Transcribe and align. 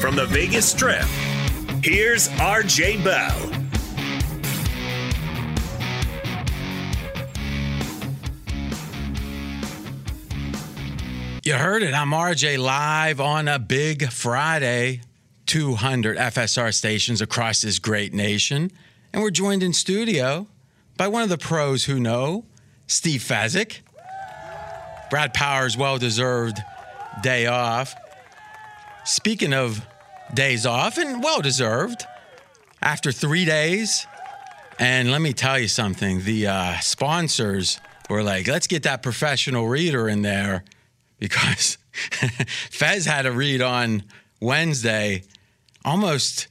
From 0.00 0.16
the 0.16 0.26
Vegas 0.28 0.68
Strip, 0.68 1.04
here's 1.84 2.28
RJ 2.30 3.04
Bell. 3.04 3.52
You 11.44 11.54
heard 11.54 11.84
it. 11.84 11.94
I'm 11.94 12.10
RJ 12.10 12.58
live 12.58 13.20
on 13.20 13.46
a 13.46 13.60
big 13.60 14.10
Friday. 14.10 15.02
200 15.46 16.16
FSR 16.16 16.74
stations 16.74 17.20
across 17.20 17.60
this 17.60 17.78
great 17.78 18.12
nation. 18.12 18.72
And 19.12 19.22
we're 19.22 19.30
joined 19.30 19.62
in 19.62 19.72
studio 19.72 20.48
by 20.96 21.08
one 21.08 21.22
of 21.22 21.28
the 21.28 21.38
pros 21.38 21.84
who 21.84 22.00
know, 22.00 22.44
Steve 22.86 23.20
Fezzik. 23.20 23.80
Brad 25.10 25.34
Powers' 25.34 25.76
well 25.76 25.98
deserved 25.98 26.58
day 27.22 27.46
off. 27.46 27.94
Speaking 29.04 29.52
of 29.52 29.86
days 30.34 30.66
off, 30.66 30.98
and 30.98 31.22
well 31.22 31.40
deserved, 31.40 32.04
after 32.82 33.12
three 33.12 33.44
days, 33.44 34.06
and 34.78 35.10
let 35.10 35.20
me 35.20 35.32
tell 35.32 35.58
you 35.58 35.68
something 35.68 36.22
the 36.22 36.48
uh, 36.48 36.78
sponsors 36.80 37.80
were 38.10 38.22
like, 38.22 38.48
let's 38.48 38.66
get 38.66 38.82
that 38.82 39.02
professional 39.02 39.68
reader 39.68 40.08
in 40.08 40.22
there 40.22 40.64
because 41.18 41.78
Fez 42.70 43.06
had 43.06 43.26
a 43.26 43.32
read 43.32 43.62
on 43.62 44.02
Wednesday 44.40 45.22
almost 45.84 46.48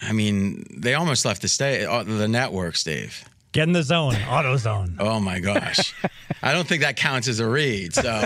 I 0.00 0.12
mean, 0.12 0.64
they 0.70 0.94
almost 0.94 1.24
left 1.24 1.42
the 1.42 1.48
stay 1.48 1.84
uh, 1.84 2.02
the 2.04 2.28
network, 2.28 2.76
Steve. 2.76 3.27
Get 3.52 3.62
in 3.66 3.72
the 3.72 3.82
zone, 3.82 4.14
auto 4.28 4.58
zone. 4.58 4.96
Oh 4.98 5.20
my 5.20 5.40
gosh. 5.40 5.94
I 6.42 6.52
don't 6.52 6.68
think 6.68 6.82
that 6.82 6.96
counts 6.96 7.28
as 7.28 7.40
a 7.40 7.48
read. 7.48 7.94
So 7.94 8.22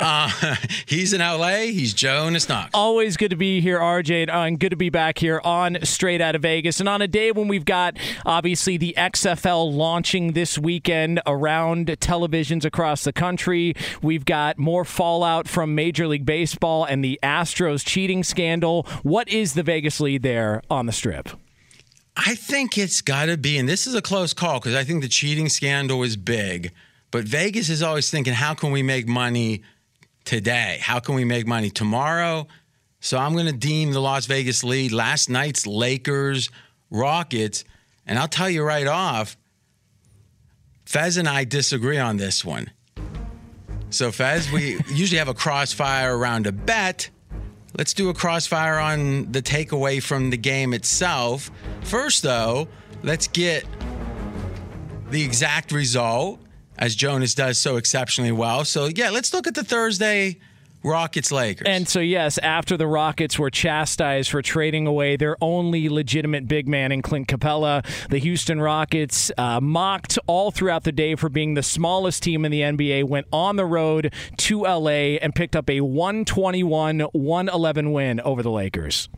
uh, 0.00 0.54
he's 0.86 1.14
in 1.14 1.20
LA. 1.20 1.60
He's 1.72 1.94
Jonas 1.94 2.46
Knox. 2.46 2.70
Always 2.74 3.16
good 3.16 3.30
to 3.30 3.36
be 3.36 3.62
here, 3.62 3.78
RJ, 3.78 4.28
and 4.28 4.60
good 4.60 4.70
to 4.70 4.76
be 4.76 4.90
back 4.90 5.16
here 5.18 5.40
on 5.42 5.78
Straight 5.82 6.20
Out 6.20 6.34
of 6.34 6.42
Vegas. 6.42 6.78
And 6.78 6.90
on 6.90 7.00
a 7.00 7.08
day 7.08 7.32
when 7.32 7.48
we've 7.48 7.64
got 7.64 7.96
obviously 8.26 8.76
the 8.76 8.94
XFL 8.98 9.74
launching 9.74 10.32
this 10.32 10.58
weekend 10.58 11.22
around 11.26 11.86
televisions 11.86 12.66
across 12.66 13.04
the 13.04 13.14
country, 13.14 13.74
we've 14.02 14.26
got 14.26 14.58
more 14.58 14.84
fallout 14.84 15.48
from 15.48 15.74
Major 15.74 16.06
League 16.06 16.26
Baseball 16.26 16.84
and 16.84 17.02
the 17.02 17.18
Astros 17.22 17.84
cheating 17.84 18.22
scandal. 18.22 18.82
What 19.02 19.28
is 19.30 19.54
the 19.54 19.62
Vegas 19.62 20.00
lead 20.00 20.22
there 20.22 20.60
on 20.70 20.84
the 20.84 20.92
strip? 20.92 21.30
I 22.16 22.34
think 22.34 22.78
it's 22.78 23.02
got 23.02 23.26
to 23.26 23.36
be, 23.36 23.58
and 23.58 23.68
this 23.68 23.86
is 23.86 23.94
a 23.94 24.02
close 24.02 24.32
call 24.32 24.58
because 24.58 24.74
I 24.74 24.84
think 24.84 25.02
the 25.02 25.08
cheating 25.08 25.48
scandal 25.48 26.02
is 26.02 26.16
big. 26.16 26.72
But 27.10 27.24
Vegas 27.24 27.68
is 27.68 27.82
always 27.82 28.10
thinking, 28.10 28.32
how 28.32 28.54
can 28.54 28.72
we 28.72 28.82
make 28.82 29.06
money 29.06 29.62
today? 30.24 30.78
How 30.80 30.98
can 30.98 31.14
we 31.14 31.24
make 31.24 31.46
money 31.46 31.70
tomorrow? 31.70 32.46
So 33.00 33.18
I'm 33.18 33.34
going 33.34 33.46
to 33.46 33.52
deem 33.52 33.92
the 33.92 34.00
Las 34.00 34.26
Vegas 34.26 34.64
lead 34.64 34.92
last 34.92 35.28
night's 35.28 35.66
Lakers 35.66 36.50
Rockets. 36.90 37.64
And 38.06 38.18
I'll 38.18 38.28
tell 38.28 38.48
you 38.48 38.62
right 38.62 38.86
off, 38.86 39.36
Fez 40.84 41.16
and 41.16 41.28
I 41.28 41.44
disagree 41.44 41.98
on 41.98 42.16
this 42.16 42.44
one. 42.44 42.70
So, 43.90 44.10
Fez, 44.10 44.50
we 44.50 44.78
usually 44.88 45.18
have 45.18 45.28
a 45.28 45.34
crossfire 45.34 46.16
around 46.16 46.46
a 46.46 46.52
bet. 46.52 47.10
Let's 47.76 47.92
do 47.92 48.08
a 48.08 48.14
crossfire 48.14 48.78
on 48.78 49.30
the 49.32 49.42
takeaway 49.42 50.02
from 50.02 50.30
the 50.30 50.38
game 50.38 50.72
itself. 50.72 51.50
First, 51.82 52.22
though, 52.22 52.68
let's 53.02 53.28
get 53.28 53.66
the 55.10 55.22
exact 55.22 55.72
result 55.72 56.40
as 56.78 56.94
Jonas 56.94 57.34
does 57.34 57.58
so 57.58 57.76
exceptionally 57.76 58.32
well. 58.32 58.64
So, 58.64 58.86
yeah, 58.86 59.10
let's 59.10 59.34
look 59.34 59.46
at 59.46 59.54
the 59.54 59.64
Thursday 59.64 60.38
Rockets 60.86 61.32
Lakers. 61.32 61.66
And 61.66 61.88
so, 61.88 61.98
yes, 61.98 62.38
after 62.38 62.76
the 62.76 62.86
Rockets 62.86 63.38
were 63.38 63.50
chastised 63.50 64.30
for 64.30 64.40
trading 64.40 64.86
away 64.86 65.16
their 65.16 65.36
only 65.40 65.88
legitimate 65.88 66.46
big 66.46 66.68
man 66.68 66.92
in 66.92 67.02
Clint 67.02 67.26
Capela, 67.26 67.84
the 68.08 68.18
Houston 68.18 68.60
Rockets, 68.60 69.32
uh, 69.36 69.60
mocked 69.60 70.16
all 70.28 70.52
throughout 70.52 70.84
the 70.84 70.92
day 70.92 71.16
for 71.16 71.28
being 71.28 71.54
the 71.54 71.62
smallest 71.62 72.22
team 72.22 72.44
in 72.44 72.52
the 72.52 72.60
NBA, 72.60 73.04
went 73.04 73.26
on 73.32 73.56
the 73.56 73.66
road 73.66 74.14
to 74.36 74.62
LA 74.62 75.18
and 75.20 75.34
picked 75.34 75.56
up 75.56 75.68
a 75.68 75.80
121 75.80 77.00
111 77.00 77.92
win 77.92 78.20
over 78.20 78.42
the 78.42 78.50
Lakers. 78.50 79.08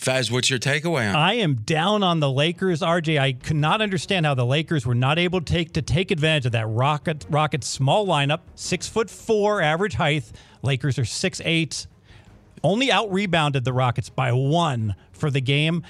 Fez, 0.00 0.30
what's 0.32 0.48
your 0.48 0.58
takeaway 0.58 1.06
on? 1.10 1.14
I 1.14 1.34
am 1.34 1.56
down 1.56 2.02
on 2.02 2.20
the 2.20 2.30
Lakers, 2.30 2.80
RJ. 2.80 3.20
I 3.20 3.34
could 3.34 3.56
not 3.56 3.82
understand 3.82 4.24
how 4.24 4.32
the 4.32 4.46
Lakers 4.46 4.86
were 4.86 4.94
not 4.94 5.18
able 5.18 5.42
to 5.42 5.52
take 5.52 5.74
to 5.74 5.82
take 5.82 6.10
advantage 6.10 6.46
of 6.46 6.52
that 6.52 6.66
Rocket 6.68 7.26
Rocket 7.28 7.62
small 7.62 8.06
lineup, 8.06 8.40
six 8.54 8.88
foot 8.88 9.10
four 9.10 9.60
average 9.60 9.92
height. 9.96 10.24
Lakers 10.62 10.98
are 10.98 11.04
six 11.04 11.42
eight. 11.44 11.86
Only 12.64 12.90
out 12.90 13.12
rebounded 13.12 13.62
the 13.66 13.74
Rockets 13.74 14.08
by 14.08 14.32
one 14.32 14.94
for 15.12 15.30
the 15.30 15.42
game. 15.42 15.82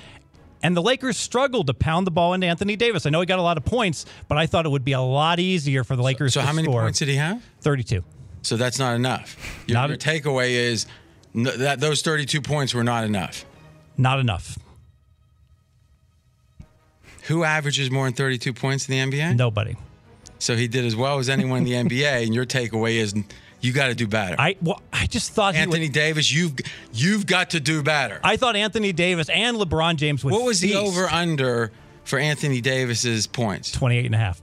And 0.61 0.77
the 0.77 0.83
Lakers 0.83 1.17
struggled 1.17 1.69
to 1.69 1.75
pound 1.75 2.05
the 2.05 2.11
ball 2.11 2.35
into 2.35 2.49
Anthony 2.49 2.75
Davis. 2.75 3.07
I 3.07 3.11
know 3.11 3.21
he 3.21 3.27
got 3.27 3.39
a 3.39 3.43
lot 3.43 3.59
of 3.59 3.65
points, 3.65 4.07
but 4.27 4.37
I 4.39 4.47
thought 4.47 4.67
it 4.67 4.71
would 4.71 4.85
be 4.85 4.93
a 4.93 5.01
lot 5.01 5.39
easier 5.39 5.85
for 5.85 5.95
the 5.95 6.03
Lakers 6.03 6.35
so 6.35 6.41
to 6.41 6.47
how 6.49 6.53
many 6.53 6.67
score. 6.67 6.83
points 6.83 6.99
did 6.99 7.07
he 7.07 7.15
have? 7.15 7.41
32. 7.61 8.03
So 8.43 8.57
that's 8.57 8.81
not 8.81 8.97
enough. 8.97 9.37
Your, 9.69 9.75
Not- 9.75 9.89
your 9.91 9.99
takeaway 9.99 10.51
is 10.51 10.87
that 11.33 11.79
those 11.79 12.03
32 12.03 12.43
points 12.43 12.75
were 12.75 12.83
not 12.83 13.05
enough. 13.05 13.45
Not 14.00 14.19
enough. 14.19 14.58
Who 17.25 17.44
averages 17.44 17.91
more 17.91 18.06
than 18.06 18.14
32 18.14 18.55
points 18.55 18.88
in 18.88 19.11
the 19.11 19.19
NBA? 19.19 19.37
Nobody. 19.37 19.76
So 20.38 20.56
he 20.56 20.69
did 20.69 20.87
as 20.87 20.97
well 20.97 21.19
as 21.19 21.29
anyone 21.29 21.58
in 21.58 21.64
the 21.64 21.73
NBA. 21.73 22.23
And 22.25 22.35
your 22.35 22.47
takeaway 22.47 22.94
is 22.94 23.14
you 23.61 23.73
got 23.75 23.88
to 23.88 23.94
do 23.94 24.06
better. 24.06 24.37
I 24.38 24.56
well, 24.62 24.81
I 24.91 25.06
just 25.06 25.32
thought 25.32 25.55
he 25.55 25.61
Anthony 25.61 25.87
would, 25.87 25.93
Davis, 25.93 26.32
you've 26.32 26.55
you've 26.94 27.26
got 27.26 27.50
to 27.50 27.61
do 27.61 27.82
better. 27.82 28.20
I 28.25 28.37
thought 28.38 28.56
Anthony 28.56 28.93
Davis 28.93 29.29
and 29.29 29.58
LeBron 29.58 29.97
James 29.97 30.25
would 30.25 30.32
what 30.32 30.44
was 30.44 30.61
the 30.61 30.76
over 30.76 31.06
under 31.06 31.70
for 32.05 32.19
Anthony 32.19 32.62
Davis's 32.62 33.26
points? 33.26 33.70
28 33.70 34.06
and 34.06 34.14
a 34.14 34.19
half. 34.19 34.41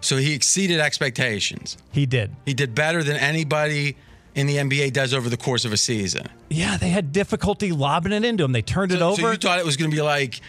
So 0.00 0.16
he 0.16 0.34
exceeded 0.34 0.80
expectations. 0.80 1.78
He 1.92 2.06
did. 2.06 2.34
He 2.44 2.54
did 2.54 2.74
better 2.74 3.04
than 3.04 3.16
anybody 3.16 3.96
in 4.36 4.46
the 4.46 4.56
NBA 4.58 4.92
does 4.92 5.12
over 5.12 5.28
the 5.28 5.36
course 5.36 5.64
of 5.64 5.72
a 5.72 5.76
season. 5.76 6.28
Yeah, 6.50 6.76
they 6.76 6.90
had 6.90 7.10
difficulty 7.10 7.72
lobbing 7.72 8.12
it 8.12 8.24
into 8.24 8.44
him. 8.44 8.52
They 8.52 8.62
turned 8.62 8.92
it 8.92 9.02
over. 9.02 9.20
so 9.20 9.30
you 9.32 9.36
thought 9.38 9.58
it 9.58 9.64
was 9.64 9.76
going 9.76 9.90
to 9.90 9.96
be 9.96 10.02
like 10.02 10.40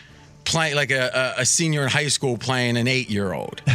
playing 0.44 0.76
like 0.76 0.92
a, 0.92 1.36
a, 1.38 1.46
senior 1.46 1.84
in 1.84 1.90
high 1.90 2.08
school 2.08 2.38
playing 2.38 2.78
an 2.78 2.88
eight 2.88 3.10
year 3.10 3.34
old. 3.34 3.62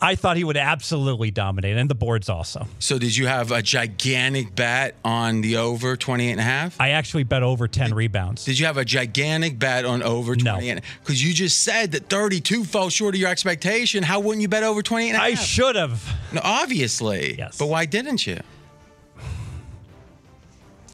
I 0.00 0.14
thought 0.14 0.36
he 0.36 0.44
would 0.44 0.56
absolutely 0.56 1.30
dominate, 1.30 1.76
and 1.76 1.88
the 1.88 1.94
boards 1.94 2.28
also. 2.28 2.66
so 2.78 2.98
did 2.98 3.14
you 3.14 3.26
have 3.26 3.52
a 3.52 3.60
gigantic 3.60 4.54
bet 4.54 4.94
on 5.04 5.42
the 5.42 5.58
over 5.58 5.96
28 5.96 6.30
and 6.32 6.40
a 6.40 6.44
half? 6.44 6.80
I 6.80 6.90
actually 6.90 7.24
bet 7.24 7.42
over 7.42 7.68
10 7.68 7.94
rebounds. 7.94 8.44
Did 8.44 8.58
you 8.58 8.66
have 8.66 8.78
a 8.78 8.84
gigantic 8.84 9.58
bet 9.58 9.84
on 9.84 10.02
over 10.02 10.34
28? 10.34 10.44
No. 10.44 10.54
28? 10.54 10.82
Because 11.00 11.22
you 11.22 11.34
just 11.34 11.60
said 11.60 11.92
that 11.92 12.08
32 12.08 12.64
fell 12.64 12.88
short 12.88 13.14
of 13.14 13.20
your 13.20 13.30
expectation. 13.30 14.02
How 14.02 14.20
wouldn't 14.20 14.42
you 14.42 14.48
bet 14.48 14.62
over 14.62 14.82
28 14.82 15.10
and 15.10 15.16
a 15.16 15.20
half? 15.20 15.28
I 15.28 15.34
should 15.34 15.76
have. 15.76 16.02
No, 16.32 16.40
obviously. 16.42 17.36
Yes. 17.36 17.58
But 17.58 17.66
why 17.66 17.84
didn't 17.84 18.26
you? 18.26 18.40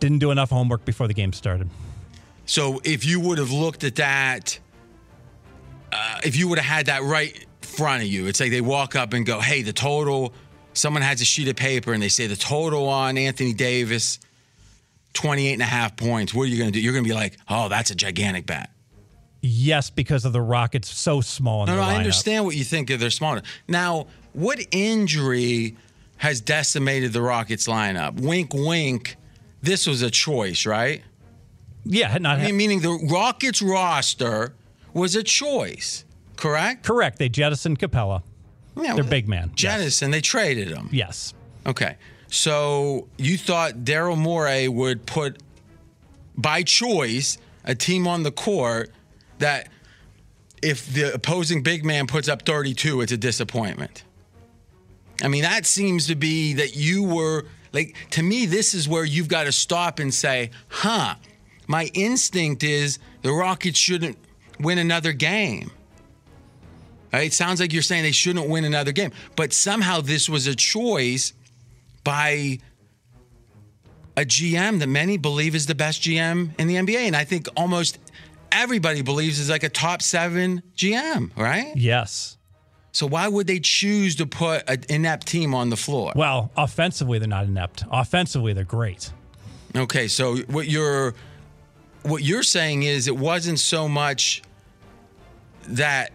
Didn't 0.00 0.18
do 0.18 0.30
enough 0.30 0.50
homework 0.50 0.84
before 0.84 1.08
the 1.08 1.14
game 1.14 1.32
started. 1.32 1.68
So 2.46 2.80
if 2.84 3.04
you 3.04 3.20
would 3.20 3.38
have 3.38 3.50
looked 3.50 3.84
at 3.84 3.96
that, 3.96 4.58
uh, 5.92 6.20
if 6.24 6.36
you 6.36 6.48
would 6.48 6.58
have 6.58 6.76
had 6.76 6.86
that 6.86 7.02
right 7.02 7.36
in 7.36 7.46
front 7.60 8.02
of 8.02 8.08
you, 8.08 8.26
it's 8.26 8.40
like 8.40 8.50
they 8.50 8.60
walk 8.60 8.96
up 8.96 9.12
and 9.12 9.26
go, 9.26 9.40
hey, 9.40 9.62
the 9.62 9.72
total, 9.72 10.32
someone 10.72 11.02
has 11.02 11.20
a 11.20 11.24
sheet 11.24 11.48
of 11.48 11.56
paper 11.56 11.92
and 11.92 12.02
they 12.02 12.08
say 12.08 12.26
the 12.26 12.36
total 12.36 12.88
on 12.88 13.18
Anthony 13.18 13.52
Davis, 13.52 14.18
28 15.14 15.52
and 15.52 15.62
a 15.62 15.66
half 15.66 15.96
points. 15.96 16.32
What 16.32 16.44
are 16.44 16.46
you 16.46 16.58
going 16.58 16.72
to 16.72 16.78
do? 16.78 16.80
You're 16.80 16.92
going 16.92 17.04
to 17.04 17.08
be 17.08 17.14
like, 17.14 17.36
oh, 17.48 17.68
that's 17.68 17.90
a 17.90 17.94
gigantic 17.94 18.46
bet. 18.46 18.70
Yes, 19.40 19.90
because 19.90 20.24
of 20.24 20.32
the 20.32 20.40
Rockets 20.40 20.88
so 20.88 21.20
small 21.20 21.62
in 21.62 21.68
No, 21.68 21.76
no, 21.76 21.82
I 21.82 21.96
understand 21.96 22.44
what 22.44 22.56
you 22.56 22.64
think 22.64 22.90
of 22.90 22.98
their 22.98 23.10
small. 23.10 23.38
Now, 23.68 24.06
what 24.32 24.58
injury 24.72 25.76
has 26.16 26.40
decimated 26.40 27.12
the 27.12 27.22
Rockets 27.22 27.68
lineup? 27.68 28.20
Wink, 28.20 28.52
wink. 28.52 29.16
This 29.62 29.86
was 29.86 30.02
a 30.02 30.10
choice, 30.10 30.66
right? 30.66 31.02
Yeah, 31.84 32.18
not 32.18 32.38
I 32.38 32.46
mean, 32.46 32.56
meaning 32.56 32.80
the 32.80 32.98
Rockets 33.10 33.62
roster 33.62 34.54
was 34.92 35.16
a 35.16 35.22
choice, 35.22 36.04
correct? 36.36 36.84
correct. 36.84 37.18
They 37.18 37.28
jettisoned 37.28 37.78
Capela. 37.78 38.22
Yeah, 38.76 38.94
Their 38.94 39.04
well, 39.04 39.10
big 39.10 39.28
man. 39.28 39.48
Yes. 39.50 39.56
Jettison, 39.56 40.10
they 40.10 40.20
traded 40.20 40.68
him. 40.68 40.88
Yes. 40.92 41.34
Okay. 41.66 41.96
So 42.28 43.08
you 43.16 43.38
thought 43.38 43.78
Daryl 43.78 44.16
Morey 44.16 44.68
would 44.68 45.06
put, 45.06 45.42
by 46.36 46.62
choice, 46.62 47.38
a 47.64 47.74
team 47.74 48.06
on 48.06 48.22
the 48.22 48.30
court 48.30 48.90
that 49.38 49.68
if 50.62 50.92
the 50.92 51.14
opposing 51.14 51.62
big 51.62 51.84
man 51.84 52.06
puts 52.06 52.28
up 52.28 52.42
32, 52.42 53.00
it's 53.00 53.12
a 53.12 53.16
disappointment. 53.16 54.04
I 55.22 55.28
mean, 55.28 55.42
that 55.42 55.66
seems 55.66 56.06
to 56.06 56.14
be 56.14 56.54
that 56.54 56.76
you 56.76 57.02
were 57.02 57.44
like, 57.72 57.94
to 58.10 58.22
me, 58.22 58.46
this 58.46 58.74
is 58.74 58.88
where 58.88 59.04
you've 59.04 59.28
got 59.28 59.44
to 59.44 59.52
stop 59.52 59.98
and 59.98 60.12
say, 60.12 60.50
huh, 60.68 61.14
my 61.66 61.90
instinct 61.94 62.62
is 62.62 62.98
the 63.22 63.32
Rockets 63.32 63.78
shouldn't 63.78 64.18
win 64.58 64.78
another 64.78 65.12
game. 65.12 65.70
Right? 67.12 67.26
It 67.26 67.32
sounds 67.32 67.60
like 67.60 67.72
you're 67.72 67.82
saying 67.82 68.02
they 68.02 68.12
shouldn't 68.12 68.48
win 68.48 68.64
another 68.64 68.92
game, 68.92 69.12
but 69.36 69.52
somehow 69.52 70.00
this 70.00 70.28
was 70.28 70.46
a 70.46 70.54
choice 70.54 71.32
by 72.04 72.58
a 74.16 74.22
GM 74.22 74.80
that 74.80 74.88
many 74.88 75.16
believe 75.16 75.54
is 75.54 75.66
the 75.66 75.74
best 75.74 76.02
GM 76.02 76.58
in 76.58 76.66
the 76.66 76.74
NBA. 76.74 77.06
And 77.06 77.14
I 77.14 77.24
think 77.24 77.48
almost 77.56 77.98
everybody 78.50 79.02
believes 79.02 79.38
is 79.38 79.48
like 79.50 79.62
a 79.62 79.68
top 79.68 80.02
seven 80.02 80.62
GM, 80.74 81.30
right? 81.36 81.72
Yes. 81.76 82.37
So 82.92 83.06
why 83.06 83.28
would 83.28 83.46
they 83.46 83.60
choose 83.60 84.16
to 84.16 84.26
put 84.26 84.68
an 84.68 84.84
inept 84.88 85.26
team 85.26 85.54
on 85.54 85.70
the 85.70 85.76
floor? 85.76 86.12
Well, 86.16 86.50
offensively, 86.56 87.18
they're 87.18 87.28
not 87.28 87.44
inept. 87.44 87.84
Offensively, 87.90 88.52
they're 88.52 88.64
great. 88.64 89.12
Okay, 89.76 90.08
so 90.08 90.36
what 90.44 90.68
you're 90.68 91.14
what 92.02 92.22
you're 92.22 92.42
saying 92.42 92.84
is 92.84 93.06
it 93.06 93.16
wasn't 93.16 93.58
so 93.58 93.88
much 93.88 94.42
that 95.68 96.12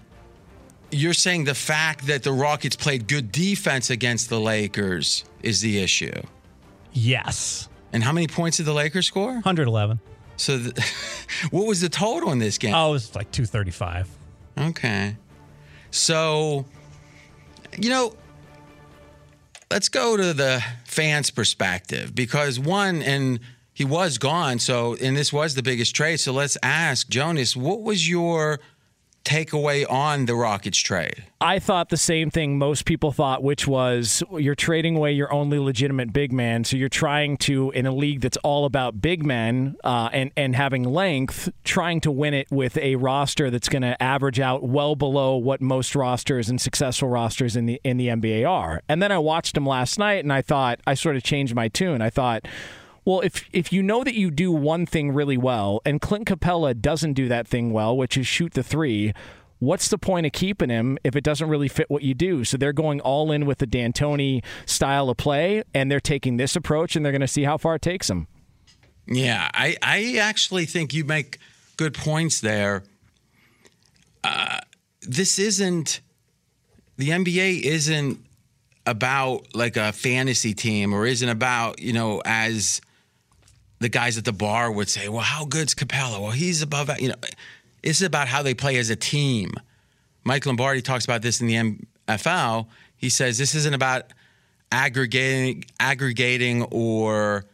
you're 0.91 1.13
saying 1.13 1.43
the 1.43 1.55
fact 1.55 2.07
that 2.07 2.23
the 2.23 2.31
Rockets 2.31 2.75
played 2.75 3.07
good 3.07 3.31
defense 3.31 3.89
against 3.89 4.29
the 4.29 4.39
Lakers 4.39 5.25
is 5.41 5.61
the 5.61 5.79
issue. 5.79 6.21
Yes. 6.93 7.67
And 7.91 8.03
how 8.03 8.11
many 8.11 8.27
points 8.27 8.57
did 8.57 8.65
the 8.65 8.73
Lakers 8.73 9.07
score? 9.07 9.33
111. 9.33 9.99
So, 10.37 10.57
th- 10.57 10.73
what 11.51 11.67
was 11.67 11.81
the 11.81 11.89
total 11.89 12.31
in 12.31 12.39
this 12.39 12.57
game? 12.57 12.73
Oh, 12.73 12.89
it 12.89 12.93
was 12.93 13.15
like 13.15 13.31
235. 13.31 14.09
Okay. 14.57 15.15
So, 15.93 16.65
you 17.77 17.91
know, 17.91 18.15
let's 19.69 19.89
go 19.89 20.17
to 20.17 20.33
the 20.33 20.63
fans' 20.85 21.29
perspective 21.29 22.15
because 22.15 22.59
one, 22.59 23.03
and 23.03 23.39
he 23.73 23.85
was 23.85 24.17
gone. 24.17 24.57
So, 24.57 24.95
and 24.95 25.15
this 25.15 25.31
was 25.31 25.53
the 25.53 25.61
biggest 25.61 25.95
trade. 25.95 26.17
So 26.17 26.33
let's 26.33 26.57
ask 26.63 27.07
Jonas, 27.09 27.55
what 27.55 27.83
was 27.83 28.09
your 28.09 28.59
takeaway 29.23 29.89
on 29.89 30.25
the 30.25 30.35
Rockets 30.35 30.77
trade? 30.77 31.23
I 31.41 31.59
thought 31.59 31.89
the 31.89 31.97
same 31.97 32.29
thing 32.29 32.57
most 32.57 32.85
people 32.85 33.11
thought, 33.11 33.43
which 33.43 33.67
was 33.67 34.23
you're 34.31 34.55
trading 34.55 34.95
away 34.95 35.11
your 35.11 35.31
only 35.33 35.59
legitimate 35.59 36.13
big 36.13 36.31
man. 36.31 36.63
So 36.63 36.77
you're 36.77 36.89
trying 36.89 37.37
to, 37.37 37.71
in 37.71 37.85
a 37.85 37.91
league 37.91 38.21
that's 38.21 38.37
all 38.37 38.65
about 38.65 39.01
big 39.01 39.25
men 39.25 39.75
uh, 39.83 40.09
and 40.13 40.31
and 40.37 40.55
having 40.55 40.83
length, 40.83 41.51
trying 41.63 42.01
to 42.01 42.11
win 42.11 42.33
it 42.33 42.49
with 42.51 42.77
a 42.77 42.95
roster 42.95 43.49
that's 43.49 43.69
going 43.69 43.81
to 43.81 44.01
average 44.01 44.39
out 44.39 44.63
well 44.63 44.95
below 44.95 45.35
what 45.35 45.61
most 45.61 45.95
rosters 45.95 46.49
and 46.49 46.61
successful 46.61 47.09
rosters 47.09 47.55
in 47.55 47.65
the 47.65 47.81
in 47.83 47.97
the 47.97 48.07
NBA 48.07 48.49
are. 48.49 48.81
And 48.87 49.01
then 49.01 49.11
I 49.11 49.17
watched 49.17 49.57
him 49.57 49.65
last 49.65 49.99
night, 49.99 50.23
and 50.23 50.31
I 50.31 50.41
thought 50.41 50.79
I 50.87 50.93
sort 50.93 51.15
of 51.15 51.23
changed 51.23 51.55
my 51.55 51.67
tune. 51.67 52.01
I 52.01 52.09
thought. 52.09 52.45
Well, 53.05 53.21
if 53.21 53.47
if 53.51 53.73
you 53.73 53.83
know 53.83 54.03
that 54.03 54.13
you 54.13 54.31
do 54.31 54.51
one 54.51 54.85
thing 54.85 55.11
really 55.11 55.37
well, 55.37 55.81
and 55.85 55.99
Clint 55.99 56.27
Capela 56.27 56.79
doesn't 56.79 57.13
do 57.13 57.27
that 57.27 57.47
thing 57.47 57.71
well, 57.71 57.95
which 57.97 58.17
is 58.17 58.25
shoot 58.25 58.53
the 58.53 58.63
three, 58.63 59.13
what's 59.59 59.89
the 59.89 59.97
point 59.97 60.25
of 60.25 60.31
keeping 60.31 60.69
him 60.69 60.97
if 61.03 61.15
it 61.15 61.23
doesn't 61.23 61.49
really 61.49 61.67
fit 61.67 61.89
what 61.89 62.03
you 62.03 62.13
do? 62.13 62.43
So 62.43 62.57
they're 62.57 62.73
going 62.73 63.01
all 63.01 63.31
in 63.31 63.45
with 63.45 63.57
the 63.57 63.67
D'Antoni 63.67 64.43
style 64.65 65.09
of 65.09 65.17
play, 65.17 65.63
and 65.73 65.91
they're 65.91 65.99
taking 65.99 66.37
this 66.37 66.55
approach, 66.55 66.95
and 66.95 67.05
they're 67.05 67.11
going 67.11 67.21
to 67.21 67.27
see 67.27 67.43
how 67.43 67.57
far 67.57 67.75
it 67.75 67.81
takes 67.81 68.07
them. 68.07 68.27
Yeah, 69.05 69.49
I, 69.53 69.75
I 69.81 70.17
actually 70.17 70.65
think 70.65 70.93
you 70.93 71.03
make 71.03 71.39
good 71.75 71.93
points 71.93 72.39
there. 72.39 72.83
Uh, 74.23 74.59
this 75.01 75.39
isn't, 75.39 75.99
the 76.97 77.09
NBA 77.09 77.63
isn't 77.63 78.25
about 78.85 79.53
like 79.55 79.77
a 79.77 79.91
fantasy 79.91 80.53
team 80.53 80.93
or 80.93 81.05
isn't 81.05 81.27
about, 81.27 81.79
you 81.79 81.93
know, 81.93 82.21
as 82.25 82.81
the 83.83 83.89
guys 83.89 84.17
at 84.17 84.25
the 84.25 84.33
bar 84.33 84.71
would 84.71 84.89
say, 84.89 85.09
well, 85.09 85.21
how 85.21 85.45
good's 85.45 85.75
Capela? 85.75 86.19
Well, 86.21 86.31
he's 86.31 86.61
above, 86.61 86.87
that, 86.87 87.01
you 87.01 87.09
know, 87.09 87.15
it's 87.83 88.01
about 88.01 88.29
how 88.29 88.41
they 88.41 88.53
play 88.53 88.77
as 88.77 88.89
a 88.89 88.95
team. 88.95 89.51
Mike 90.23 90.45
Lombardi 90.45 90.81
talks 90.81 91.03
about 91.03 91.21
this 91.21 91.41
in 91.41 91.47
the 91.47 91.81
NFL. 92.07 92.67
He 92.95 93.09
says 93.09 93.37
this 93.37 93.53
isn't 93.53 93.73
about 93.73 94.13
aggregating, 94.71 95.65
aggregating 95.81 96.63
or 96.71 97.45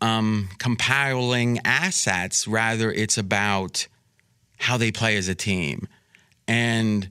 um, 0.00 0.48
compiling 0.58 1.60
assets. 1.64 2.48
Rather, 2.48 2.90
it's 2.90 3.16
about 3.16 3.86
how 4.58 4.76
they 4.76 4.90
play 4.90 5.16
as 5.16 5.28
a 5.28 5.36
team. 5.36 5.86
And 6.48 7.08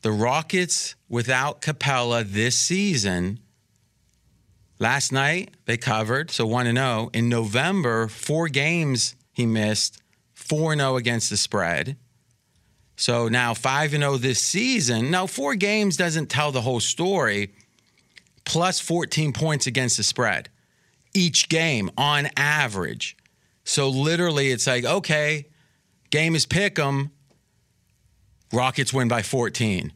the 0.00 0.10
Rockets, 0.10 0.94
without 1.10 1.60
Capela 1.60 2.24
this 2.24 2.58
season, 2.58 3.40
last 4.78 5.12
night 5.12 5.54
they 5.66 5.76
covered, 5.76 6.30
so 6.30 6.46
1 6.46 6.74
0. 6.74 7.10
In 7.12 7.28
November, 7.28 8.08
four 8.08 8.48
games 8.48 9.14
he 9.32 9.46
missed, 9.46 10.02
4 10.34 10.76
0 10.76 10.96
against 10.96 11.30
the 11.30 11.36
spread. 11.36 11.96
So 12.96 13.28
now 13.28 13.54
5 13.54 13.90
0 13.90 14.16
this 14.18 14.40
season. 14.40 15.10
Now, 15.10 15.26
four 15.26 15.54
games 15.54 15.96
doesn't 15.96 16.26
tell 16.26 16.52
the 16.52 16.60
whole 16.60 16.80
story, 16.80 17.52
plus 18.44 18.78
14 18.80 19.32
points 19.32 19.66
against 19.66 19.96
the 19.96 20.02
spread 20.02 20.48
each 21.14 21.48
game 21.48 21.90
on 21.96 22.28
average. 22.36 23.16
So 23.64 23.88
literally, 23.88 24.50
it's 24.50 24.66
like, 24.66 24.84
okay, 24.84 25.46
game 26.10 26.34
is 26.34 26.44
pick 26.44 26.78
'em. 26.78 27.12
Rockets 28.52 28.92
win 28.92 29.08
by 29.08 29.22
14. 29.22 29.92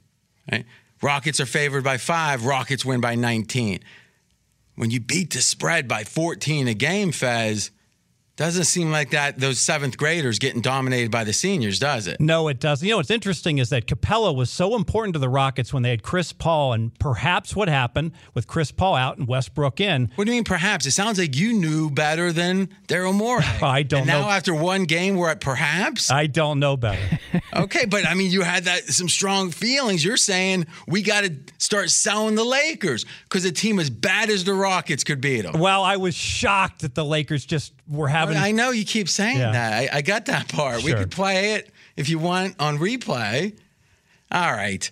Right? 0.51 0.65
Rockets 1.03 1.39
are 1.41 1.47
favored 1.47 1.85
by 1.85 1.99
five. 1.99 2.45
Rockets 2.45 2.85
win 2.85 3.01
by 3.01 3.15
19. 3.15 3.81
When 4.79 4.93
you 4.93 5.01
beat 5.01 5.33
the 5.33 5.41
spread 5.41 5.89
by 5.89 6.05
14 6.05 6.69
a 6.69 6.75
game, 6.75 7.11
Fez, 7.11 7.73
doesn't 8.39 8.65
seem 8.65 8.93
like 8.93 9.11
that 9.11 9.41
those 9.41 9.59
seventh 9.59 9.99
graders 9.99 10.39
getting 10.39 10.61
dominated 10.61 11.11
by 11.11 11.25
the 11.25 11.33
seniors, 11.33 11.81
does 11.81 12.07
it? 12.07 12.21
No, 12.21 12.47
it 12.47 12.61
doesn't. 12.61 12.87
You 12.87 12.93
know, 12.93 12.99
what's 12.99 13.11
interesting 13.11 13.59
is 13.59 13.71
that 13.71 13.87
Capela 13.87 14.35
was 14.35 14.49
so 14.49 14.77
important 14.77 15.15
to 15.15 15.19
the 15.19 15.29
Rockets 15.29 15.73
when 15.75 15.83
they 15.83 15.91
had 15.91 16.05
Chris 16.05 16.33
Paul, 16.33 16.73
and 16.73 16.97
perhaps 17.01 17.57
what 17.57 17.69
happened 17.69 18.13
with 18.35 18.47
Chris 18.47 18.71
Paul 18.71 18.95
out 18.95 19.19
and 19.19 19.27
Westbrook 19.27 19.81
in. 19.81 20.13
What 20.15 20.25
do 20.25 20.31
you 20.31 20.37
mean, 20.37 20.45
perhaps? 20.45 20.87
It 20.87 20.93
sounds 20.93 21.19
like 21.19 21.35
you 21.35 21.53
knew 21.53 21.91
better 21.91 22.31
than 22.31 22.69
Daryl 22.87 23.13
Morey. 23.13 23.45
I 23.63 23.83
don't 23.83 24.03
and 24.03 24.09
know. 24.09 24.21
Now, 24.23 24.31
after 24.31 24.55
one 24.55 24.85
game, 24.85 25.17
we're 25.17 25.31
at 25.31 25.41
perhaps? 25.41 26.09
I 26.09 26.29
don't 26.29 26.61
know 26.61 26.77
better. 26.77 27.19
okay, 27.57 27.87
but 27.87 28.07
I 28.07 28.15
mean, 28.15 28.31
you 28.31 28.43
had 28.43 28.67
that 28.67 28.85
some 28.85 29.09
strong 29.09 29.51
feelings. 29.51 30.05
You're 30.05 30.17
saying 30.17 30.67
we 30.87 31.03
got 31.03 31.25
to 31.25 31.35
start 31.59 31.91
selling 31.91 32.37
the 32.37 32.45
Lakers 32.45 33.05
because 33.25 33.45
a 33.45 33.51
team 33.51 33.81
as 33.81 33.91
bad 33.91 34.31
as 34.31 34.45
the 34.45 34.55
Rockets 34.55 35.03
could 35.03 35.21
beat 35.21 35.41
them. 35.41 35.59
well, 35.59 35.83
I 35.83 35.97
was 35.97 36.15
shocked 36.15 36.83
that 36.83 36.95
the 36.95 37.05
Lakers 37.05 37.45
just 37.45 37.73
were 37.89 38.09
having. 38.09 38.37
I 38.37 38.51
know 38.53 38.71
you 38.71 38.85
keep 38.85 39.09
saying 39.09 39.39
Yeah. 39.39 39.53
that. 39.53 39.73
I, 39.95 39.99
I 39.99 40.03
got 40.03 40.27
that 40.27 40.49
part. 40.49 40.83
We 40.83 40.93
could 40.93 41.11
play 41.11 41.55
it 41.55 41.71
if 41.97 42.09
you 42.09 42.19
want 42.19 42.57
on 42.61 42.79
replay. 42.79 43.57
All 44.31 44.53
right. 44.53 44.91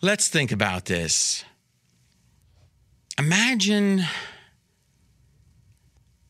Let's 0.00 0.28
think 0.28 0.50
about 0.50 0.86
this. 0.86 1.44
Imagine, 3.18 4.04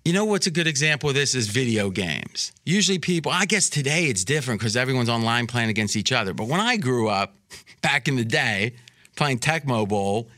you 0.04 0.12
know 0.12 0.24
what's 0.24 0.46
a 0.48 0.50
good 0.50 0.66
example 0.66 1.08
of 1.08 1.14
this 1.14 1.34
is 1.34 1.46
video 1.48 1.88
games. 1.90 2.52
Usually 2.64 2.98
people, 2.98 3.30
I 3.30 3.46
guess 3.46 3.70
today 3.70 4.06
it's 4.06 4.24
different 4.24 4.60
because 4.60 4.76
everyone's 4.76 5.08
online 5.08 5.46
playing 5.46 5.70
against 5.70 5.94
each 5.96 6.10
other. 6.12 6.34
But 6.34 6.48
when 6.48 6.60
I 6.60 6.76
grew 6.76 7.08
up 7.08 7.34
back 7.82 8.08
in 8.08 8.16
the 8.16 8.24
day 8.24 8.74
playing 9.16 9.38
Tecmo 9.38 9.86
Bowl, 9.88 10.28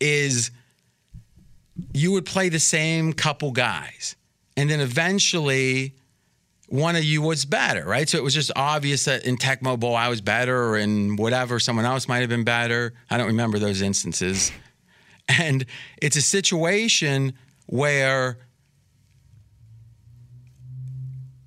is 0.00 0.50
you 1.92 2.12
would 2.12 2.26
play 2.26 2.48
the 2.48 2.60
same 2.60 3.12
couple 3.12 3.52
guys. 3.52 4.16
And 4.56 4.70
then 4.70 4.80
eventually 4.80 5.94
one 6.68 6.96
of 6.96 7.04
you 7.04 7.22
was 7.22 7.44
better, 7.44 7.84
right? 7.84 8.08
So 8.08 8.18
it 8.18 8.24
was 8.24 8.34
just 8.34 8.50
obvious 8.56 9.04
that 9.04 9.26
in 9.26 9.36
Tecmo 9.36 9.78
Bowl 9.78 9.94
I 9.94 10.08
was 10.08 10.20
better 10.20 10.68
or 10.68 10.78
in 10.78 11.16
whatever 11.16 11.60
someone 11.60 11.84
else 11.84 12.08
might 12.08 12.20
have 12.20 12.28
been 12.28 12.44
better. 12.44 12.94
I 13.10 13.18
don't 13.18 13.28
remember 13.28 13.58
those 13.58 13.82
instances. 13.82 14.50
And 15.26 15.64
it's 16.02 16.16
a 16.16 16.20
situation 16.20 17.32
where 17.64 18.36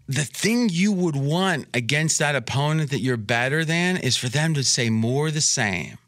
the 0.07 0.23
thing 0.23 0.69
you 0.69 0.91
would 0.91 1.15
want 1.15 1.67
against 1.75 2.17
that 2.17 2.35
opponent 2.35 2.89
that 2.89 3.01
you're 3.01 3.17
better 3.17 3.63
than 3.63 3.97
is 3.97 4.17
for 4.17 4.29
them 4.29 4.55
to 4.55 4.63
say 4.63 4.89
more 4.89 5.29
the 5.29 5.41
same. 5.41 5.99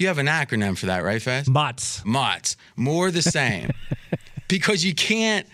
You 0.00 0.06
have 0.06 0.16
an 0.16 0.28
acronym 0.28 0.78
for 0.78 0.86
that, 0.86 1.04
right, 1.04 1.20
Fez? 1.20 1.46
Mutts. 1.46 2.02
Mutts. 2.06 2.56
More 2.74 3.10
the 3.10 3.20
same. 3.20 3.70
because 4.48 4.82
you 4.82 4.94
can't 4.94 5.46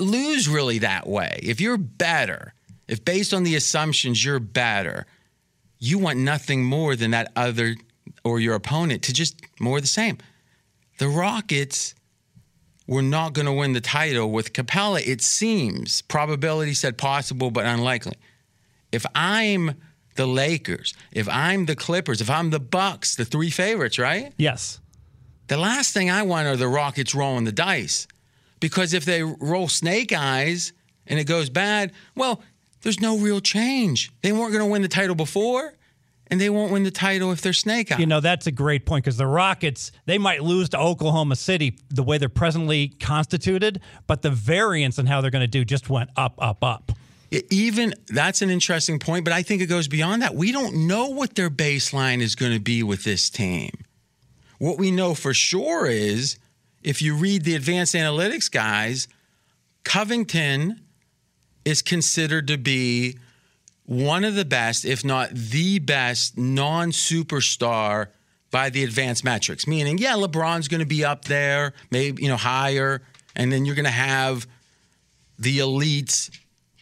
lose 0.00 0.48
really 0.48 0.78
that 0.78 1.06
way. 1.06 1.38
If 1.44 1.60
you're 1.60 1.78
better, 1.78 2.54
if 2.88 3.04
based 3.04 3.32
on 3.32 3.44
the 3.44 3.54
assumptions 3.54 4.24
you're 4.24 4.40
better, 4.40 5.06
you 5.78 6.00
want 6.00 6.18
nothing 6.18 6.64
more 6.64 6.96
than 6.96 7.12
that 7.12 7.30
other 7.36 7.76
or 8.24 8.40
your 8.40 8.56
opponent 8.56 9.04
to 9.04 9.12
just 9.12 9.40
more 9.60 9.80
the 9.80 9.86
same. 9.86 10.18
The 10.98 11.08
Rockets 11.08 11.94
were 12.88 13.00
not 13.00 13.32
going 13.32 13.46
to 13.46 13.52
win 13.52 13.74
the 13.74 13.80
title 13.80 14.32
with 14.32 14.52
Capela, 14.52 15.06
it 15.06 15.22
seems. 15.22 16.02
Probability 16.02 16.74
said 16.74 16.98
possible, 16.98 17.52
but 17.52 17.64
unlikely. 17.64 18.16
If 18.90 19.06
I'm 19.14 19.76
the 20.14 20.26
Lakers, 20.26 20.94
if 21.12 21.28
I'm 21.28 21.66
the 21.66 21.76
Clippers, 21.76 22.20
if 22.20 22.30
I'm 22.30 22.50
the 22.50 22.60
Bucks, 22.60 23.16
the 23.16 23.24
three 23.24 23.50
favorites, 23.50 23.98
right? 23.98 24.32
Yes. 24.36 24.80
The 25.48 25.56
last 25.56 25.92
thing 25.92 26.10
I 26.10 26.22
want 26.22 26.46
are 26.46 26.56
the 26.56 26.68
Rockets 26.68 27.14
rolling 27.14 27.44
the 27.44 27.52
dice. 27.52 28.06
Because 28.60 28.94
if 28.94 29.04
they 29.04 29.22
roll 29.22 29.68
snake 29.68 30.12
eyes 30.12 30.72
and 31.06 31.18
it 31.18 31.24
goes 31.24 31.50
bad, 31.50 31.92
well, 32.14 32.42
there's 32.82 33.00
no 33.00 33.18
real 33.18 33.40
change. 33.40 34.12
They 34.22 34.32
weren't 34.32 34.52
going 34.52 34.64
to 34.64 34.70
win 34.70 34.82
the 34.82 34.88
title 34.88 35.14
before, 35.14 35.74
and 36.28 36.40
they 36.40 36.48
won't 36.48 36.72
win 36.72 36.84
the 36.84 36.90
title 36.90 37.32
if 37.32 37.40
they're 37.40 37.52
snake 37.52 37.90
eyes. 37.90 37.98
You 37.98 38.06
know, 38.06 38.20
that's 38.20 38.46
a 38.46 38.52
great 38.52 38.86
point 38.86 39.04
because 39.04 39.16
the 39.16 39.26
Rockets, 39.26 39.92
they 40.06 40.16
might 40.18 40.42
lose 40.42 40.68
to 40.70 40.78
Oklahoma 40.78 41.36
City 41.36 41.76
the 41.90 42.02
way 42.02 42.18
they're 42.18 42.28
presently 42.28 42.88
constituted, 42.88 43.80
but 44.06 44.22
the 44.22 44.30
variance 44.30 44.98
in 44.98 45.06
how 45.06 45.20
they're 45.20 45.30
going 45.30 45.40
to 45.40 45.48
do 45.48 45.64
just 45.64 45.90
went 45.90 46.10
up, 46.16 46.34
up, 46.38 46.62
up. 46.62 46.92
Even 47.50 47.94
that's 48.08 48.42
an 48.42 48.50
interesting 48.50 48.98
point, 48.98 49.24
but 49.24 49.32
I 49.32 49.42
think 49.42 49.62
it 49.62 49.66
goes 49.66 49.88
beyond 49.88 50.22
that. 50.22 50.34
We 50.34 50.52
don't 50.52 50.86
know 50.86 51.08
what 51.08 51.34
their 51.34 51.48
baseline 51.48 52.20
is 52.20 52.34
going 52.34 52.52
to 52.52 52.60
be 52.60 52.82
with 52.82 53.04
this 53.04 53.30
team. 53.30 53.70
What 54.58 54.78
we 54.78 54.90
know 54.90 55.14
for 55.14 55.32
sure 55.32 55.86
is 55.86 56.36
if 56.82 57.00
you 57.00 57.16
read 57.16 57.44
the 57.44 57.54
advanced 57.54 57.94
analytics 57.94 58.50
guys, 58.50 59.08
Covington 59.84 60.80
is 61.64 61.80
considered 61.80 62.46
to 62.48 62.58
be 62.58 63.18
one 63.84 64.24
of 64.24 64.34
the 64.34 64.44
best, 64.44 64.84
if 64.84 65.04
not 65.04 65.30
the 65.30 65.78
best, 65.78 66.38
non 66.38 66.90
superstar 66.90 68.08
by 68.50 68.70
the 68.70 68.84
advanced 68.84 69.24
metrics. 69.24 69.66
Meaning, 69.66 69.98
yeah, 69.98 70.12
LeBron's 70.12 70.68
going 70.68 70.80
to 70.80 70.86
be 70.86 71.04
up 71.04 71.24
there, 71.24 71.72
maybe, 71.90 72.22
you 72.22 72.28
know, 72.28 72.36
higher, 72.36 73.02
and 73.34 73.50
then 73.50 73.64
you're 73.64 73.74
going 73.74 73.84
to 73.84 73.90
have 73.90 74.46
the 75.38 75.58
elites, 75.58 76.30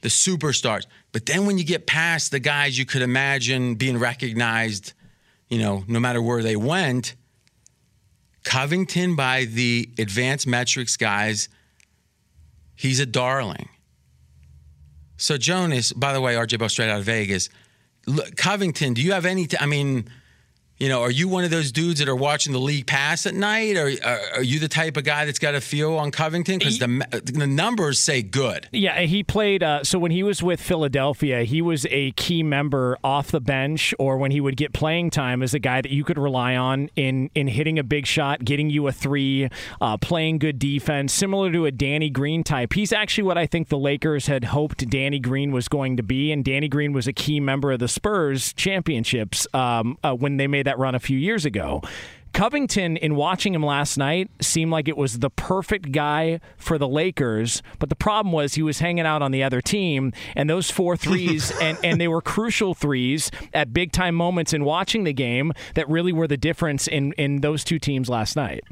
the 0.03 0.09
superstars. 0.09 0.87
But 1.13 1.27
then 1.27 1.47
when 1.47 1.59
you 1.59 1.65
get 1.65 1.87
past 1.87 2.31
the 2.31 2.41
guys 2.41 2.79
you 2.79 2.87
could 2.87 3.03
imagine 3.03 3.75
being 3.75 3.99
recognized, 3.99 4.93
you 5.49 5.59
know, 5.59 5.85
no 5.87 6.01
matter 6.01 6.23
where 6.23 6.43
they 6.43 6.57
went, 6.57 7.15
Covington 8.45 9.17
by 9.17 9.45
the 9.45 9.91
advanced 9.99 10.47
metrics 10.47 10.97
guys, 10.97 11.49
he's 12.77 13.01
a 13.01 13.07
darling. 13.07 13.69
So 15.17 15.37
Jonas, 15.37 15.93
by 15.93 16.15
the 16.15 16.21
way, 16.21 16.35
RJ 16.35 16.59
Bell 16.59 16.69
straight 16.69 16.89
out 16.89 17.01
of 17.01 17.05
Vegas. 17.05 17.51
Look, 18.07 18.37
Covington, 18.37 18.95
do 18.95 19.03
you 19.03 19.13
have 19.13 19.27
any? 19.27 19.47
T- 19.47 19.59
I 19.61 19.67
mean, 19.67 20.09
you 20.81 20.89
know, 20.89 21.03
are 21.03 21.11
you 21.11 21.29
one 21.29 21.45
of 21.45 21.51
those 21.51 21.71
dudes 21.71 22.01
that 22.01 22.09
are 22.09 22.17
watching 22.17 22.55
the 22.55 22.59
league 22.59 22.87
pass 22.87 23.27
at 23.27 23.35
night, 23.35 23.77
or 23.77 23.93
are, 24.03 24.21
are 24.37 24.43
you 24.43 24.59
the 24.59 24.69
type 24.69 24.97
of 24.97 25.05
guy 25.05 25.27
that's 25.27 25.39
got 25.39 25.55
a 25.55 25.61
feel 25.61 25.99
on 25.99 26.11
Covington? 26.11 26.59
Because 26.59 26.79
the 26.79 27.23
the 27.23 27.47
numbers 27.47 28.01
say 28.01 28.23
good. 28.23 28.67
Yeah, 28.73 29.01
he 29.03 29.23
played. 29.23 29.63
Uh, 29.63 29.85
so 29.85 29.99
when 29.99 30.11
he 30.11 30.23
was 30.23 30.43
with 30.43 30.59
Philadelphia, 30.59 31.45
he 31.45 31.61
was 31.61 31.87
a 31.91 32.13
key 32.13 32.43
member 32.43 32.97
off 33.05 33.31
the 33.31 33.43
bench, 33.43 33.93
or 33.99 34.17
when 34.17 34.31
he 34.31 34.41
would 34.41 34.57
get 34.57 34.73
playing 34.73 35.11
time 35.11 35.43
as 35.43 35.53
a 35.53 35.59
guy 35.59 35.83
that 35.83 35.91
you 35.91 36.03
could 36.03 36.17
rely 36.17 36.57
on 36.57 36.89
in 36.97 37.31
in 37.35 37.47
hitting 37.49 37.79
a 37.79 37.85
big 37.85 38.07
shot, 38.07 38.43
getting 38.43 38.71
you 38.71 38.89
a 38.89 38.93
three, 38.93 39.51
uh, 39.83 39.99
playing 39.99 40.39
good 40.39 40.59
defense, 40.59 41.13
similar 41.13 41.53
to 41.53 41.67
a 41.67 41.71
Danny 41.71 42.09
Green 42.09 42.43
type. 42.43 42.73
He's 42.73 42.93
actually 42.93 43.25
what 43.25 43.37
I 43.37 43.45
think 43.45 43.69
the 43.69 43.79
Lakers 43.79 44.29
had 44.29 44.45
hoped 44.45 44.89
Danny 44.89 45.19
Green 45.19 45.53
was 45.53 45.69
going 45.69 45.99
to 45.99 46.03
be, 46.03 46.33
and 46.33 46.43
Danny 46.43 46.69
Green 46.69 46.95
was 46.95 47.07
a 47.07 47.13
key 47.13 47.39
member 47.39 47.71
of 47.71 47.81
the 47.81 47.89
Spurs 47.89 48.55
championships 48.55 49.47
um, 49.53 49.99
uh, 50.03 50.15
when 50.15 50.39
they 50.39 50.47
made 50.47 50.67
that 50.70 50.70
run 50.79 50.95
a 50.95 51.01
few 51.01 51.19
years 51.19 51.45
ago. 51.45 51.83
Covington, 52.33 52.97
in 52.97 53.17
watching 53.17 53.55
him 53.55 53.65
last 53.65 53.99
night, 53.99 54.31
seemed 54.41 54.71
like 54.71 54.89
it 54.89 54.97
was 54.97 55.19
the 55.19 55.31
perfect 55.31 55.91
guy 55.91 56.41
for 56.57 56.79
the 56.79 56.89
Lakers. 56.89 57.63
But 57.79 57.89
the 57.89 57.97
problem 57.97 58.33
was 58.33 58.55
he 58.55 58.63
was 58.63 58.79
hanging 58.79 59.05
out 59.05 59.21
on 59.21 59.33
the 59.33 59.43
other 59.43 59.61
team, 59.61 60.13
and 60.37 60.49
those 60.49 60.71
four 60.71 60.97
threes, 60.97 61.53
and, 61.61 61.77
and 61.83 62.01
they 62.01 62.09
were 62.09 62.23
crucial 62.23 62.75
threes 62.75 63.31
at 63.53 63.73
big 63.73 63.93
time 63.93 64.15
moments 64.15 64.53
in 64.53 64.65
watching 64.65 65.05
the 65.05 65.13
game 65.13 65.53
that 65.75 65.89
really 65.89 66.13
were 66.13 66.29
the 66.29 66.37
difference 66.37 66.87
in, 66.87 67.13
in 67.13 67.41
those 67.41 67.65
two 67.65 67.79
teams 67.79 68.09
last 68.09 68.37
night. 68.37 68.63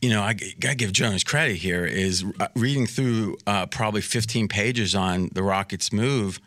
you 0.00 0.10
know, 0.10 0.22
I 0.22 0.34
gotta 0.34 0.74
give 0.74 0.92
Jonas 0.92 1.24
credit 1.24 1.56
here. 1.56 1.84
Is 1.84 2.24
uh, 2.40 2.48
reading 2.56 2.86
through 2.86 3.36
uh, 3.46 3.66
probably 3.66 4.00
15 4.00 4.48
pages 4.48 4.94
on 4.94 5.30
the 5.32 5.42
Rockets' 5.42 5.92
move. 5.92 6.40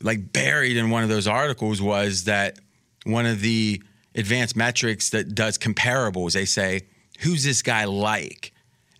Like 0.00 0.32
buried 0.32 0.76
in 0.76 0.90
one 0.90 1.02
of 1.02 1.08
those 1.08 1.26
articles 1.26 1.82
was 1.82 2.24
that 2.24 2.58
one 3.04 3.26
of 3.26 3.40
the 3.40 3.82
advanced 4.14 4.56
metrics 4.56 5.10
that 5.10 5.34
does 5.34 5.58
comparables. 5.58 6.32
They 6.32 6.44
say, 6.44 6.82
"Who's 7.20 7.44
this 7.44 7.62
guy 7.62 7.84
like?" 7.84 8.52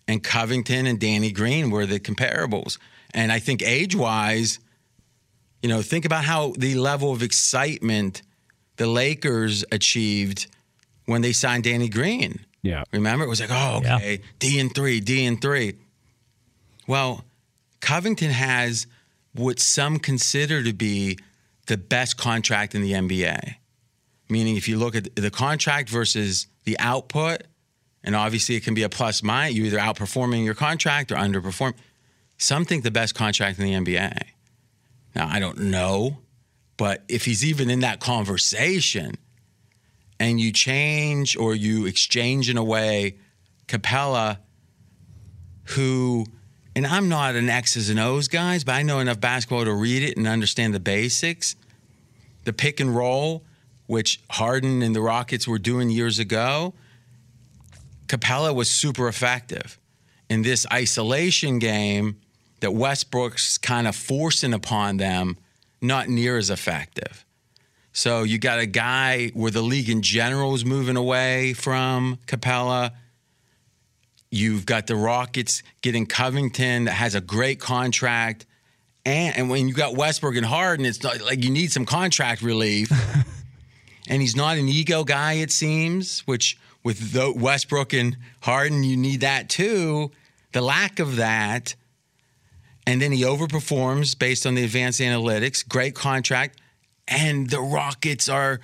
and 0.07 0.23
Covington 0.23 0.85
and 0.85 0.99
Danny 0.99 1.31
Green 1.31 1.69
were 1.69 1.85
the 1.85 1.99
comparables. 1.99 2.77
And 3.13 3.31
I 3.31 3.39
think 3.39 3.63
age 3.63 3.95
wise, 3.95 4.59
you 5.61 5.69
know, 5.69 5.81
think 5.81 6.05
about 6.05 6.25
how 6.25 6.53
the 6.57 6.75
level 6.75 7.11
of 7.11 7.23
excitement 7.23 8.21
the 8.77 8.87
Lakers 8.87 9.63
achieved 9.71 10.47
when 11.05 11.21
they 11.21 11.31
signed 11.31 11.63
Danny 11.63 11.89
Green. 11.89 12.45
Yeah. 12.61 12.83
Remember? 12.91 13.25
It 13.25 13.29
was 13.29 13.39
like, 13.39 13.51
oh, 13.51 13.77
okay, 13.77 14.21
D 14.39 14.59
and 14.59 14.73
three, 14.73 14.99
D 14.99 15.25
and 15.25 15.41
three. 15.41 15.75
Well, 16.87 17.23
Covington 17.79 18.31
has 18.31 18.87
what 19.33 19.59
some 19.59 19.99
consider 19.99 20.63
to 20.63 20.73
be 20.73 21.17
the 21.67 21.77
best 21.77 22.17
contract 22.17 22.75
in 22.75 22.81
the 22.81 22.93
NBA. 22.93 23.55
Meaning, 24.27 24.57
if 24.57 24.67
you 24.67 24.77
look 24.77 24.95
at 24.95 25.15
the 25.15 25.29
contract 25.29 25.89
versus 25.89 26.47
the 26.63 26.77
output, 26.79 27.43
and 28.03 28.15
obviously 28.15 28.55
it 28.55 28.63
can 28.63 28.73
be 28.73 28.83
a 28.83 28.89
plus 28.89 29.21
minus, 29.23 29.55
you're 29.55 29.67
either 29.67 29.77
outperforming 29.77 30.43
your 30.43 30.55
contract 30.55 31.11
or 31.11 31.15
underperforming. 31.15 31.75
Some 32.37 32.65
think 32.65 32.83
the 32.83 32.91
best 32.91 33.15
contract 33.15 33.59
in 33.59 33.65
the 33.65 33.73
NBA. 33.73 34.19
Now, 35.15 35.27
I 35.29 35.39
don't 35.39 35.57
know, 35.57 36.19
but 36.77 37.03
if 37.07 37.25
he's 37.25 37.45
even 37.45 37.69
in 37.69 37.79
that 37.81 37.99
conversation 37.99 39.15
and 40.19 40.39
you 40.39 40.51
change 40.51 41.37
or 41.37 41.55
you 41.55 41.85
exchange 41.85 42.49
in 42.49 42.57
a 42.57 42.63
way 42.63 43.17
Capela, 43.67 44.39
who, 45.69 46.25
and 46.75 46.85
I'm 46.85 47.09
not 47.09 47.35
an 47.35 47.49
X's 47.49 47.89
and 47.89 47.99
O's 47.99 48.27
guys, 48.27 48.63
but 48.63 48.73
I 48.73 48.83
know 48.83 48.99
enough 48.99 49.19
basketball 49.19 49.65
to 49.65 49.73
read 49.73 50.03
it 50.03 50.17
and 50.17 50.27
understand 50.27 50.73
the 50.73 50.79
basics. 50.79 51.55
The 52.43 52.53
pick 52.53 52.79
and 52.79 52.95
roll, 52.95 53.43
which 53.87 54.21
Harden 54.29 54.81
and 54.81 54.95
the 54.95 55.01
Rockets 55.01 55.47
were 55.47 55.59
doing 55.59 55.89
years 55.89 56.19
ago, 56.19 56.73
Capela 58.07 58.53
was 58.53 58.69
super 58.69 59.07
effective. 59.07 59.79
In 60.29 60.41
this 60.41 60.65
isolation 60.71 61.59
game 61.59 62.17
that 62.61 62.71
Westbrook's 62.71 63.57
kind 63.57 63.87
of 63.87 63.95
forcing 63.95 64.53
upon 64.53 64.97
them, 64.97 65.37
not 65.81 66.09
near 66.09 66.37
as 66.37 66.49
effective. 66.49 67.25
So 67.93 68.23
you 68.23 68.39
got 68.39 68.59
a 68.59 68.65
guy 68.65 69.29
where 69.33 69.51
the 69.51 69.61
league 69.61 69.89
in 69.89 70.01
general 70.01 70.55
is 70.55 70.65
moving 70.65 70.97
away 70.97 71.53
from 71.53 72.17
Capela. 72.27 72.91
You've 74.31 74.65
got 74.65 74.87
the 74.87 74.95
Rockets 74.95 75.63
getting 75.81 76.05
Covington 76.05 76.85
that 76.85 76.93
has 76.93 77.15
a 77.15 77.21
great 77.21 77.59
contract. 77.59 78.45
And, 79.05 79.37
and 79.37 79.49
when 79.49 79.67
you 79.69 79.73
got 79.73 79.95
Westbrook 79.95 80.35
and 80.35 80.45
Harden, 80.45 80.85
it's 80.85 81.03
like 81.03 81.43
you 81.43 81.51
need 81.51 81.71
some 81.71 81.85
contract 81.85 82.41
relief. 82.41 82.91
and 84.09 84.21
he's 84.21 84.35
not 84.35 84.57
an 84.57 84.67
ego 84.67 85.03
guy, 85.03 85.33
it 85.33 85.51
seems, 85.51 86.21
which 86.21 86.57
with 86.83 87.13
the 87.13 87.33
Westbrook 87.35 87.93
and 87.93 88.17
Harden, 88.41 88.83
you 88.83 88.95
need 88.95 89.21
that 89.21 89.49
too. 89.49 90.11
The 90.53 90.61
lack 90.61 90.99
of 90.99 91.15
that. 91.15 91.75
And 92.87 93.01
then 93.01 93.11
he 93.11 93.23
overperforms 93.23 94.17
based 94.17 94.45
on 94.45 94.53
the 94.53 94.63
advanced 94.63 95.01
analytics. 95.01 95.67
Great 95.67 95.95
contract. 95.95 96.61
And 97.07 97.49
the 97.49 97.59
Rockets 97.59 98.29
are 98.29 98.61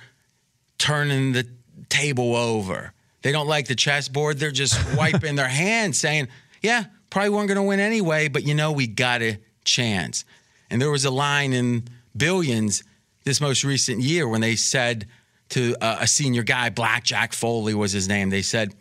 turning 0.78 1.32
the 1.32 1.46
table 1.88 2.36
over. 2.36 2.92
They 3.22 3.32
don't 3.32 3.48
like 3.48 3.66
the 3.66 3.74
chessboard. 3.74 4.38
They're 4.38 4.50
just 4.50 4.78
wiping 4.96 5.34
their 5.34 5.48
hands, 5.48 5.98
saying, 5.98 6.28
Yeah, 6.60 6.84
probably 7.10 7.30
weren't 7.30 7.48
going 7.48 7.56
to 7.56 7.62
win 7.62 7.80
anyway, 7.80 8.28
but 8.28 8.44
you 8.44 8.54
know, 8.54 8.72
we 8.72 8.86
got 8.86 9.22
a 9.22 9.38
chance. 9.64 10.24
And 10.70 10.80
there 10.80 10.90
was 10.90 11.04
a 11.04 11.10
line 11.10 11.52
in 11.52 11.88
Billions 12.16 12.84
this 13.24 13.40
most 13.40 13.64
recent 13.64 14.00
year 14.00 14.26
when 14.26 14.40
they 14.40 14.56
said 14.56 15.06
to 15.52 15.76
a, 15.80 15.98
a 16.02 16.06
senior 16.06 16.42
guy, 16.42 16.70
Blackjack 16.70 17.32
Foley 17.32 17.74
was 17.74 17.92
his 17.92 18.08
name, 18.08 18.30
they 18.30 18.42
said, 18.42 18.74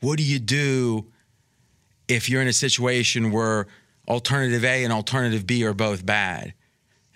What 0.00 0.18
do 0.18 0.24
you 0.24 0.38
do 0.38 1.06
if 2.06 2.28
you're 2.28 2.42
in 2.42 2.48
a 2.48 2.52
situation 2.52 3.32
where 3.32 3.66
alternative 4.06 4.64
A 4.64 4.84
and 4.84 4.92
alternative 4.92 5.46
B 5.46 5.64
are 5.64 5.74
both 5.74 6.04
bad? 6.04 6.54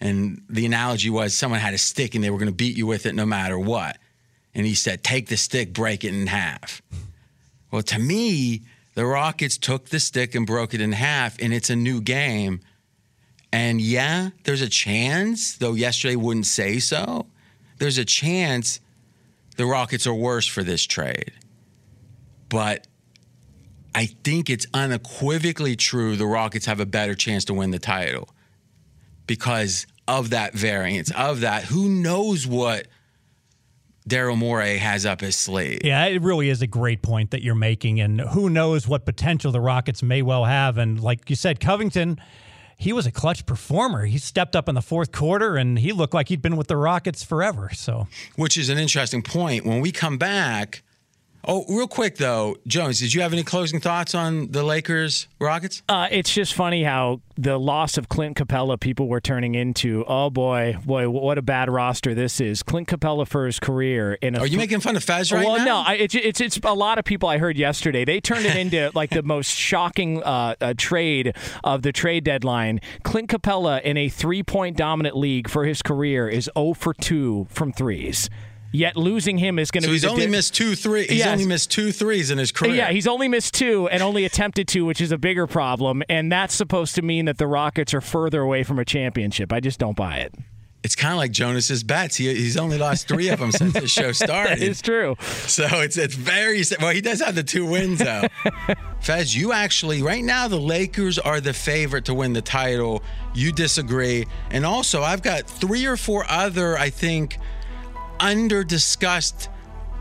And 0.00 0.42
the 0.48 0.66
analogy 0.66 1.10
was 1.10 1.36
someone 1.36 1.60
had 1.60 1.74
a 1.74 1.78
stick 1.78 2.14
and 2.14 2.24
they 2.24 2.30
were 2.30 2.38
going 2.38 2.50
to 2.50 2.54
beat 2.54 2.76
you 2.76 2.86
with 2.86 3.06
it 3.06 3.14
no 3.14 3.24
matter 3.24 3.58
what. 3.58 3.98
And 4.54 4.66
he 4.66 4.74
said, 4.74 5.04
Take 5.04 5.28
the 5.28 5.36
stick, 5.36 5.72
break 5.72 6.04
it 6.04 6.14
in 6.14 6.26
half. 6.26 6.82
Well, 7.70 7.82
to 7.82 7.98
me, 7.98 8.62
the 8.94 9.06
Rockets 9.06 9.56
took 9.56 9.86
the 9.86 10.00
stick 10.00 10.34
and 10.34 10.46
broke 10.46 10.74
it 10.74 10.80
in 10.80 10.92
half, 10.92 11.40
and 11.40 11.54
it's 11.54 11.70
a 11.70 11.76
new 11.76 12.00
game. 12.00 12.60
And 13.52 13.80
yeah, 13.80 14.30
there's 14.44 14.60
a 14.62 14.68
chance, 14.68 15.56
though 15.56 15.74
yesterday 15.74 16.16
wouldn't 16.16 16.46
say 16.46 16.78
so, 16.78 17.26
there's 17.78 17.98
a 17.98 18.04
chance 18.04 18.80
the 19.62 19.68
Rockets 19.68 20.08
are 20.08 20.14
worse 20.14 20.44
for 20.44 20.64
this 20.64 20.84
trade. 20.84 21.30
But 22.48 22.88
I 23.94 24.06
think 24.06 24.50
it's 24.50 24.66
unequivocally 24.74 25.76
true 25.76 26.16
the 26.16 26.26
Rockets 26.26 26.66
have 26.66 26.80
a 26.80 26.84
better 26.84 27.14
chance 27.14 27.44
to 27.44 27.54
win 27.54 27.70
the 27.70 27.78
title 27.78 28.28
because 29.28 29.86
of 30.08 30.30
that 30.30 30.52
variance, 30.52 31.12
of 31.12 31.42
that. 31.42 31.62
Who 31.62 31.88
knows 31.88 32.44
what 32.44 32.88
Daryl 34.08 34.36
Morey 34.36 34.78
has 34.78 35.06
up 35.06 35.20
his 35.20 35.36
sleeve? 35.36 35.82
Yeah, 35.84 36.06
it 36.06 36.22
really 36.22 36.48
is 36.48 36.60
a 36.60 36.66
great 36.66 37.00
point 37.00 37.30
that 37.30 37.42
you're 37.44 37.54
making. 37.54 38.00
And 38.00 38.20
who 38.20 38.50
knows 38.50 38.88
what 38.88 39.04
potential 39.04 39.52
the 39.52 39.60
Rockets 39.60 40.02
may 40.02 40.22
well 40.22 40.44
have. 40.44 40.76
And 40.76 41.00
like 41.00 41.30
you 41.30 41.36
said, 41.36 41.60
Covington, 41.60 42.18
he 42.82 42.92
was 42.92 43.06
a 43.06 43.12
clutch 43.12 43.46
performer. 43.46 44.06
He 44.06 44.18
stepped 44.18 44.56
up 44.56 44.68
in 44.68 44.74
the 44.74 44.82
fourth 44.82 45.12
quarter 45.12 45.56
and 45.56 45.78
he 45.78 45.92
looked 45.92 46.12
like 46.12 46.28
he'd 46.28 46.42
been 46.42 46.56
with 46.56 46.66
the 46.66 46.76
Rockets 46.76 47.22
forever. 47.22 47.70
So, 47.72 48.08
which 48.34 48.58
is 48.58 48.68
an 48.68 48.76
interesting 48.76 49.22
point. 49.22 49.64
When 49.64 49.80
we 49.80 49.92
come 49.92 50.18
back, 50.18 50.82
Oh, 51.44 51.64
real 51.68 51.88
quick 51.88 52.18
though, 52.18 52.56
Jones, 52.66 53.00
did 53.00 53.14
you 53.14 53.20
have 53.22 53.32
any 53.32 53.42
closing 53.42 53.80
thoughts 53.80 54.14
on 54.14 54.52
the 54.52 54.62
Lakers 54.62 55.26
Rockets? 55.40 55.82
Uh, 55.88 56.06
it's 56.10 56.32
just 56.32 56.54
funny 56.54 56.84
how 56.84 57.20
the 57.36 57.58
loss 57.58 57.98
of 57.98 58.08
Clint 58.08 58.36
Capela 58.36 58.78
people 58.78 59.08
were 59.08 59.20
turning 59.20 59.56
into. 59.56 60.04
Oh 60.06 60.30
boy, 60.30 60.76
boy, 60.84 61.08
what 61.08 61.38
a 61.38 61.42
bad 61.42 61.68
roster 61.68 62.14
this 62.14 62.40
is. 62.40 62.62
Clint 62.62 62.86
Capela 62.86 63.26
for 63.26 63.46
his 63.46 63.58
career. 63.58 64.14
In 64.22 64.36
a 64.36 64.40
Are 64.40 64.46
you 64.46 64.56
making 64.56 64.80
fun 64.80 64.94
of 64.94 65.02
Fez 65.02 65.32
right 65.32 65.44
well, 65.44 65.58
now? 65.58 65.64
no, 65.64 65.76
I, 65.78 65.94
it's, 65.94 66.14
it's 66.14 66.40
it's 66.40 66.60
a 66.62 66.74
lot 66.74 66.98
of 66.98 67.04
people 67.04 67.28
I 67.28 67.38
heard 67.38 67.56
yesterday. 67.56 68.04
They 68.04 68.20
turned 68.20 68.46
it 68.46 68.54
into 68.54 68.92
like 68.94 69.10
the 69.10 69.24
most 69.24 69.50
shocking 69.50 70.22
uh, 70.22 70.54
uh, 70.60 70.74
trade 70.76 71.34
of 71.64 71.82
the 71.82 71.90
trade 71.90 72.22
deadline. 72.22 72.80
Clint 73.02 73.28
Capela 73.28 73.82
in 73.82 73.96
a 73.96 74.08
three 74.08 74.44
point 74.44 74.76
dominant 74.76 75.16
league 75.16 75.48
for 75.48 75.64
his 75.64 75.82
career 75.82 76.28
is 76.28 76.48
0 76.56 76.74
for 76.74 76.94
2 76.94 77.48
from 77.50 77.72
threes. 77.72 78.30
Yet 78.72 78.96
losing 78.96 79.38
him 79.38 79.58
is 79.58 79.70
going 79.70 79.82
to 79.82 79.88
so 79.88 79.90
be. 79.90 79.94
he's 79.94 80.04
only 80.04 80.24
di- 80.26 80.30
missed 80.30 80.54
two 80.54 80.74
three. 80.74 81.06
He's 81.06 81.18
yes. 81.18 81.28
only 81.28 81.46
missed 81.46 81.70
two 81.70 81.92
threes 81.92 82.30
in 82.30 82.38
his 82.38 82.50
uh, 82.50 82.54
career. 82.54 82.74
Yeah, 82.74 82.90
he's 82.90 83.06
only 83.06 83.28
missed 83.28 83.54
two 83.54 83.88
and 83.88 84.02
only 84.02 84.24
attempted 84.24 84.66
two, 84.66 84.84
which 84.84 85.00
is 85.00 85.12
a 85.12 85.18
bigger 85.18 85.46
problem. 85.46 86.02
And 86.08 86.32
that's 86.32 86.54
supposed 86.54 86.94
to 86.94 87.02
mean 87.02 87.26
that 87.26 87.38
the 87.38 87.46
Rockets 87.46 87.92
are 87.92 88.00
further 88.00 88.40
away 88.40 88.62
from 88.62 88.78
a 88.78 88.84
championship. 88.84 89.52
I 89.52 89.60
just 89.60 89.78
don't 89.78 89.96
buy 89.96 90.16
it. 90.16 90.34
It's 90.82 90.96
kind 90.96 91.12
of 91.12 91.18
like 91.18 91.30
Jonas's 91.30 91.84
bets. 91.84 92.16
He, 92.16 92.34
he's 92.34 92.56
only 92.56 92.76
lost 92.76 93.06
three 93.06 93.28
of 93.28 93.38
them 93.38 93.52
since 93.52 93.72
the 93.74 93.86
show 93.86 94.10
started. 94.10 94.60
It's 94.60 94.82
true. 94.82 95.16
So 95.46 95.64
it's 95.80 95.96
it's 95.96 96.14
very 96.14 96.62
well. 96.80 96.90
He 96.90 97.00
does 97.00 97.20
have 97.20 97.34
the 97.34 97.44
two 97.44 97.66
wins 97.66 98.00
though. 98.00 98.26
Fez, 99.00 99.36
you 99.36 99.52
actually 99.52 100.02
right 100.02 100.24
now 100.24 100.48
the 100.48 100.58
Lakers 100.58 101.18
are 101.18 101.40
the 101.40 101.52
favorite 101.52 102.04
to 102.06 102.14
win 102.14 102.32
the 102.32 102.42
title. 102.42 103.02
You 103.34 103.52
disagree, 103.52 104.26
and 104.50 104.66
also 104.66 105.02
I've 105.02 105.22
got 105.22 105.46
three 105.46 105.86
or 105.86 105.96
four 105.96 106.24
other 106.28 106.76
I 106.76 106.90
think 106.90 107.38
under 108.22 108.64
discussed 108.64 109.50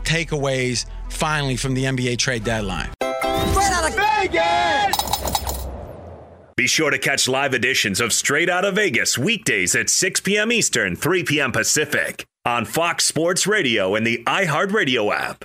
takeaways 0.04 0.86
finally 1.10 1.56
from 1.56 1.74
the 1.74 1.84
NBA 1.84 2.18
trade 2.18 2.44
deadline. 2.44 2.90
Straight 3.00 3.72
out 3.72 3.90
of 3.90 3.96
Vegas! 3.96 5.66
Be 6.56 6.66
sure 6.66 6.90
to 6.90 6.98
catch 6.98 7.28
live 7.28 7.54
editions 7.54 8.00
of 8.00 8.12
Straight 8.12 8.48
Out 8.48 8.64
of 8.64 8.76
Vegas 8.76 9.18
weekdays 9.18 9.74
at 9.74 9.90
6 9.90 10.20
p.m. 10.20 10.52
Eastern, 10.52 10.96
3 10.96 11.24
p.m. 11.24 11.50
Pacific 11.50 12.24
on 12.44 12.64
Fox 12.64 13.04
Sports 13.04 13.46
Radio 13.46 13.94
and 13.94 14.06
the 14.06 14.22
iHeartRadio 14.26 15.14
app. 15.14 15.44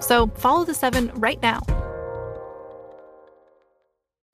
So 0.00 0.26
follow 0.28 0.64
the 0.64 0.74
seven 0.74 1.10
right 1.14 1.40
now. 1.42 1.60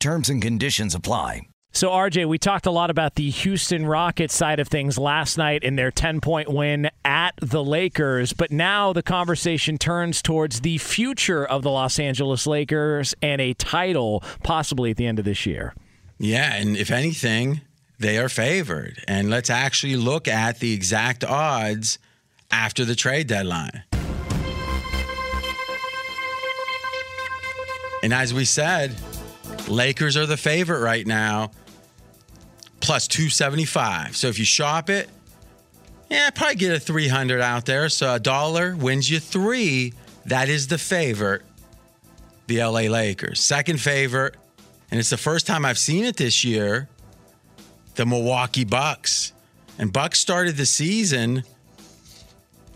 Terms 0.00 0.30
and 0.30 0.40
conditions 0.40 0.94
apply. 0.94 1.42
So, 1.72 1.90
RJ, 1.90 2.26
we 2.26 2.38
talked 2.38 2.64
a 2.64 2.70
lot 2.70 2.88
about 2.88 3.16
the 3.16 3.28
Houston 3.28 3.84
Rockets 3.84 4.34
side 4.34 4.58
of 4.58 4.66
things 4.66 4.96
last 4.96 5.36
night 5.36 5.62
in 5.62 5.76
their 5.76 5.90
10 5.90 6.22
point 6.22 6.48
win 6.48 6.90
at 7.04 7.32
the 7.40 7.62
Lakers, 7.62 8.32
but 8.32 8.50
now 8.50 8.94
the 8.94 9.02
conversation 9.02 9.76
turns 9.76 10.22
towards 10.22 10.62
the 10.62 10.78
future 10.78 11.44
of 11.44 11.62
the 11.62 11.70
Los 11.70 11.98
Angeles 12.00 12.46
Lakers 12.46 13.14
and 13.20 13.42
a 13.42 13.52
title 13.52 14.24
possibly 14.42 14.90
at 14.90 14.96
the 14.96 15.06
end 15.06 15.18
of 15.18 15.26
this 15.26 15.44
year. 15.44 15.74
Yeah, 16.18 16.54
and 16.54 16.78
if 16.78 16.90
anything, 16.90 17.60
they 17.98 18.16
are 18.16 18.30
favored. 18.30 19.04
And 19.06 19.28
let's 19.28 19.50
actually 19.50 19.96
look 19.96 20.26
at 20.26 20.60
the 20.60 20.72
exact 20.72 21.24
odds 21.24 21.98
after 22.50 22.86
the 22.86 22.96
trade 22.96 23.26
deadline. 23.26 23.84
And 28.02 28.14
as 28.14 28.32
we 28.32 28.46
said, 28.46 28.96
Lakers 29.68 30.16
are 30.16 30.26
the 30.26 30.36
favorite 30.36 30.80
right 30.80 31.06
now, 31.06 31.50
plus 32.80 33.06
275. 33.08 34.16
So 34.16 34.28
if 34.28 34.38
you 34.38 34.44
shop 34.44 34.90
it, 34.90 35.08
yeah, 36.10 36.30
probably 36.30 36.56
get 36.56 36.72
a 36.72 36.80
300 36.80 37.40
out 37.40 37.66
there. 37.66 37.88
So 37.88 38.14
a 38.14 38.18
dollar 38.18 38.74
wins 38.74 39.08
you 39.08 39.20
three. 39.20 39.94
That 40.26 40.48
is 40.48 40.66
the 40.66 40.78
favorite, 40.78 41.42
the 42.46 42.62
LA 42.62 42.82
Lakers. 42.82 43.40
Second 43.40 43.80
favorite, 43.80 44.34
and 44.90 44.98
it's 44.98 45.10
the 45.10 45.16
first 45.16 45.46
time 45.46 45.64
I've 45.64 45.78
seen 45.78 46.04
it 46.04 46.16
this 46.16 46.44
year, 46.44 46.88
the 47.94 48.04
Milwaukee 48.04 48.64
Bucks. 48.64 49.32
And 49.78 49.92
Bucks 49.92 50.18
started 50.18 50.56
the 50.56 50.66
season 50.66 51.44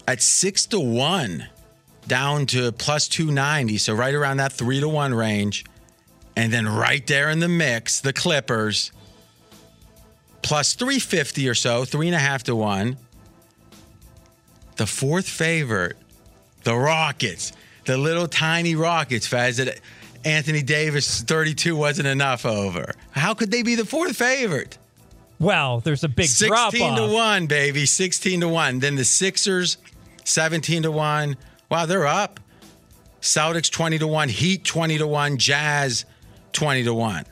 at 0.06 0.22
six 0.22 0.64
to 0.66 0.78
one, 0.78 1.48
down 2.06 2.46
to 2.46 2.72
plus 2.72 3.08
290. 3.08 3.78
So 3.78 3.94
right 3.94 4.14
around 4.14 4.36
that 4.36 4.52
three 4.52 4.80
to 4.80 4.88
one 4.88 5.12
range. 5.12 5.64
And 6.36 6.52
then 6.52 6.68
right 6.68 7.06
there 7.06 7.30
in 7.30 7.38
the 7.38 7.48
mix, 7.48 8.00
the 8.00 8.12
Clippers, 8.12 8.90
plus 10.42 10.74
350 10.74 11.48
or 11.48 11.54
so, 11.54 11.84
three 11.84 12.08
and 12.08 12.16
a 12.16 12.18
half 12.18 12.42
to 12.44 12.56
one. 12.56 12.96
The 14.76 14.86
fourth 14.86 15.28
favorite, 15.28 15.96
the 16.64 16.74
Rockets, 16.74 17.52
the 17.84 17.96
little 17.96 18.26
tiny 18.26 18.74
Rockets, 18.74 19.28
Faz, 19.28 19.64
that 19.64 19.78
Anthony 20.24 20.62
Davis 20.62 21.22
32 21.22 21.76
wasn't 21.76 22.08
enough 22.08 22.44
over. 22.44 22.92
How 23.12 23.34
could 23.34 23.50
they 23.50 23.62
be 23.62 23.76
the 23.76 23.84
fourth 23.84 24.16
favorite? 24.16 24.78
Well, 25.38 25.80
there's 25.80 26.04
a 26.04 26.08
big 26.08 26.26
16 26.26 26.48
drop 26.48 26.72
to 26.72 26.82
off. 26.82 27.12
1, 27.12 27.46
baby. 27.46 27.86
16 27.86 28.40
to 28.40 28.48
1. 28.48 28.78
Then 28.78 28.94
the 28.94 29.04
Sixers, 29.04 29.76
17 30.24 30.84
to 30.84 30.90
1. 30.90 31.36
Wow, 31.70 31.86
they're 31.86 32.06
up. 32.06 32.40
Celtics 33.20 33.70
20 33.70 33.98
to 33.98 34.06
1, 34.06 34.28
Heat 34.28 34.64
20 34.64 34.98
to 34.98 35.06
1, 35.06 35.38
Jazz 35.38 36.04
20 36.54 36.84
to 36.84 36.94
1. 36.94 37.24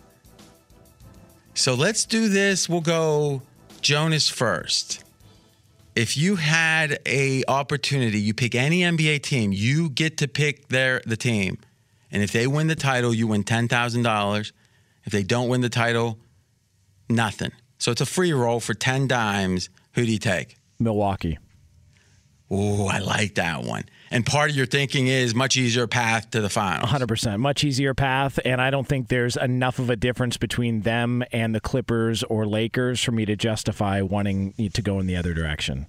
So 1.55 1.75
let's 1.75 2.05
do 2.05 2.29
this. 2.29 2.69
We'll 2.69 2.81
go 2.81 3.43
Jonas 3.81 4.29
first. 4.29 5.03
If 5.95 6.17
you 6.17 6.37
had 6.37 6.99
a 7.05 7.45
opportunity, 7.49 8.19
you 8.21 8.35
pick 8.35 8.55
any 8.55 8.81
NBA 8.81 9.23
team, 9.23 9.53
you 9.53 9.91
get 9.91 10.19
to 10.19 10.29
pick 10.29 10.69
their 10.69 11.03
the 11.05 11.17
team. 11.17 11.59
And 12.11 12.23
if 12.23 12.33
they 12.33 12.47
win 12.47 12.67
the 12.67 12.75
title, 12.75 13.15
you 13.15 13.27
win 13.27 13.45
$10,000. 13.45 14.53
If 15.05 15.13
they 15.13 15.23
don't 15.23 15.49
win 15.49 15.61
the 15.61 15.69
title, 15.69 16.19
nothing. 17.09 17.53
So 17.79 17.91
it's 17.91 18.01
a 18.01 18.07
free 18.07 18.33
roll 18.33 18.61
for 18.61 18.75
10 18.75 19.09
dimes. 19.09 19.69
Who 19.95 20.07
do 20.07 20.13
you 20.13 20.19
take? 20.19 20.57
Milwaukee. 20.79 21.39
Oh, 22.51 22.87
I 22.87 22.99
like 22.99 23.35
that 23.37 23.65
one. 23.65 23.85
And 24.13 24.27
part 24.27 24.51
of 24.51 24.57
your 24.57 24.67
thinking 24.67 25.07
is 25.07 25.35
much 25.35 25.57
easier 25.57 25.87
path 25.87 26.31
to 26.31 26.43
the 26.43 26.51
finals. 26.51 26.91
100%. 26.91 27.39
Much 27.39 27.65
easier 27.65 27.95
path. 27.95 28.39
And 28.45 28.61
I 28.61 28.71
don't 28.71 28.87
think 28.87 29.09
there's 29.09 29.37
enough 29.37 29.79
of 29.79 29.89
a 29.89 29.97
difference 29.97 30.37
between 30.37 30.83
them 30.83 31.25
and 31.33 31.55
the 31.55 31.61
Clippers 31.61 32.23
or 32.25 32.47
Lakers 32.47 33.03
for 33.03 33.13
me 33.13 33.25
to 33.25 33.37
justify 33.37 34.03
wanting 34.03 34.53
to 34.73 34.83
go 34.83 35.01
in 35.01 35.07
the 35.07 35.17
other 35.17 35.33
direction. 35.33 35.87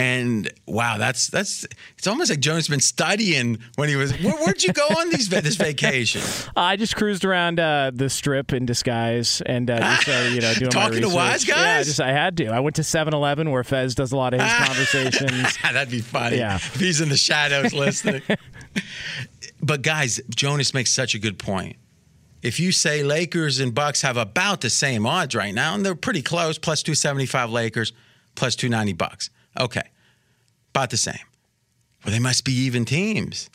And 0.00 0.50
wow, 0.66 0.96
that's 0.96 1.26
that's 1.28 1.66
it's 1.98 2.06
almost 2.06 2.30
like 2.30 2.40
Jonas 2.40 2.68
been 2.68 2.80
studying 2.80 3.58
when 3.76 3.88
he 3.88 3.96
was. 3.96 4.12
Where, 4.12 4.32
where'd 4.32 4.62
you 4.62 4.72
go 4.72 4.86
on 4.98 5.10
these 5.10 5.28
this 5.28 5.56
vacation? 5.56 6.22
I 6.56 6.76
just 6.76 6.96
cruised 6.96 7.24
around 7.24 7.60
uh, 7.60 7.90
the 7.92 8.08
strip 8.08 8.52
in 8.52 8.64
disguise 8.64 9.42
and 9.44 9.70
uh, 9.70 9.78
just 9.78 10.08
uh, 10.08 10.30
you 10.32 10.40
know 10.40 10.54
doing 10.58 10.70
Talking 10.70 11.02
my 11.02 11.08
to 11.08 11.14
wise 11.14 11.32
research. 11.42 11.48
Yeah, 11.48 11.76
guys? 11.76 11.86
just 11.86 12.00
I 12.00 12.12
had 12.12 12.36
to. 12.38 12.46
I 12.46 12.60
went 12.60 12.76
to 12.76 12.82
7-Eleven 12.82 13.50
where 13.50 13.62
Fez 13.62 13.94
does 13.94 14.12
a 14.12 14.16
lot 14.16 14.32
of 14.32 14.40
his 14.40 14.52
conversations. 14.66 15.58
That'd 15.62 15.90
be 15.90 16.00
funny. 16.00 16.38
Yeah. 16.38 16.56
if 16.56 16.80
he's 16.80 17.00
in 17.00 17.10
the 17.10 17.16
shadows 17.18 17.74
listening. 17.74 18.22
but 19.62 19.82
guys, 19.82 20.18
Jonas 20.30 20.72
makes 20.72 20.90
such 20.92 21.14
a 21.14 21.18
good 21.18 21.38
point. 21.38 21.76
If 22.42 22.58
you 22.58 22.72
say 22.72 23.02
Lakers 23.02 23.60
and 23.60 23.74
Bucks 23.74 24.00
have 24.00 24.16
about 24.16 24.62
the 24.62 24.70
same 24.70 25.04
odds 25.04 25.34
right 25.34 25.52
now, 25.54 25.74
and 25.74 25.84
they're 25.84 25.94
pretty 25.94 26.22
close, 26.22 26.58
plus 26.58 26.82
275 26.82 27.50
Lakers, 27.50 27.92
plus 28.34 28.56
290 28.56 28.94
Bucks. 28.94 29.28
Okay. 29.58 29.88
About 30.70 30.90
the 30.90 30.96
same. 30.96 31.14
Well, 32.04 32.12
they 32.12 32.20
must 32.20 32.44
be 32.44 32.52
even 32.52 32.84
teams. 32.84 33.50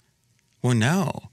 Well, 0.61 0.75
no. 0.75 1.29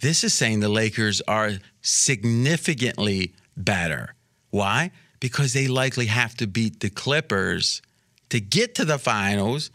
This 0.00 0.22
is 0.22 0.34
saying 0.34 0.60
the 0.60 0.68
Lakers 0.68 1.22
are 1.22 1.52
significantly 1.80 3.34
better. 3.56 4.14
Why? 4.50 4.90
Because 5.20 5.52
they 5.52 5.66
likely 5.66 6.06
have 6.06 6.34
to 6.36 6.46
beat 6.46 6.80
the 6.80 6.90
Clippers 6.90 7.82
to 8.28 8.40
get 8.40 8.74
to 8.76 8.84
the 8.84 8.98
finals. 8.98 9.70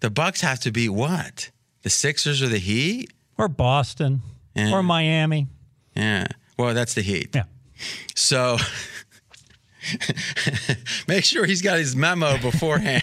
The 0.00 0.10
Bucks 0.10 0.40
have 0.40 0.60
to 0.60 0.70
beat 0.70 0.90
what? 0.90 1.50
The 1.82 1.90
Sixers 1.90 2.42
or 2.42 2.48
the 2.48 2.58
Heat? 2.58 3.12
Or 3.36 3.48
Boston. 3.48 4.22
Yeah. 4.54 4.72
Or 4.72 4.82
Miami. 4.82 5.48
Yeah. 5.96 6.26
Well, 6.56 6.74
that's 6.74 6.94
the 6.94 7.02
Heat. 7.02 7.30
Yeah. 7.34 7.44
So 8.14 8.58
make 11.08 11.24
sure 11.24 11.44
he's 11.44 11.62
got 11.62 11.78
his 11.78 11.94
memo 11.96 12.38
beforehand. 12.38 13.02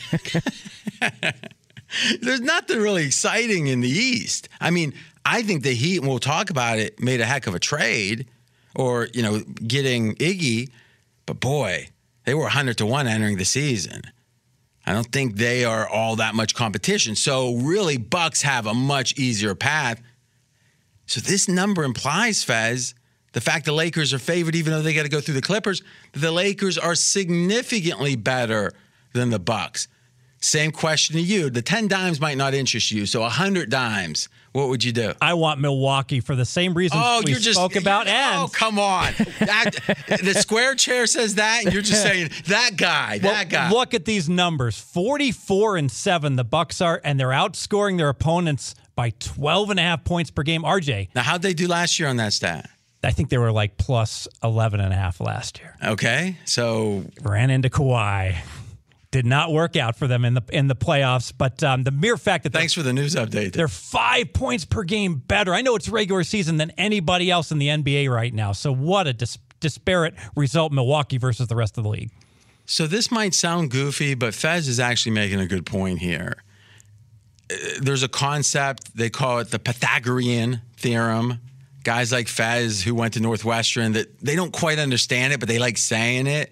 There's 2.22 2.42
nothing 2.42 2.80
really 2.80 3.06
exciting 3.06 3.68
in 3.68 3.82
the 3.82 3.90
East. 3.90 4.48
I 4.60 4.72
mean, 4.72 4.94
I 5.26 5.44
think 5.44 5.64
the 5.64 5.74
Heat, 5.74 5.98
and 6.00 6.08
we'll 6.08 6.20
talk 6.20 6.50
about 6.50 6.80
it, 6.80 7.00
made 7.00 7.22
a 7.22 7.26
heck 7.26 7.48
of 7.48 7.56
a 7.56 7.60
trade 7.60 8.28
or, 8.76 9.08
you 9.14 9.22
know, 9.22 9.42
getting 9.68 10.16
Iggy. 10.16 10.70
But 11.26 11.40
boy, 11.40 11.90
they 12.26 12.34
were 12.34 12.44
100 12.44 12.78
to 12.78 12.86
1 12.86 13.08
entering 13.08 13.38
the 13.38 13.46
season. 13.46 14.02
I 14.86 14.94
don't 14.94 15.12
think 15.12 15.36
they 15.36 15.64
are 15.64 15.88
all 15.88 16.16
that 16.16 16.34
much 16.34 16.56
competition. 16.56 17.16
So 17.16 17.56
really, 17.56 17.98
Bucks 17.98 18.42
have 18.42 18.66
a 18.66 18.74
much 18.74 19.18
easier 19.18 19.54
path. 19.54 20.02
So 21.06 21.22
this 21.22 21.48
number 21.48 21.84
implies, 21.84 22.44
Fez, 22.44 22.96
the 23.34 23.42
fact 23.42 23.66
the 23.66 23.72
Lakers 23.72 24.14
are 24.14 24.20
favored, 24.20 24.56
even 24.56 24.74
though 24.74 24.82
they 24.82 24.94
got 24.94 25.04
to 25.04 25.10
go 25.10 25.22
through 25.22 25.36
the 25.36 25.42
Clippers, 25.42 25.82
the 26.14 26.32
Lakers 26.32 26.78
are 26.78 26.96
significantly 26.96 28.16
better 28.16 28.74
than 29.14 29.30
the 29.30 29.40
Bucks. 29.40 29.88
Same 30.44 30.72
question 30.72 31.16
to 31.18 31.22
you. 31.22 31.52
The 31.52 31.62
10 31.62 31.88
dimes 31.88 32.20
might 32.20 32.36
not 32.36 32.56
interest 32.56 32.92
you. 32.92 33.06
So 33.06 33.22
100 33.22 33.70
dimes, 33.70 34.28
what 34.54 34.70
would 34.70 34.84
you 34.84 34.92
do? 34.92 35.14
I 35.22 35.36
want 35.36 35.60
Milwaukee 35.60 36.20
for 36.20 36.36
the 36.36 36.46
same 36.46 36.74
reasons 36.74 37.00
Oh, 37.06 37.22
we 37.24 37.32
you're 37.32 37.40
just 37.40 37.60
spoke 37.60 37.76
about. 37.76 38.08
Oh, 38.08 38.12
and 38.12 38.52
come 38.54 38.80
on. 38.80 39.14
That, 39.40 39.70
the 40.24 40.34
square 40.34 40.74
chair 40.74 41.06
says 41.06 41.36
that, 41.36 41.64
and 41.64 41.72
you're 41.72 41.84
just 41.84 42.02
saying 42.08 42.32
that 42.48 42.72
guy, 42.76 43.20
Well, 43.22 43.34
that 43.34 43.50
guy. 43.50 43.70
Look 43.70 43.94
at 43.94 44.06
these 44.06 44.28
numbers: 44.30 44.80
forty-four 44.80 45.78
and 45.78 45.92
seven. 45.92 46.38
The 46.38 46.44
Bucks 46.44 46.82
are, 46.82 47.00
and 47.04 47.20
they're 47.20 47.28
outscoring 47.30 47.98
their 47.98 48.10
opponents 48.10 48.74
by 48.96 49.12
12 49.20 49.70
and 49.70 49.80
a 49.80 49.84
half 49.84 50.04
points 50.04 50.32
per 50.32 50.42
game. 50.44 50.64
RJ, 50.64 51.10
Now, 51.14 51.22
how'd 51.22 51.44
they 51.44 51.54
do 51.54 51.68
last 51.68 52.00
year 52.00 52.10
on 52.10 52.18
that 52.18 52.34
stat? 52.34 52.68
I 53.04 53.12
think 53.12 53.30
they 53.30 53.38
were 53.38 53.52
like 53.52 53.78
plus 53.78 54.28
11 54.44 54.80
and 54.80 54.94
a 54.94 54.96
half 54.96 55.20
last 55.20 55.60
year. 55.60 55.76
Okay, 55.84 56.38
so 56.46 57.06
Ran 57.22 57.50
into 57.50 57.70
Kawhi. 57.70 58.38
Did 59.10 59.26
not 59.26 59.52
work 59.52 59.76
out 59.76 59.98
for 59.98 60.08
them 60.08 60.24
in 60.24 60.36
the 60.36 60.44
in 60.54 60.68
the 60.70 60.76
playoffs, 60.76 61.34
but 61.38 61.62
um, 61.64 61.84
the 61.84 61.92
mere 61.92 62.16
fact 62.16 62.46
that 62.46 62.54
thanks 62.54 62.74
for 62.74 62.82
the 62.82 62.94
news 62.94 63.14
update. 63.16 63.52
they're 63.52 63.68
five 63.68 64.32
points 64.32 64.64
per 64.64 64.84
game 64.84 65.16
better. 65.16 65.54
I 65.54 65.62
know 65.62 65.76
it's 65.76 65.90
regular 65.90 66.24
season 66.24 66.56
than 66.56 66.72
anybody 66.78 67.30
else 67.30 67.52
in 67.52 67.58
the 67.58 67.68
NBA 67.68 68.10
right 68.10 68.34
now. 68.34 68.54
So 68.54 68.74
what 68.74 69.08
a 69.08 69.14
dis- 69.14 69.38
disparate 69.60 70.14
result, 70.38 70.72
Milwaukee 70.72 71.18
versus 71.18 71.50
the 71.50 71.58
rest 71.58 71.78
of 71.78 71.84
the 71.84 71.90
league. 71.90 72.12
So 72.66 72.88
this 72.88 73.12
might 73.12 73.34
sound 73.34 73.70
goofy, 73.70 74.14
but 74.14 74.34
Fez 74.34 74.70
is 74.70 74.80
actually 74.80 75.12
making 75.12 75.42
a 75.42 75.46
good 75.48 75.66
point 75.66 76.00
here. 76.00 76.38
Uh, 77.52 77.56
There's 77.82 78.04
a 78.04 78.08
concept, 78.08 78.96
they 78.96 79.10
call 79.10 79.40
it 79.40 79.52
the 79.52 79.60
Pythagorean 79.60 80.62
theorem. 80.78 81.40
Guys 81.84 82.12
like 82.12 82.28
Fez 82.28 82.82
who 82.84 82.94
went 82.94 83.14
to 83.16 83.20
Northwestern 83.20 83.94
that 83.94 84.20
they 84.20 84.36
don't 84.36 84.54
quite 84.54 84.80
understand 84.80 85.34
it, 85.34 85.40
but 85.40 85.50
they 85.50 85.60
like 85.60 85.78
saying 85.78 86.28
it. 86.28 86.52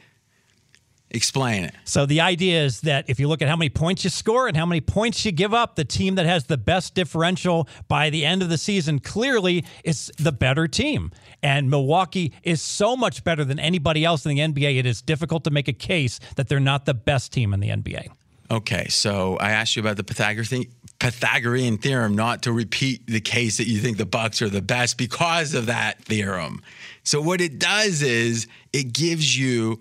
Explain 1.11 1.63
it. 1.63 1.73
So 1.85 2.05
the 2.05 2.21
idea 2.21 2.63
is 2.63 2.81
that 2.81 3.09
if 3.09 3.19
you 3.19 3.27
look 3.27 3.41
at 3.41 3.47
how 3.47 3.55
many 3.55 3.69
points 3.69 4.03
you 4.03 4.11
score 4.11 4.47
and 4.47 4.55
how 4.55 4.67
many 4.67 4.79
points 4.79 5.25
you 5.25 5.31
give 5.31 5.55
up, 5.55 5.75
the 5.75 5.85
team 5.85 6.15
that 6.15 6.27
has 6.27 6.45
the 6.45 6.57
best 6.57 6.93
differential 6.93 7.67
by 7.87 8.11
the 8.11 8.23
end 8.25 8.43
of 8.43 8.49
the 8.49 8.59
season 8.59 8.99
clearly 8.99 9.65
is 9.83 10.11
the 10.19 10.31
better 10.31 10.67
team. 10.67 11.11
And 11.41 11.67
Milwaukee 11.67 12.31
is 12.43 12.61
so 12.61 12.95
much 12.95 13.23
better 13.23 13.43
than 13.43 13.57
anybody 13.57 14.05
else 14.05 14.23
in 14.25 14.35
the 14.35 14.39
NBA. 14.39 14.77
It 14.77 14.85
is 14.85 15.01
difficult 15.01 15.43
to 15.45 15.49
make 15.49 15.67
a 15.67 15.73
case 15.73 16.19
that 16.35 16.47
they're 16.47 16.59
not 16.59 16.85
the 16.85 16.93
best 16.93 17.31
team 17.31 17.55
in 17.55 17.59
the 17.59 17.69
NBA. 17.69 18.09
Okay, 18.51 18.87
so 18.87 19.37
I 19.37 19.51
asked 19.51 19.75
you 19.75 19.79
about 19.81 19.97
the 19.97 20.03
Pythagor- 20.03 20.67
Pythagorean 20.99 21.77
theorem, 21.77 22.13
not 22.13 22.43
to 22.43 22.51
repeat 22.51 23.07
the 23.07 23.21
case 23.21 23.57
that 23.57 23.67
you 23.67 23.79
think 23.79 23.97
the 23.97 24.05
Bucks 24.05 24.41
are 24.41 24.49
the 24.49 24.61
best 24.61 24.97
because 24.97 25.53
of 25.53 25.67
that 25.67 26.03
theorem. 26.03 26.61
So 27.03 27.21
what 27.21 27.39
it 27.39 27.57
does 27.57 28.01
is 28.01 28.47
it 28.73 28.93
gives 28.93 29.37
you 29.37 29.79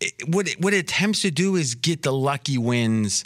it, 0.00 0.12
what 0.28 0.48
it, 0.48 0.60
what 0.60 0.72
it 0.72 0.78
attempts 0.78 1.22
to 1.22 1.30
do 1.30 1.56
is 1.56 1.74
get 1.74 2.02
the 2.02 2.12
lucky 2.12 2.56
wins 2.56 3.24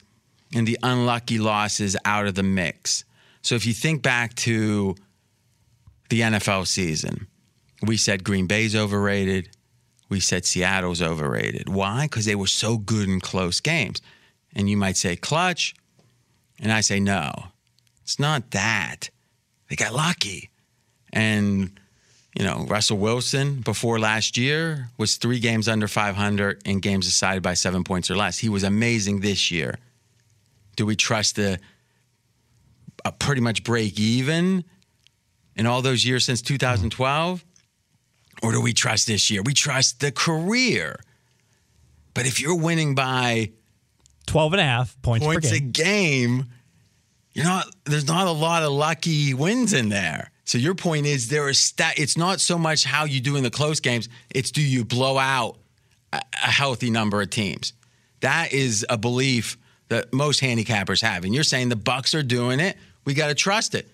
and 0.55 0.67
the 0.67 0.79
unlucky 0.83 1.39
losses 1.39 1.97
out 2.05 2.27
of 2.27 2.35
the 2.35 2.43
mix. 2.43 3.05
So 3.43 3.55
if 3.55 3.67
you 3.67 3.73
think 3.73 4.03
back 4.03 4.35
to 4.37 4.95
the 6.09 6.21
NFL 6.21 6.67
season, 6.67 7.27
we 7.83 7.97
said 7.97 8.25
Green 8.25 8.47
Bay's 8.47 8.77
overrated. 8.77 9.51
We 10.09 10.21
said 10.21 10.45
Seattle's 10.45 11.03
overrated. 11.03 11.69
Why? 11.69 12.05
Because 12.05 12.27
they 12.27 12.35
were 12.35 12.47
so 12.47 12.77
good 12.77 13.09
in 13.09 13.21
close 13.21 13.61
games. 13.61 14.01
And 14.55 14.69
you 14.69 14.77
might 14.77 14.97
say 14.97 15.17
clutch. 15.17 15.75
And 16.63 16.71
I 16.71 16.81
say, 16.81 17.01
no, 17.01 17.33
it's 18.05 18.21
not 18.21 18.53
that. 18.53 19.11
They 19.69 19.75
got 19.75 19.93
lucky. 19.93 20.51
And, 21.13 21.79
you 22.39 22.45
know, 22.45 22.65
Russell 22.69 22.99
Wilson 22.99 23.61
before 23.61 23.99
last 23.99 24.39
year 24.39 24.89
was 24.97 25.17
three 25.17 25.41
games 25.41 25.67
under 25.67 25.89
500 25.89 26.63
in 26.65 26.79
games 26.79 27.07
decided 27.07 27.43
by 27.43 27.55
seven 27.55 27.83
points 27.83 28.11
or 28.11 28.17
less. 28.17 28.39
He 28.39 28.49
was 28.49 28.63
amazing 28.63 29.21
this 29.21 29.51
year. 29.51 29.79
Do 30.77 30.87
we 30.87 30.95
trust 30.95 31.37
the 31.37 31.59
uh, 33.05 33.11
pretty 33.11 33.41
much 33.41 33.65
break 33.65 33.99
even 33.99 34.65
in 35.57 35.67
all 35.67 35.83
those 35.83 36.05
years 36.05 36.25
since 36.25 36.41
2012? 36.43 37.45
Or 38.43 38.53
do 38.53 38.61
we 38.61 38.73
trust 38.73 39.09
this 39.09 39.31
year? 39.31 39.43
We 39.43 39.53
trust 39.53 40.01
the 40.01 40.13
career. 40.13 41.01
But 42.15 42.27
if 42.27 42.41
you're 42.41 42.57
winning 42.57 42.95
by 42.95 43.53
12 44.27 44.55
and 44.55 44.61
a 44.61 44.65
half 44.65 45.01
points, 45.03 45.25
points 45.25 45.51
per 45.51 45.57
a 45.57 45.61
game. 45.61 45.73
game, 45.73 46.47
you're 47.33 47.45
not 47.45 47.67
there's 47.85 48.07
not 48.07 48.27
a 48.27 48.33
lot 48.33 48.63
of 48.63 48.73
lucky 48.73 49.35
wins 49.35 49.73
in 49.73 49.89
there. 49.89 50.31
So 50.45 50.59
your 50.59 50.75
point 50.75 51.07
is 51.07 51.29
there 51.29 51.49
is 51.49 51.59
stat 51.59 51.95
it's 51.99 52.17
not 52.17 52.41
so 52.41 52.59
much 52.59 52.85
how 52.85 53.05
you 53.05 53.21
do 53.21 53.37
in 53.37 53.43
the 53.43 53.51
close 53.51 53.81
games, 53.81 54.09
it's 54.31 54.51
do 54.51 54.63
you 54.63 54.85
blow 54.85 55.19
out 55.19 55.59
a, 56.13 56.21
a 56.43 56.51
healthy 56.51 56.91
number 56.91 57.21
of 57.23 57.31
teams. 57.31 57.73
That 58.21 58.53
is 58.53 58.87
a 58.89 58.97
belief 58.99 59.57
that 59.89 60.13
most 60.13 60.41
handicappers 60.41 61.03
have. 61.03 61.25
And 61.25 61.35
you're 61.35 61.45
saying 61.45 61.69
the 61.69 61.77
Bucks 61.77 62.15
are 62.15 62.23
doing 62.23 62.61
it. 62.61 62.77
We 63.05 63.15
got 63.15 63.29
to 63.29 63.35
trust 63.35 63.75
it. 63.75 63.89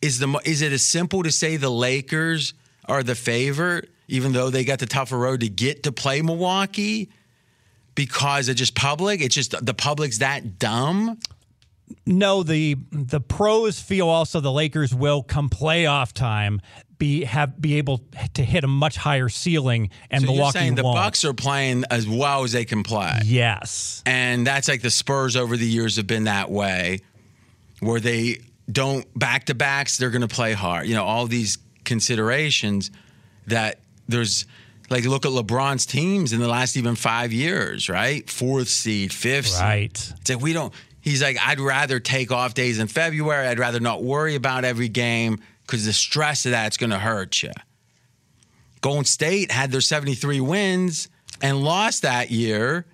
Is 0.00 0.18
the 0.18 0.40
is 0.44 0.62
it 0.62 0.72
as 0.72 0.82
simple 0.82 1.22
to 1.22 1.32
say 1.32 1.56
the 1.56 1.70
Lakers 1.70 2.54
are 2.86 3.02
the 3.02 3.14
favorite, 3.14 3.88
even 4.08 4.32
though 4.32 4.50
they 4.50 4.64
got 4.64 4.78
the 4.78 4.86
tougher 4.86 5.18
road 5.18 5.40
to 5.40 5.48
get 5.48 5.84
to 5.84 5.92
play 5.92 6.20
Milwaukee? 6.20 7.10
Because 7.94 8.48
it's 8.48 8.58
just 8.58 8.74
public. 8.74 9.20
It's 9.20 9.34
just 9.34 9.54
the 9.64 9.74
public's 9.74 10.18
that 10.18 10.58
dumb. 10.58 11.18
No, 12.06 12.42
the 12.42 12.76
the 12.90 13.20
pros 13.20 13.80
feel 13.80 14.08
also 14.08 14.40
the 14.40 14.52
Lakers 14.52 14.94
will 14.94 15.22
come 15.22 15.48
playoff 15.48 16.12
time 16.12 16.60
be 16.98 17.24
have 17.24 17.60
be 17.60 17.76
able 17.76 18.00
to 18.34 18.42
hit 18.42 18.64
a 18.64 18.68
much 18.68 18.96
higher 18.96 19.28
ceiling, 19.28 19.90
and 20.10 20.22
so 20.22 20.26
Milwaukee 20.26 20.58
you're 20.58 20.62
saying 20.62 20.74
the 20.76 20.84
won't. 20.84 20.96
Bucks 20.96 21.24
are 21.24 21.34
playing 21.34 21.84
as 21.90 22.08
well 22.08 22.44
as 22.44 22.52
they 22.52 22.64
can 22.64 22.82
play. 22.82 23.18
Yes, 23.24 24.02
and 24.06 24.46
that's 24.46 24.68
like 24.68 24.82
the 24.82 24.90
Spurs 24.90 25.36
over 25.36 25.56
the 25.56 25.66
years 25.66 25.96
have 25.96 26.06
been 26.06 26.24
that 26.24 26.50
way, 26.50 27.00
where 27.80 28.00
they 28.00 28.38
don't 28.70 29.06
back 29.18 29.44
to 29.46 29.54
backs. 29.54 29.98
They're 29.98 30.10
going 30.10 30.22
to 30.26 30.34
play 30.34 30.52
hard. 30.52 30.86
You 30.86 30.94
know, 30.94 31.04
all 31.04 31.26
these 31.26 31.58
considerations 31.84 32.90
that 33.46 33.80
there's 34.08 34.46
like 34.90 35.04
look 35.04 35.24
at 35.24 35.32
LeBron's 35.32 35.86
teams 35.86 36.32
in 36.32 36.40
the 36.40 36.48
last 36.48 36.76
even 36.76 36.94
five 36.94 37.32
years, 37.32 37.88
right? 37.88 38.28
Fourth 38.28 38.68
seed, 38.68 39.12
fifth 39.12 39.48
seed. 39.48 39.62
Right. 39.62 40.12
It's 40.20 40.30
like 40.30 40.40
we 40.40 40.52
don't. 40.52 40.72
He's 41.00 41.22
like, 41.22 41.36
I'd 41.38 41.60
rather 41.60 42.00
take 42.00 42.32
off 42.32 42.54
days 42.54 42.78
in 42.78 42.86
February. 42.86 43.46
I'd 43.46 43.58
rather 43.58 43.80
not 43.80 44.02
worry 44.02 44.36
about 44.36 44.64
every 44.64 44.88
game 44.88 45.40
because 45.66 45.84
the 45.84 45.92
stress 45.92 46.46
of 46.46 46.52
that's 46.52 46.76
going 46.78 46.90
to 46.90 46.98
hurt 46.98 47.42
you. 47.42 47.50
Golden 48.80 49.04
State 49.04 49.50
had 49.50 49.70
their 49.70 49.80
73 49.80 50.40
wins 50.40 51.08
and 51.42 51.62
lost 51.62 52.02
that 52.02 52.30
year. 52.30 52.86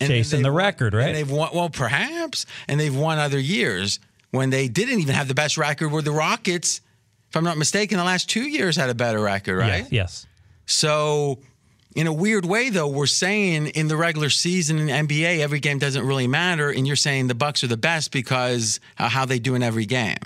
And 0.00 0.08
Chasing 0.08 0.42
the 0.42 0.50
record, 0.50 0.94
right? 0.94 1.08
And 1.08 1.16
they've 1.16 1.30
won, 1.30 1.50
well, 1.54 1.70
perhaps. 1.70 2.46
And 2.68 2.80
they've 2.80 2.94
won 2.94 3.18
other 3.18 3.38
years 3.38 4.00
when 4.30 4.50
they 4.50 4.68
didn't 4.68 5.00
even 5.00 5.14
have 5.14 5.28
the 5.28 5.34
best 5.34 5.56
record. 5.56 5.92
Where 5.92 6.02
the 6.02 6.10
Rockets, 6.10 6.80
if 7.28 7.36
I'm 7.36 7.44
not 7.44 7.56
mistaken, 7.56 7.98
the 7.98 8.04
last 8.04 8.28
two 8.28 8.48
years 8.48 8.76
had 8.76 8.90
a 8.90 8.94
better 8.94 9.20
record, 9.20 9.58
right? 9.58 9.86
Yes, 9.90 9.92
yes. 9.92 10.26
So 10.72 11.38
in 11.94 12.06
a 12.06 12.12
weird 12.12 12.44
way, 12.44 12.70
though, 12.70 12.88
we're 12.88 13.06
saying 13.06 13.68
in 13.68 13.88
the 13.88 13.96
regular 13.96 14.30
season 14.30 14.78
in 14.78 15.06
NBA, 15.06 15.40
every 15.40 15.60
game 15.60 15.78
doesn't 15.78 16.04
really 16.06 16.26
matter, 16.26 16.70
and 16.70 16.86
you're 16.86 16.96
saying 16.96 17.26
the 17.26 17.34
Bucks 17.34 17.62
are 17.62 17.68
the 17.68 17.76
best 17.76 18.10
because 18.10 18.80
how 18.96 19.24
they 19.24 19.38
do 19.38 19.54
in 19.54 19.62
every 19.62 19.86
game. 19.86 20.16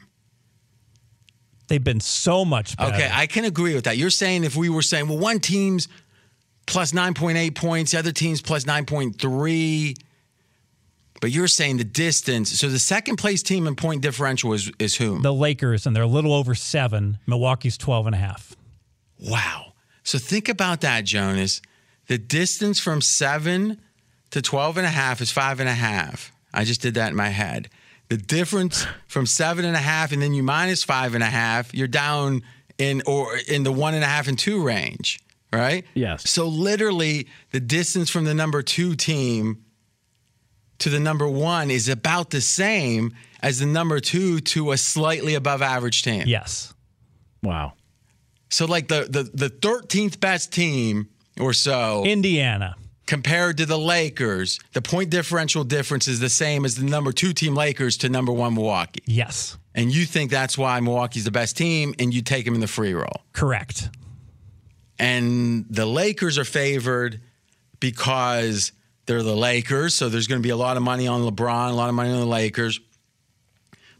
They've 1.68 1.82
been 1.82 2.00
so 2.00 2.44
much 2.44 2.76
better. 2.76 2.94
Okay, 2.94 3.11
I 3.12 3.26
can 3.26 3.44
agree 3.44 3.74
with 3.74 3.85
that. 3.85 3.96
You're 3.96 4.11
saying 4.11 4.44
if 4.44 4.54
we 4.54 4.68
were 4.68 4.82
saying, 4.82 5.09
well, 5.09 5.18
one 5.18 5.40
team's 5.40 5.88
plus 6.66 6.92
9.8 6.92 7.56
points, 7.56 7.90
the 7.90 7.98
other 7.98 8.12
team's 8.12 8.40
plus 8.40 8.64
9.3, 8.64 9.96
but 11.20 11.32
you're 11.32 11.48
saying 11.48 11.78
the 11.78 11.85
distance. 11.85 12.52
So 12.52 12.68
the 12.68 12.78
second 12.78 13.16
place 13.16 13.42
team 13.42 13.66
in 13.66 13.74
point 13.74 14.02
differential 14.02 14.52
is, 14.52 14.70
is 14.78 14.94
whom? 14.94 15.22
The 15.22 15.35
Lakers, 15.35 15.87
and 15.87 15.96
they're 15.96 16.04
a 16.04 16.09
little 16.09 16.32
over 16.32 16.54
seven. 16.54 17.18
Milwaukee's 17.26 17.76
12 17.76 18.06
and 18.06 18.14
a 18.14 18.18
half. 18.18 18.54
Wow. 19.18 19.72
So 20.07 20.19
think 20.19 20.49
about 20.49 20.83
that, 20.83 21.05
Jonas. 21.05 21.61
The 22.07 22.16
distance 22.16 22.79
from 22.79 23.01
seven 23.01 23.81
to 24.31 24.40
12 24.40 24.79
and 24.79 24.87
a 24.87 24.90
half 24.90 25.21
is 25.21 25.33
five 25.33 25.59
and 25.59 25.69
a 25.69 25.75
half. 25.75 26.31
I 26.55 26.62
just 26.62 26.81
did 26.81 26.95
that 26.95 27.11
in 27.11 27.16
my 27.16 27.31
head. 27.31 27.69
The 28.09 28.16
difference 28.16 28.87
from 29.09 29.27
seven 29.27 29.64
and 29.64 29.75
a 29.75 29.81
half 29.81 30.12
and 30.12 30.23
then 30.23 30.33
you 30.33 30.45
minus 30.45 30.85
five 30.85 31.14
and 31.14 31.25
a 31.25 31.27
half, 31.27 31.75
you're 31.75 31.88
down 31.88 32.42
in 32.79 33.03
or 33.05 33.37
in 33.49 33.64
the 33.64 33.73
one 33.73 33.95
and 33.95 34.05
a 34.05 34.07
half 34.07 34.29
and 34.29 34.38
two 34.38 34.62
range, 34.62 35.19
right? 35.53 35.85
Yes. 35.95 36.31
So 36.31 36.47
literally 36.47 37.27
the 37.51 37.59
distance 37.59 38.09
from 38.09 38.27
the 38.27 38.35
number 38.35 38.62
two 38.62 38.95
team 38.95 39.64
to 40.79 40.88
the 40.88 41.01
number 41.01 41.27
one 41.27 41.69
is 41.69 41.88
about 41.88 42.31
the 42.31 42.40
same 42.40 43.12
as 43.42 43.59
the 43.59 43.66
number 43.66 43.99
two 43.99 44.38
to 44.38 44.71
a 44.71 44.77
slightly 44.77 45.35
above 45.35 45.62
average 45.62 46.05
team. 46.05 46.23
Yes. 46.27 46.73
Wow. 47.42 47.73
So 48.48 48.66
like 48.66 48.88
the 48.88 49.06
the 49.11 49.22
the 49.35 49.48
thirteenth 49.48 50.20
best 50.20 50.52
team 50.52 51.09
or 51.40 51.52
so, 51.52 52.04
Indiana. 52.04 52.76
compared 53.06 53.56
to 53.59 53.66
the 53.66 53.78
Lakers, 53.78 54.61
the 54.72 54.82
point 54.82 55.11
differential 55.11 55.64
difference 55.64 56.09
is 56.09 56.20
the 56.20 56.30
same 56.30 56.64
as 56.64 56.76
the 56.76 56.85
number 56.85 57.12
two 57.12 57.32
team 57.32 57.54
Lakers 57.54 57.96
to 57.98 58.09
number 58.09 58.32
one 58.32 58.54
Milwaukee. 58.54 59.02
Yes. 59.06 59.59
And 59.74 59.94
you 59.94 60.06
think 60.06 60.30
that's 60.30 60.56
why 60.56 60.80
Milwaukee's 60.80 61.24
the 61.24 61.30
best 61.30 61.56
team, 61.56 61.94
and 61.98 62.14
you 62.14 62.22
take 62.22 62.44
them 62.46 62.54
in 62.54 62.61
the 62.61 62.66
free 62.66 62.94
roll. 62.94 63.20
Correct. 63.32 63.90
And 64.98 65.66
the 65.68 65.85
Lakers 65.85 66.38
are 66.38 66.44
favored 66.46 67.20
because 67.78 68.72
they're 69.04 69.22
the 69.22 69.37
Lakers, 69.37 69.94
so 69.94 70.09
there's 70.09 70.26
going 70.26 70.40
to 70.40 70.46
be 70.46 70.50
a 70.50 70.56
lot 70.56 70.78
of 70.78 70.82
money 70.82 71.06
on 71.06 71.20
LeBron, 71.20 71.70
a 71.70 71.74
lot 71.74 71.90
of 71.90 71.94
money 71.94 72.11
on 72.11 72.20
the 72.20 72.24
Lakers, 72.26 72.80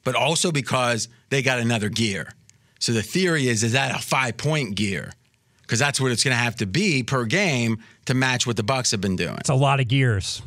but 0.02 0.14
also 0.14 0.50
because 0.50 1.09
they 1.28 1.42
got 1.42 1.59
another 1.59 1.90
gear. 1.90 2.32
So 2.78 2.92
the 2.92 3.02
theory 3.02 3.48
is, 3.48 3.62
is 3.62 3.72
that 3.72 3.94
a 3.94 4.02
five 4.02 4.36
point 4.36 4.74
gear? 4.74 5.12
Because 5.62 5.78
that's 5.78 6.00
what 6.00 6.12
it's 6.12 6.22
going 6.22 6.36
to 6.36 6.42
have 6.42 6.56
to 6.56 6.66
be 6.66 7.02
per 7.02 7.24
game 7.24 7.78
to 8.04 8.14
match 8.14 8.46
what 8.46 8.56
the 8.56 8.62
Bucks 8.62 8.92
have 8.92 9.00
been 9.00 9.16
doing. 9.16 9.36
It's 9.38 9.48
a 9.48 9.54
lot 9.54 9.80
of 9.80 9.88
gears. 9.88 10.42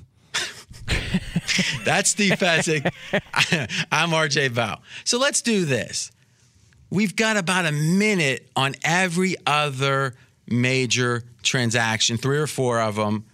That's 1.83 2.09
Steve 2.09 2.33
Fezzik. 2.33 2.89
I'm 3.91 4.09
RJ 4.09 4.53
Bell. 4.55 4.81
So 5.03 5.19
let's 5.19 5.41
do 5.41 5.65
this. 5.65 6.11
We've 6.89 7.15
got 7.15 7.37
about 7.37 7.65
a 7.65 7.71
minute 7.71 8.49
on 8.55 8.75
every 8.83 9.35
other 9.45 10.15
major 10.47 11.23
transaction, 11.43 12.17
three 12.17 12.37
or 12.37 12.47
four 12.47 12.79
of 12.79 12.95
them. 12.95 13.25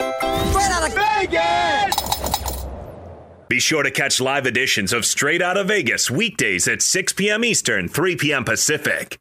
Straight 0.00 0.70
out 0.70 0.88
of 0.88 0.94
Vegas! 0.94 2.05
Be 3.48 3.60
sure 3.60 3.84
to 3.84 3.92
catch 3.92 4.20
live 4.20 4.44
editions 4.46 4.92
of 4.92 5.04
Straight 5.04 5.40
Out 5.40 5.56
of 5.56 5.68
Vegas 5.68 6.10
weekdays 6.10 6.66
at 6.66 6.82
6 6.82 7.12
p.m. 7.12 7.44
Eastern, 7.44 7.86
3 7.86 8.16
p.m. 8.16 8.44
Pacific. 8.44 9.20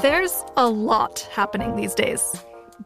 There's 0.00 0.42
a 0.56 0.66
lot 0.66 1.28
happening 1.30 1.76
these 1.76 1.94
days. 1.94 2.34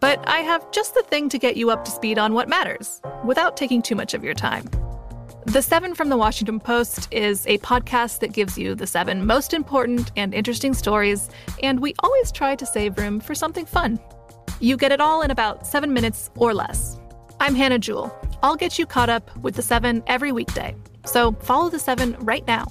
But 0.00 0.26
I 0.28 0.38
have 0.38 0.68
just 0.72 0.94
the 0.94 1.02
thing 1.02 1.28
to 1.28 1.38
get 1.38 1.56
you 1.56 1.70
up 1.70 1.84
to 1.84 1.92
speed 1.92 2.18
on 2.18 2.34
what 2.34 2.48
matters 2.48 3.00
without 3.24 3.56
taking 3.56 3.82
too 3.82 3.94
much 3.94 4.14
of 4.14 4.24
your 4.24 4.34
time. 4.34 4.68
The 5.46 5.62
Seven 5.62 5.94
from 5.94 6.08
the 6.08 6.16
Washington 6.16 6.58
Post 6.58 7.06
is 7.12 7.46
a 7.46 7.58
podcast 7.58 8.18
that 8.20 8.32
gives 8.32 8.58
you 8.58 8.74
the 8.74 8.86
seven 8.86 9.24
most 9.26 9.54
important 9.54 10.10
and 10.16 10.34
interesting 10.34 10.74
stories, 10.74 11.28
and 11.62 11.78
we 11.78 11.94
always 12.00 12.32
try 12.32 12.56
to 12.56 12.66
save 12.66 12.98
room 12.98 13.20
for 13.20 13.36
something 13.36 13.64
fun. 13.64 14.00
You 14.58 14.76
get 14.76 14.90
it 14.90 15.00
all 15.00 15.22
in 15.22 15.30
about 15.30 15.68
seven 15.68 15.92
minutes 15.92 16.30
or 16.36 16.52
less. 16.52 16.98
I'm 17.38 17.54
Hannah 17.54 17.78
Jewell. 17.78 18.12
I'll 18.42 18.56
get 18.56 18.78
you 18.78 18.86
caught 18.86 19.08
up 19.08 19.36
with 19.38 19.54
the 19.54 19.62
seven 19.62 20.02
every 20.06 20.32
weekday. 20.32 20.74
So 21.04 21.32
follow 21.32 21.68
the 21.68 21.78
seven 21.78 22.16
right 22.20 22.46
now. 22.46 22.66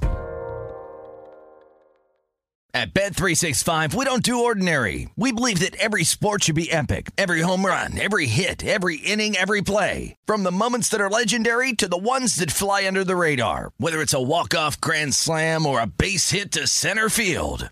At 2.71 2.93
Bet365, 2.93 3.95
we 3.95 4.05
don't 4.05 4.21
do 4.21 4.43
ordinary. 4.43 5.09
We 5.15 5.31
believe 5.31 5.59
that 5.61 5.75
every 5.77 6.03
sport 6.03 6.43
should 6.43 6.53
be 6.53 6.71
epic. 6.71 7.09
Every 7.17 7.41
home 7.41 7.65
run, 7.65 7.97
every 7.99 8.27
hit, 8.27 8.63
every 8.63 8.97
inning, 8.97 9.35
every 9.35 9.61
play. 9.61 10.15
From 10.27 10.43
the 10.43 10.51
moments 10.51 10.89
that 10.89 11.01
are 11.01 11.09
legendary 11.09 11.73
to 11.73 11.87
the 11.87 11.97
ones 11.97 12.35
that 12.35 12.51
fly 12.51 12.85
under 12.85 13.03
the 13.03 13.15
radar. 13.15 13.71
Whether 13.77 14.01
it's 14.01 14.13
a 14.13 14.21
walk-off 14.21 14.79
grand 14.79 15.15
slam 15.15 15.65
or 15.65 15.81
a 15.81 15.87
base 15.87 16.29
hit 16.29 16.51
to 16.51 16.67
center 16.67 17.09
field. 17.09 17.71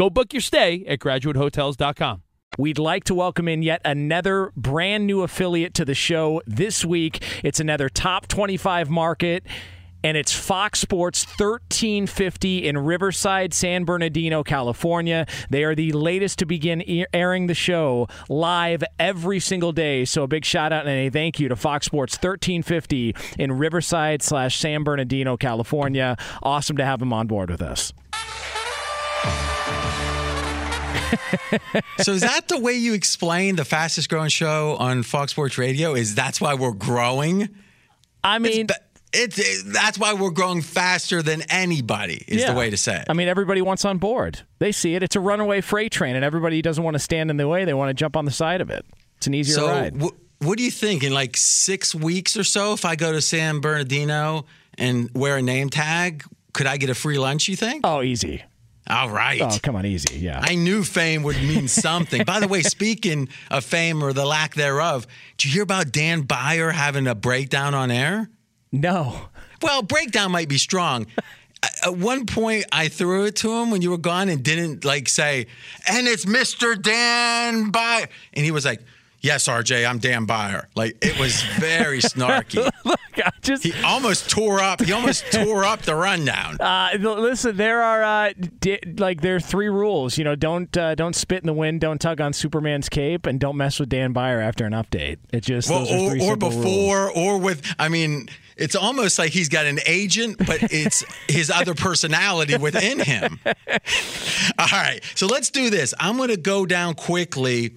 Go 0.00 0.08
book 0.08 0.32
your 0.32 0.40
stay 0.40 0.82
at 0.88 0.98
graduatehotels.com. 0.98 2.22
we'd 2.56 2.78
like 2.78 3.04
to 3.04 3.14
welcome 3.14 3.46
in 3.46 3.60
yet 3.60 3.82
another 3.84 4.50
brand 4.56 5.06
new 5.06 5.20
affiliate 5.20 5.74
to 5.74 5.84
the 5.84 5.94
show 5.94 6.40
this 6.46 6.86
week. 6.86 7.22
It's 7.44 7.60
another 7.60 7.90
top 7.90 8.26
25 8.26 8.88
market 8.88 9.44
and 10.02 10.16
it's 10.16 10.32
Fox 10.32 10.80
Sports 10.80 11.26
1350 11.26 12.66
in 12.66 12.78
Riverside, 12.78 13.52
San 13.52 13.84
Bernardino, 13.84 14.42
California. 14.42 15.26
They 15.50 15.64
are 15.64 15.74
the 15.74 15.92
latest 15.92 16.38
to 16.38 16.46
begin 16.46 16.82
airing 17.12 17.46
the 17.46 17.54
show 17.54 18.08
live 18.30 18.82
every 18.98 19.38
single 19.38 19.72
day. 19.72 20.06
So 20.06 20.22
a 20.22 20.26
big 20.26 20.46
shout 20.46 20.72
out 20.72 20.86
and 20.86 20.96
a 20.96 21.10
thank 21.10 21.38
you 21.38 21.48
to 21.50 21.56
Fox 21.56 21.84
Sports 21.84 22.14
1350 22.14 23.14
in 23.38 23.52
Riverside 23.52 24.22
slash 24.22 24.58
San 24.58 24.82
Bernardino, 24.82 25.36
California. 25.36 26.16
Awesome 26.42 26.78
to 26.78 26.86
have 26.86 27.00
them 27.00 27.12
on 27.12 27.26
board 27.26 27.50
with 27.50 27.60
us. 27.60 27.92
So 31.98 32.12
is 32.12 32.22
that 32.22 32.48
the 32.48 32.58
way 32.58 32.72
you 32.72 32.94
explain 32.94 33.56
the 33.56 33.64
fastest 33.64 34.08
growing 34.08 34.28
show 34.28 34.76
on 34.78 35.02
Fox 35.02 35.32
Sports 35.32 35.58
Radio? 35.58 35.94
Is 35.94 36.14
that's 36.14 36.40
why 36.40 36.54
we're 36.54 36.72
growing? 36.72 37.48
I 38.22 38.38
mean, 38.38 38.68
it's, 39.12 39.38
it, 39.38 39.72
that's 39.72 39.98
why 39.98 40.12
we're 40.14 40.30
growing 40.30 40.62
faster 40.62 41.22
than 41.22 41.42
anybody 41.48 42.24
is 42.28 42.42
yeah. 42.42 42.52
the 42.52 42.58
way 42.58 42.70
to 42.70 42.76
say 42.76 42.96
it. 42.96 43.06
I 43.08 43.12
mean, 43.12 43.28
everybody 43.28 43.62
wants 43.62 43.84
on 43.84 43.98
board. 43.98 44.40
They 44.58 44.72
see 44.72 44.94
it. 44.94 45.02
It's 45.02 45.16
a 45.16 45.20
runaway 45.20 45.60
freight 45.60 45.92
train, 45.92 46.16
and 46.16 46.24
everybody 46.24 46.62
doesn't 46.62 46.82
want 46.82 46.94
to 46.94 47.00
stand 47.00 47.30
in 47.30 47.36
the 47.36 47.48
way. 47.48 47.64
They 47.64 47.74
want 47.74 47.90
to 47.90 47.94
jump 47.94 48.16
on 48.16 48.24
the 48.24 48.30
side 48.30 48.60
of 48.60 48.70
it. 48.70 48.84
It's 49.16 49.26
an 49.26 49.34
easier 49.34 49.56
so, 49.56 49.66
ride. 49.66 49.94
W- 49.94 50.16
what 50.38 50.56
do 50.56 50.64
you 50.64 50.70
think 50.70 51.02
in 51.02 51.12
like 51.12 51.36
six 51.36 51.94
weeks 51.94 52.36
or 52.36 52.44
so? 52.44 52.72
If 52.72 52.84
I 52.84 52.96
go 52.96 53.12
to 53.12 53.20
San 53.20 53.60
Bernardino 53.60 54.46
and 54.78 55.10
wear 55.14 55.36
a 55.36 55.42
name 55.42 55.70
tag, 55.70 56.24
could 56.52 56.66
I 56.66 56.76
get 56.76 56.88
a 56.88 56.94
free 56.94 57.18
lunch? 57.18 57.48
You 57.48 57.56
think? 57.56 57.82
Oh, 57.84 58.02
easy. 58.02 58.42
All 58.88 59.10
right. 59.10 59.40
Oh, 59.40 59.56
come 59.62 59.76
on, 59.76 59.86
easy. 59.86 60.18
Yeah. 60.18 60.40
I 60.42 60.54
knew 60.54 60.82
fame 60.82 61.22
would 61.22 61.36
mean 61.36 61.68
something. 61.68 62.24
By 62.24 62.40
the 62.40 62.48
way, 62.48 62.62
speaking 62.62 63.28
of 63.50 63.64
fame 63.64 64.02
or 64.02 64.12
the 64.12 64.24
lack 64.26 64.54
thereof, 64.54 65.06
did 65.36 65.46
you 65.48 65.52
hear 65.54 65.62
about 65.62 65.92
Dan 65.92 66.22
Beyer 66.22 66.70
having 66.70 67.06
a 67.06 67.14
breakdown 67.14 67.74
on 67.74 67.90
air? 67.90 68.30
No. 68.72 69.28
Well, 69.62 69.82
breakdown 69.82 70.32
might 70.32 70.48
be 70.48 70.58
strong. 70.58 71.06
At 71.84 71.96
one 71.96 72.24
point, 72.24 72.64
I 72.72 72.88
threw 72.88 73.26
it 73.26 73.36
to 73.36 73.52
him 73.52 73.70
when 73.70 73.82
you 73.82 73.90
were 73.90 73.98
gone 73.98 74.30
and 74.30 74.42
didn't 74.42 74.84
like 74.84 75.08
say, 75.10 75.46
and 75.86 76.08
it's 76.08 76.24
Mr. 76.24 76.80
Dan 76.80 77.70
Beyer. 77.70 78.08
And 78.32 78.44
he 78.44 78.50
was 78.50 78.64
like, 78.64 78.80
Yes, 79.22 79.48
RJ, 79.48 79.86
I'm 79.88 79.98
Dan 79.98 80.24
Beyer. 80.24 80.68
Like 80.74 80.96
it 81.02 81.18
was 81.18 81.42
very 81.42 81.98
snarky. 82.00 82.70
Look, 82.84 83.00
I 83.16 83.30
just 83.42 83.62
he 83.62 83.72
almost 83.84 84.30
tore 84.30 84.60
up. 84.60 84.80
He 84.80 84.92
almost 84.92 85.24
tore 85.32 85.64
up 85.64 85.82
the 85.82 85.94
rundown. 85.94 86.56
Uh, 86.60 86.90
listen, 86.98 87.56
there 87.56 87.82
are 87.82 88.02
uh, 88.02 88.32
di- 88.60 88.80
like 88.96 89.20
there 89.20 89.36
are 89.36 89.40
three 89.40 89.68
rules. 89.68 90.16
You 90.16 90.24
know, 90.24 90.34
don't 90.36 90.74
uh, 90.76 90.94
don't 90.94 91.14
spit 91.14 91.42
in 91.42 91.46
the 91.46 91.52
wind, 91.52 91.80
don't 91.82 92.00
tug 92.00 92.20
on 92.20 92.32
Superman's 92.32 92.88
cape, 92.88 93.26
and 93.26 93.38
don't 93.38 93.56
mess 93.56 93.78
with 93.78 93.90
Dan 93.90 94.12
Beyer 94.12 94.40
after 94.40 94.64
an 94.64 94.72
update. 94.72 95.18
It 95.32 95.42
just 95.42 95.68
well, 95.68 95.86
or, 95.86 96.18
or 96.32 96.36
before 96.36 97.06
rules. 97.06 97.12
or 97.16 97.38
with. 97.38 97.74
I 97.78 97.88
mean, 97.90 98.30
it's 98.56 98.74
almost 98.74 99.18
like 99.18 99.32
he's 99.32 99.50
got 99.50 99.66
an 99.66 99.80
agent, 99.86 100.38
but 100.38 100.62
it's 100.72 101.04
his 101.28 101.50
other 101.50 101.74
personality 101.74 102.56
within 102.56 103.00
him. 103.00 103.38
All 104.58 104.66
right, 104.72 105.00
so 105.14 105.26
let's 105.26 105.50
do 105.50 105.68
this. 105.68 105.92
I'm 105.98 106.16
going 106.16 106.28
to 106.30 106.36
go 106.36 106.64
down 106.64 106.94
quickly 106.94 107.72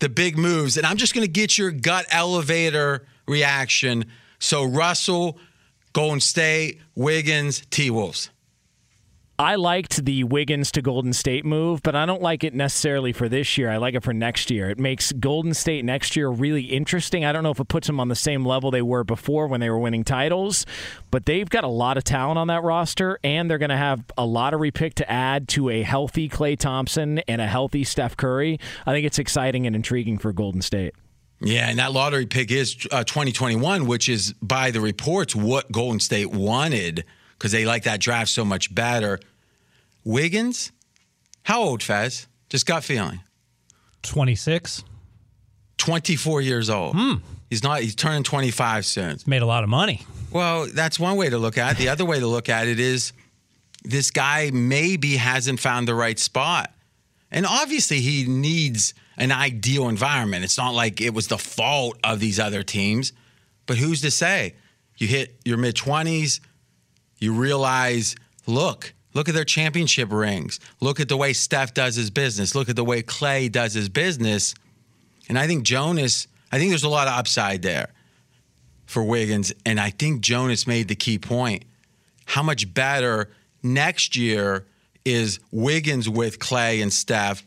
the 0.00 0.08
big 0.08 0.36
moves. 0.36 0.76
And 0.76 0.86
I'm 0.86 0.96
just 0.96 1.14
going 1.14 1.26
to 1.26 1.32
get 1.32 1.58
your 1.58 1.70
gut 1.70 2.06
elevator 2.10 3.06
reaction. 3.26 4.06
So, 4.38 4.64
Russell, 4.64 5.38
Golden 5.92 6.20
State, 6.20 6.80
Wiggins, 6.94 7.62
T 7.70 7.90
Wolves. 7.90 8.30
I 9.38 9.56
liked 9.56 10.02
the 10.02 10.24
Wiggins 10.24 10.72
to 10.72 10.82
Golden 10.82 11.12
State 11.12 11.44
move, 11.44 11.82
but 11.82 11.94
I 11.94 12.06
don't 12.06 12.22
like 12.22 12.42
it 12.42 12.54
necessarily 12.54 13.12
for 13.12 13.28
this 13.28 13.58
year. 13.58 13.70
I 13.70 13.76
like 13.76 13.94
it 13.94 14.02
for 14.02 14.14
next 14.14 14.50
year. 14.50 14.70
It 14.70 14.78
makes 14.78 15.12
Golden 15.12 15.52
State 15.52 15.84
next 15.84 16.16
year 16.16 16.30
really 16.30 16.62
interesting. 16.62 17.26
I 17.26 17.32
don't 17.32 17.42
know 17.42 17.50
if 17.50 17.60
it 17.60 17.68
puts 17.68 17.86
them 17.86 18.00
on 18.00 18.08
the 18.08 18.14
same 18.14 18.46
level 18.46 18.70
they 18.70 18.80
were 18.80 19.04
before 19.04 19.46
when 19.46 19.60
they 19.60 19.68
were 19.68 19.78
winning 19.78 20.04
titles, 20.04 20.64
but 21.10 21.26
they've 21.26 21.50
got 21.50 21.64
a 21.64 21.68
lot 21.68 21.98
of 21.98 22.04
talent 22.04 22.38
on 22.38 22.46
that 22.46 22.62
roster, 22.62 23.18
and 23.22 23.50
they're 23.50 23.58
going 23.58 23.68
to 23.68 23.76
have 23.76 24.02
a 24.16 24.24
lottery 24.24 24.70
pick 24.70 24.94
to 24.94 25.10
add 25.10 25.48
to 25.48 25.68
a 25.68 25.82
healthy 25.82 26.30
Klay 26.30 26.58
Thompson 26.58 27.18
and 27.28 27.42
a 27.42 27.46
healthy 27.46 27.84
Steph 27.84 28.16
Curry. 28.16 28.58
I 28.86 28.92
think 28.92 29.06
it's 29.06 29.18
exciting 29.18 29.66
and 29.66 29.76
intriguing 29.76 30.16
for 30.16 30.32
Golden 30.32 30.62
State. 30.62 30.94
Yeah, 31.40 31.68
and 31.68 31.78
that 31.78 31.92
lottery 31.92 32.24
pick 32.24 32.50
is 32.50 32.74
uh, 32.90 33.04
2021, 33.04 33.86
which 33.86 34.08
is 34.08 34.32
by 34.40 34.70
the 34.70 34.80
reports 34.80 35.36
what 35.36 35.70
Golden 35.70 36.00
State 36.00 36.30
wanted 36.30 37.04
because 37.38 37.52
they 37.52 37.64
like 37.64 37.84
that 37.84 38.00
draft 38.00 38.30
so 38.30 38.44
much 38.44 38.74
better. 38.74 39.20
Wiggins, 40.04 40.72
how 41.42 41.62
old, 41.62 41.82
Fez? 41.82 42.26
Just 42.48 42.66
gut 42.66 42.84
feeling. 42.84 43.20
26. 44.02 44.84
24 45.78 46.40
years 46.40 46.70
old. 46.70 46.94
Hmm. 46.96 47.14
He's 47.50 47.62
not, 47.62 47.80
he's 47.80 47.94
turning 47.94 48.22
25 48.22 48.86
soon. 48.86 49.10
He's 49.10 49.26
made 49.26 49.42
a 49.42 49.46
lot 49.46 49.62
of 49.62 49.68
money. 49.68 50.02
Well, 50.32 50.66
that's 50.66 50.98
one 50.98 51.16
way 51.16 51.30
to 51.30 51.38
look 51.38 51.58
at 51.58 51.72
it. 51.72 51.78
The 51.78 51.88
other 51.88 52.04
way 52.04 52.18
to 52.18 52.26
look 52.26 52.48
at 52.48 52.66
it 52.66 52.80
is 52.80 53.12
this 53.84 54.10
guy 54.10 54.50
maybe 54.52 55.16
hasn't 55.16 55.60
found 55.60 55.86
the 55.86 55.94
right 55.94 56.18
spot. 56.18 56.72
And 57.30 57.46
obviously, 57.46 58.00
he 58.00 58.26
needs 58.26 58.94
an 59.16 59.32
ideal 59.32 59.88
environment. 59.88 60.44
It's 60.44 60.58
not 60.58 60.74
like 60.74 61.00
it 61.00 61.14
was 61.14 61.28
the 61.28 61.38
fault 61.38 61.98
of 62.04 62.20
these 62.20 62.38
other 62.38 62.62
teams, 62.62 63.12
but 63.66 63.76
who's 63.76 64.00
to 64.02 64.10
say? 64.10 64.54
You 64.98 65.06
hit 65.06 65.36
your 65.44 65.56
mid 65.58 65.74
20s, 65.74 66.40
you 67.18 67.32
realize, 67.32 68.16
look, 68.46 68.92
look 69.14 69.28
at 69.28 69.34
their 69.34 69.44
championship 69.44 70.12
rings. 70.12 70.60
Look 70.80 71.00
at 71.00 71.08
the 71.08 71.16
way 71.16 71.32
Steph 71.32 71.74
does 71.74 71.96
his 71.96 72.10
business. 72.10 72.54
Look 72.54 72.68
at 72.68 72.76
the 72.76 72.84
way 72.84 73.02
Klay 73.02 73.50
does 73.50 73.74
his 73.74 73.88
business. 73.88 74.54
And 75.28 75.38
I 75.38 75.46
think 75.46 75.64
Jonas, 75.64 76.26
I 76.52 76.58
think 76.58 76.70
there's 76.70 76.84
a 76.84 76.88
lot 76.88 77.08
of 77.08 77.14
upside 77.14 77.62
there 77.62 77.88
for 78.86 79.02
Wiggins. 79.02 79.52
And 79.64 79.80
I 79.80 79.90
think 79.90 80.20
Jonas 80.20 80.66
made 80.66 80.88
the 80.88 80.94
key 80.94 81.18
point. 81.18 81.64
How 82.26 82.42
much 82.42 82.72
better 82.72 83.30
next 83.62 84.16
year 84.16 84.66
is 85.04 85.38
Wiggins 85.50 86.08
with 86.08 86.38
Klay 86.38 86.82
and 86.82 86.92
Steph 86.92 87.44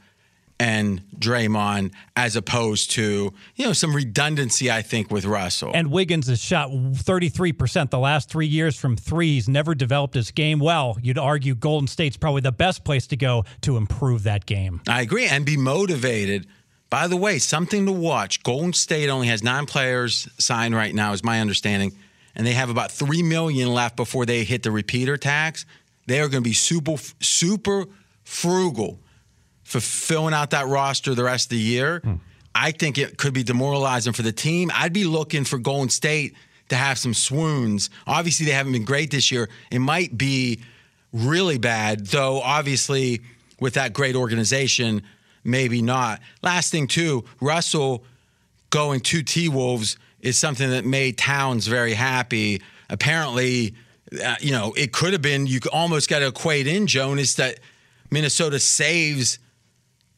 and 0.60 1.02
Draymond 1.18 1.94
as 2.16 2.36
opposed 2.36 2.92
to, 2.92 3.34
you 3.56 3.66
know, 3.66 3.74
some 3.74 3.96
redundancy, 3.96 4.70
I 4.70 4.82
think, 4.82 5.10
with 5.10 5.26
Russell. 5.26 5.72
And 5.74 5.90
Wiggins 5.90 6.28
has 6.28 6.42
shot 6.42 6.70
33% 6.70 7.90
the 7.90 8.00
last 8.00 8.30
three 8.30 8.48
years 8.48 8.78
from 8.78 8.98
threes, 8.98 9.48
never 9.48 9.74
developed 9.74 10.16
his 10.16 10.32
game 10.32 10.60
well. 10.60 10.98
You'd 11.02 11.18
argue 11.18 11.56
Golden 11.56 11.88
State's 11.88 12.18
probably 12.18 12.42
the 12.42 12.52
best 12.52 12.84
place 12.84 13.08
to 13.08 13.16
go 13.16 13.46
to 13.62 13.78
improve 13.78 14.24
that 14.24 14.46
game. 14.46 14.82
I 14.88 15.02
agree 15.02 15.28
and 15.28 15.46
be 15.46 15.58
motivated. 15.58 16.46
By 16.90 17.08
the 17.08 17.18
way, 17.18 17.40
something 17.40 17.86
to 17.86 17.92
watch. 17.92 18.44
Golden 18.44 18.74
State 18.74 19.10
only 19.10 19.28
has 19.28 19.44
nine 19.44 19.66
players 19.66 20.28
signed 20.40 20.76
right 20.76 20.94
now, 20.94 21.14
is 21.14 21.24
my 21.24 21.40
understanding, 21.40 21.94
and 22.36 22.46
they 22.46 22.54
have 22.54 22.70
about 22.70 22.92
three 22.92 23.24
million 23.24 23.72
left 23.74 23.96
before 23.96 24.26
they 24.26 24.44
hit 24.44 24.64
the 24.64 24.72
repeater 24.72 25.16
tax. 25.16 25.66
They 26.08 26.20
are 26.20 26.28
going 26.28 26.44
to 26.44 26.50
be 26.50 26.54
super, 26.54 26.96
super 27.22 27.86
frugal 28.24 29.00
for 29.70 29.80
filling 29.80 30.34
out 30.34 30.50
that 30.50 30.66
roster 30.66 31.14
the 31.14 31.24
rest 31.24 31.46
of 31.46 31.50
the 31.52 31.64
year. 31.64 32.00
Hmm. 32.00 32.16
I 32.56 32.72
think 32.72 32.98
it 32.98 33.18
could 33.18 33.36
be 33.36 33.44
demoralizing 33.44 34.14
for 34.14 34.24
the 34.24 34.32
team. 34.32 34.72
I'd 34.74 34.94
be 34.94 35.04
looking 35.04 35.44
for 35.44 35.60
Golden 35.60 35.90
State 35.90 36.34
to 36.70 36.76
have 36.76 36.98
some 36.98 37.14
swoons. 37.14 37.92
Obviously, 38.08 38.48
they 38.48 38.52
haven't 38.52 38.72
been 38.72 38.84
great 38.84 39.12
this 39.12 39.32
year. 39.32 39.48
It 39.70 39.78
might 39.78 40.18
be 40.18 40.62
really 41.14 41.60
bad, 41.60 42.08
though, 42.08 42.42
obviously, 42.42 43.22
with 43.60 43.76
that 43.76 43.94
great 43.94 44.16
organization, 44.16 45.04
maybe 45.44 45.84
not. 45.84 46.20
Last 46.42 46.72
thing, 46.72 46.88
too, 46.88 47.26
Russell 47.40 48.04
going 48.72 49.02
to 49.02 49.22
T 49.22 49.50
Wolves 49.50 49.98
is 50.22 50.36
something 50.40 50.72
that 50.72 50.84
made 50.84 51.16
Towns 51.20 51.68
very 51.68 51.94
happy. 51.94 52.60
Apparently, 52.90 53.76
uh, 54.26 54.36
you 54.40 54.52
know, 54.52 54.74
it 54.76 54.92
could 54.92 55.14
have 55.14 55.22
been, 55.22 55.46
you 55.46 55.60
almost 55.72 56.10
got 56.10 56.20
to 56.20 56.28
equate 56.28 56.66
in, 56.66 56.88
Jonas, 56.88 57.36
that 57.36 57.60
Minnesota 58.10 58.60
saves 58.60 59.38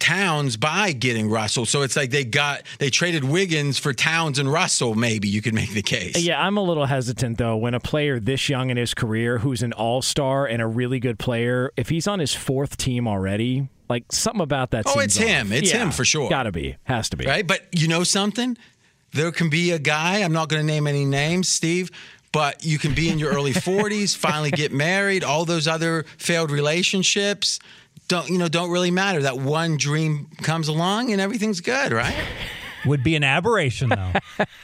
Towns 0.01 0.57
by 0.57 0.93
getting 0.93 1.29
Russell. 1.29 1.65
So 1.65 1.83
it's 1.83 1.95
like 1.95 2.09
they 2.09 2.25
got 2.25 2.63
they 2.79 2.89
traded 2.89 3.23
Wiggins 3.23 3.77
for 3.77 3.93
Towns 3.93 4.39
and 4.39 4.51
Russell. 4.51 4.95
Maybe 4.95 5.29
you 5.29 5.41
could 5.41 5.53
make 5.53 5.73
the 5.73 5.83
case. 5.83 6.17
Yeah, 6.17 6.41
I'm 6.41 6.57
a 6.57 6.63
little 6.63 6.87
hesitant 6.87 7.37
though 7.37 7.55
when 7.55 7.75
a 7.75 7.79
player 7.79 8.19
this 8.19 8.49
young 8.49 8.71
in 8.71 8.77
his 8.77 8.95
career, 8.95 9.37
who's 9.37 9.61
an 9.61 9.73
All 9.73 10.01
Star 10.01 10.47
and 10.47 10.61
a 10.61 10.67
really 10.67 10.99
good 10.99 11.19
player, 11.19 11.71
if 11.77 11.89
he's 11.89 12.07
on 12.07 12.19
his 12.19 12.33
fourth 12.33 12.77
team 12.77 13.07
already, 13.07 13.69
like 13.89 14.11
something 14.11 14.41
about 14.41 14.71
that. 14.71 14.85
Oh, 14.87 14.99
it's 14.99 15.19
off. 15.19 15.23
him. 15.23 15.51
It's 15.51 15.71
yeah, 15.71 15.83
him 15.83 15.91
for 15.91 16.03
sure. 16.03 16.29
Got 16.29 16.43
to 16.43 16.51
be. 16.51 16.77
Has 16.85 17.07
to 17.09 17.17
be. 17.17 17.25
Right. 17.25 17.45
But 17.45 17.67
you 17.71 17.87
know 17.87 18.03
something? 18.03 18.57
There 19.13 19.31
can 19.31 19.49
be 19.49 19.69
a 19.69 19.79
guy. 19.79 20.23
I'm 20.23 20.33
not 20.33 20.49
going 20.49 20.61
to 20.61 20.65
name 20.65 20.87
any 20.87 21.05
names, 21.05 21.47
Steve. 21.47 21.91
But 22.31 22.65
you 22.65 22.79
can 22.79 22.95
be 22.95 23.09
in 23.09 23.19
your 23.19 23.33
early 23.33 23.53
40s, 23.53 24.15
finally 24.17 24.51
get 24.51 24.71
married, 24.71 25.23
all 25.23 25.43
those 25.43 25.67
other 25.67 26.05
failed 26.17 26.49
relationships 26.49 27.59
don't 28.11 28.29
you 28.29 28.37
know 28.37 28.49
don't 28.49 28.69
really 28.69 28.91
matter. 28.91 29.21
That 29.21 29.37
one 29.37 29.77
dream 29.77 30.27
comes 30.41 30.67
along 30.67 31.13
and 31.13 31.21
everything's 31.21 31.61
good, 31.61 31.93
right? 31.93 32.15
Would 32.85 33.03
be 33.03 33.15
an 33.15 33.23
aberration, 33.23 33.89
though. 33.89 34.11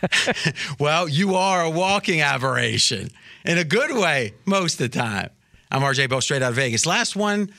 well, 0.79 1.07
you 1.07 1.35
are 1.35 1.63
a 1.63 1.69
walking 1.69 2.19
aberration 2.19 3.09
in 3.45 3.57
a 3.57 3.63
good 3.63 3.95
way 3.95 4.33
most 4.45 4.81
of 4.81 4.91
the 4.91 4.97
time. 4.99 5.29
I'm 5.71 5.81
RJ 5.81 6.09
Bell, 6.09 6.19
straight 6.19 6.41
out 6.41 6.49
of 6.49 6.55
Vegas. 6.55 6.85
Last 6.85 7.15
one 7.15 7.53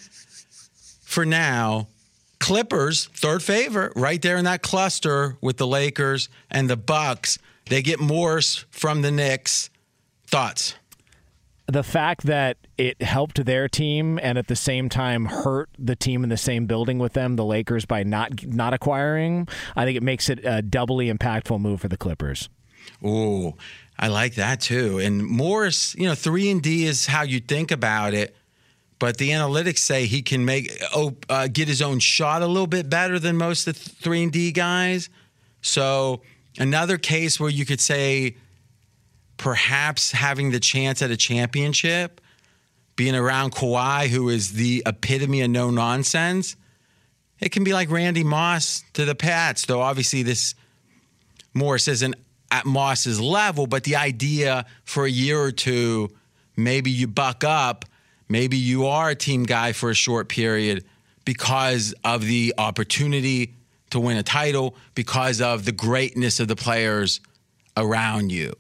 for 1.05 1.25
now. 1.25 1.89
Clippers, 2.39 3.07
third 3.15 3.43
favorite, 3.43 3.93
right 3.97 4.21
there 4.21 4.37
in 4.37 4.45
that 4.45 4.63
cluster 4.63 5.39
with 5.41 5.57
the 5.57 5.67
Lakers 5.67 6.29
and 6.51 6.69
the 6.69 6.77
Bucks. 6.77 7.39
They 7.67 7.83
get 7.83 7.99
Morris 7.99 8.65
from 8.71 9.03
the 9.03 9.11
Knicks. 9.11 9.71
Thoughts? 10.27 10.75
the 11.69 11.83
fact 11.83 12.23
that 12.25 12.57
it 12.79 13.03
helped 13.03 13.45
their 13.45 13.69
team 13.69 14.19
and 14.23 14.39
at 14.39 14.47
the 14.47 14.57
same 14.57 14.89
time 14.89 15.27
hurt 15.27 15.69
the 15.79 15.97
team 15.97 16.23
in 16.23 16.31
the 16.31 16.37
same 16.37 16.67
building 16.67 16.99
with 16.99 17.13
them, 17.13 17.35
the 17.35 17.45
Lakers, 17.45 17.85
by 17.85 18.05
not 18.05 18.47
not 18.47 18.73
acquiring, 18.73 19.49
I 19.77 19.85
think 19.85 19.97
it 19.97 20.03
makes 20.03 20.31
it 20.31 20.41
a 20.45 20.63
doubly 20.63 21.13
impactful 21.13 21.61
move 21.61 21.81
for 21.81 21.89
the 21.89 21.97
Clippers. 21.97 22.49
Ooh, 23.05 23.55
I 23.99 24.09
like 24.09 24.37
that 24.37 24.61
too. 24.61 24.99
And 24.99 25.27
Morris, 25.27 25.95
you 25.97 26.07
know, 26.07 26.15
three 26.15 26.51
and 26.51 26.63
D 26.63 26.87
is 26.87 27.07
how 27.07 27.23
you 27.23 27.41
think 27.41 27.73
about 27.73 28.15
it, 28.15 28.37
but 29.01 29.19
the 29.19 29.31
analytics 29.31 29.79
say 29.79 30.07
he 30.07 30.23
can 30.23 30.45
make 30.45 30.81
oh, 30.95 31.17
uh, 31.29 31.49
get 31.49 31.67
his 31.67 31.83
own 31.83 31.99
shot 31.99 32.43
a 32.43 32.47
little 32.47 32.69
bit 32.69 32.89
better 32.89 33.19
than 33.19 33.37
most 33.37 33.67
of 33.67 33.75
the 33.75 33.91
three 33.91 34.23
and 34.23 34.33
D 34.33 34.53
guys. 34.53 35.11
So 35.63 36.23
another 36.59 36.97
case 36.97 37.41
where 37.41 37.51
you 37.51 37.67
could 37.67 37.81
say 37.81 38.37
perhaps 39.37 40.13
having 40.13 40.53
the 40.53 40.61
chance 40.61 41.03
at 41.03 41.11
a 41.11 41.17
championship, 41.17 42.21
being 42.99 43.15
around 43.15 43.53
Kawhi, 43.53 44.09
who 44.09 44.29
is 44.29 44.55
the 44.55 44.83
epitome 44.85 45.41
of 45.43 45.51
no 45.51 45.71
nonsense, 45.71 46.57
it 47.39 47.53
can 47.53 47.63
be 47.63 47.73
like 47.73 47.93
Randy 47.93 48.25
Moss 48.25 48.83
to 48.95 49.05
the 49.05 49.15
Pats. 49.15 49.67
Though 49.67 49.81
obviously 49.81 50.25
this 50.25 50.57
Morris 51.55 51.87
isn't 51.87 52.17
at 52.51 52.67
Moss's 52.67 53.21
level, 53.21 53.69
but 53.69 53.85
the 53.85 53.95
idea 53.95 54.67
for 54.85 55.07
a 55.07 55.11
year 55.11 55.41
or 55.41 55.53
two, 55.53 56.11
maybe 56.57 56.91
you 56.91 57.07
buck 57.07 57.45
up, 57.45 57.85
maybe 58.29 58.57
you 58.57 58.87
are 58.87 59.11
a 59.11 59.15
team 59.15 59.45
guy 59.45 59.73
for 59.73 59.91
a 59.91 59.95
short 59.95 60.29
period 60.29 60.85
because 61.25 61.95
of 62.03 62.25
the 62.25 62.53
opportunity 62.59 63.55
to 63.91 64.01
win 64.01 64.17
a 64.17 64.25
title, 64.25 64.75
because 64.97 65.41
of 65.41 65.65
the 65.65 65.73
greatness 65.73 66.41
of 66.41 66.49
the 66.49 66.57
players 66.57 67.21
around 67.77 68.33
you. 68.33 68.55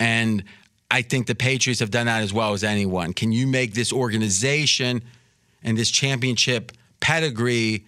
And 0.00 0.44
I 0.92 1.00
think 1.00 1.26
the 1.26 1.34
Patriots 1.34 1.80
have 1.80 1.90
done 1.90 2.04
that 2.04 2.20
as 2.20 2.34
well 2.34 2.52
as 2.52 2.62
anyone. 2.62 3.14
Can 3.14 3.32
you 3.32 3.46
make 3.46 3.72
this 3.72 3.94
organization 3.94 5.02
and 5.62 5.78
this 5.78 5.90
championship 5.90 6.70
pedigree 7.00 7.86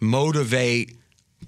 motivate 0.00 0.96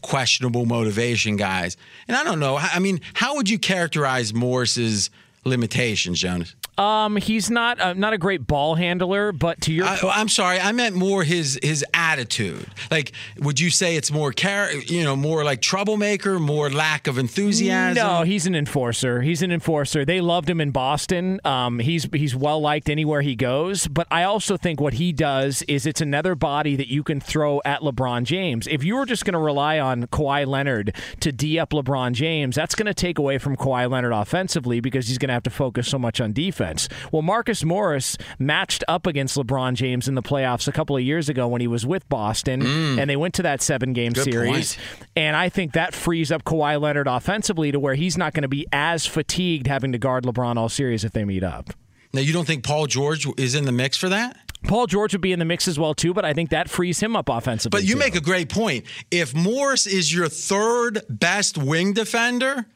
questionable 0.03 0.66
motivation 0.66 1.37
guys? 1.37 1.79
And 2.07 2.14
I 2.14 2.23
don't 2.23 2.39
know. 2.39 2.59
I 2.59 2.81
mean, 2.81 3.01
how 3.14 3.37
would 3.37 3.49
you 3.49 3.59
characterize 3.59 4.35
Morris's 4.35 5.09
limitations, 5.47 6.21
Jonas? 6.21 6.55
Um, 6.79 7.16
he's 7.16 7.51
not 7.51 7.81
uh, 7.81 7.93
not 7.95 8.12
a 8.12 8.18
great 8.18 8.47
ball 8.47 8.76
handler, 8.76 9.33
but 9.33 9.61
to 9.62 9.72
your 9.72 9.87
I, 9.87 9.99
point, 9.99 10.16
I'm 10.16 10.29
sorry, 10.29 10.61
I 10.61 10.70
meant 10.72 10.95
more 10.95 11.24
his 11.24 11.59
his 11.62 11.85
attitude. 11.93 12.66
Like, 12.91 13.12
would 13.41 13.59
you 13.59 13.70
say 13.70 13.97
it's 13.97 14.12
more 14.12 14.33
char- 14.33 14.72
you 14.72 15.03
know, 15.03 15.16
more 15.16 15.43
like 15.43 15.61
troublemaker, 15.61 16.39
more 16.39 16.70
lack 16.70 17.09
of 17.09 17.18
enthusiasm? 17.18 17.95
No, 17.95 18.22
he's 18.22 18.47
an 18.47 18.55
enforcer. 18.55 19.22
He's 19.22 19.43
an 19.43 19.51
enforcer. 19.51 20.05
They 20.05 20.20
loved 20.20 20.49
him 20.49 20.61
in 20.61 20.70
Boston. 20.70 21.41
Um, 21.45 21.81
he's 21.81 22.07
he's 22.12 22.37
well 22.37 22.61
liked 22.61 22.89
anywhere 22.89 23.22
he 23.22 23.35
goes. 23.35 23.89
But 23.89 24.07
I 24.11 24.22
also 24.22 24.57
think 24.57 24.81
what 24.81 24.95
he 24.95 25.12
does 25.12 25.62
is 25.62 25.85
it's 25.85 26.01
another 26.01 26.37
body 26.37 26.76
that 26.76 26.89
you 26.89 27.03
can 27.03 27.20
throw 27.20 27.61
at 27.64 27.81
LeBron 27.81 28.22
James. 28.22 28.68
If 28.68 28.85
you 28.85 28.95
were 28.95 29.07
just 29.07 29.24
going 29.24 29.33
to 29.33 29.41
rely 29.41 29.81
on 29.81 30.07
Kawhi 30.07 30.47
Leonard 30.47 30.95
to 31.20 31.33
d 31.33 31.59
up 31.59 31.70
LeBron 31.70 32.12
James, 32.12 32.55
that's 32.55 32.76
going 32.76 32.87
to 32.87 32.95
take 32.95 33.18
away 33.18 33.39
from 33.39 33.57
Kawhi 33.57 33.91
Leonard 33.91 34.12
offensively 34.12 34.79
because 34.79 35.09
he's 35.09 35.18
going 35.18 35.29
to 35.29 35.35
have 35.35 35.43
to 35.43 35.51
focus 35.51 35.89
so 35.89 35.99
much 35.99 36.20
on 36.20 36.33
defense. 36.33 36.68
Well, 37.12 37.23
Marcus 37.23 37.64
Morris 37.64 38.16
matched 38.39 38.85
up 38.89 39.07
against 39.07 39.37
LeBron 39.37 39.75
James 39.75 40.09
in 40.09 40.14
the 40.14 40.23
playoffs 40.23 40.69
a 40.69 40.73
couple 40.73 40.97
of 40.97 41.03
years 41.03 41.29
ago 41.29 41.49
when 41.49 41.61
he 41.61 41.66
was 41.66 41.87
with 41.87 42.09
Boston, 42.09 42.62
mm. 42.62 42.99
and 42.99 43.09
they 43.09 43.16
went 43.16 43.35
to 43.35 43.43
that 43.43 43.62
seven 43.62 43.93
game 43.93 44.12
Good 44.12 44.25
series. 44.25 44.77
point. 44.77 44.79
And 45.16 45.37
I 45.37 45.49
think 45.49 45.73
that 45.73 45.95
frees 45.95 46.31
up 46.33 46.45
Kawhi 46.45 46.81
Leonard 46.81 47.07
offensively 47.07 47.73
to 47.73 47.81
where 47.81 47.95
he's 47.95 48.19
not 48.19 48.35
going 48.35 48.43
to 48.43 48.49
be 48.49 48.66
as 48.73 49.07
fatigued 49.07 49.66
having 49.66 49.93
to 49.93 49.99
guard 49.99 50.25
LeBron 50.25 50.57
all 50.57 50.69
series 50.69 51.05
if 51.05 51.12
they 51.12 51.25
meet 51.25 51.43
up. 51.43 51.71
Now, 52.12 52.21
you 52.21 52.33
don't 52.33 52.47
think 52.47 52.64
Paul 52.64 52.87
George 52.87 53.27
is 53.37 53.55
in 53.55 53.64
the 53.64 53.73
mix 53.73 53.97
for 53.97 54.09
that? 54.09 54.37
Paul 54.64 54.87
George 54.87 55.12
would 55.12 55.21
be 55.21 55.33
in 55.33 55.39
the 55.39 55.45
mix 55.45 55.69
as 55.69 55.79
well 55.79 55.95
too, 55.95 56.12
but 56.12 56.25
I 56.25 56.33
think 56.33 56.51
that 56.51 56.69
frees 56.69 57.01
him 57.01 57.14
up 57.14 57.29
offensively. 57.29 57.79
But 57.79 57.87
you 57.87 57.95
too. 57.95 58.01
make 58.01 58.16
a 58.16 58.21
great 58.21 58.49
point. 58.49 58.87
If 59.11 59.35
Morris 59.35 59.87
is 59.87 60.12
your 60.12 60.29
third 60.29 61.03
best 61.09 61.57
wing 61.57 61.93
defender, 61.93 62.66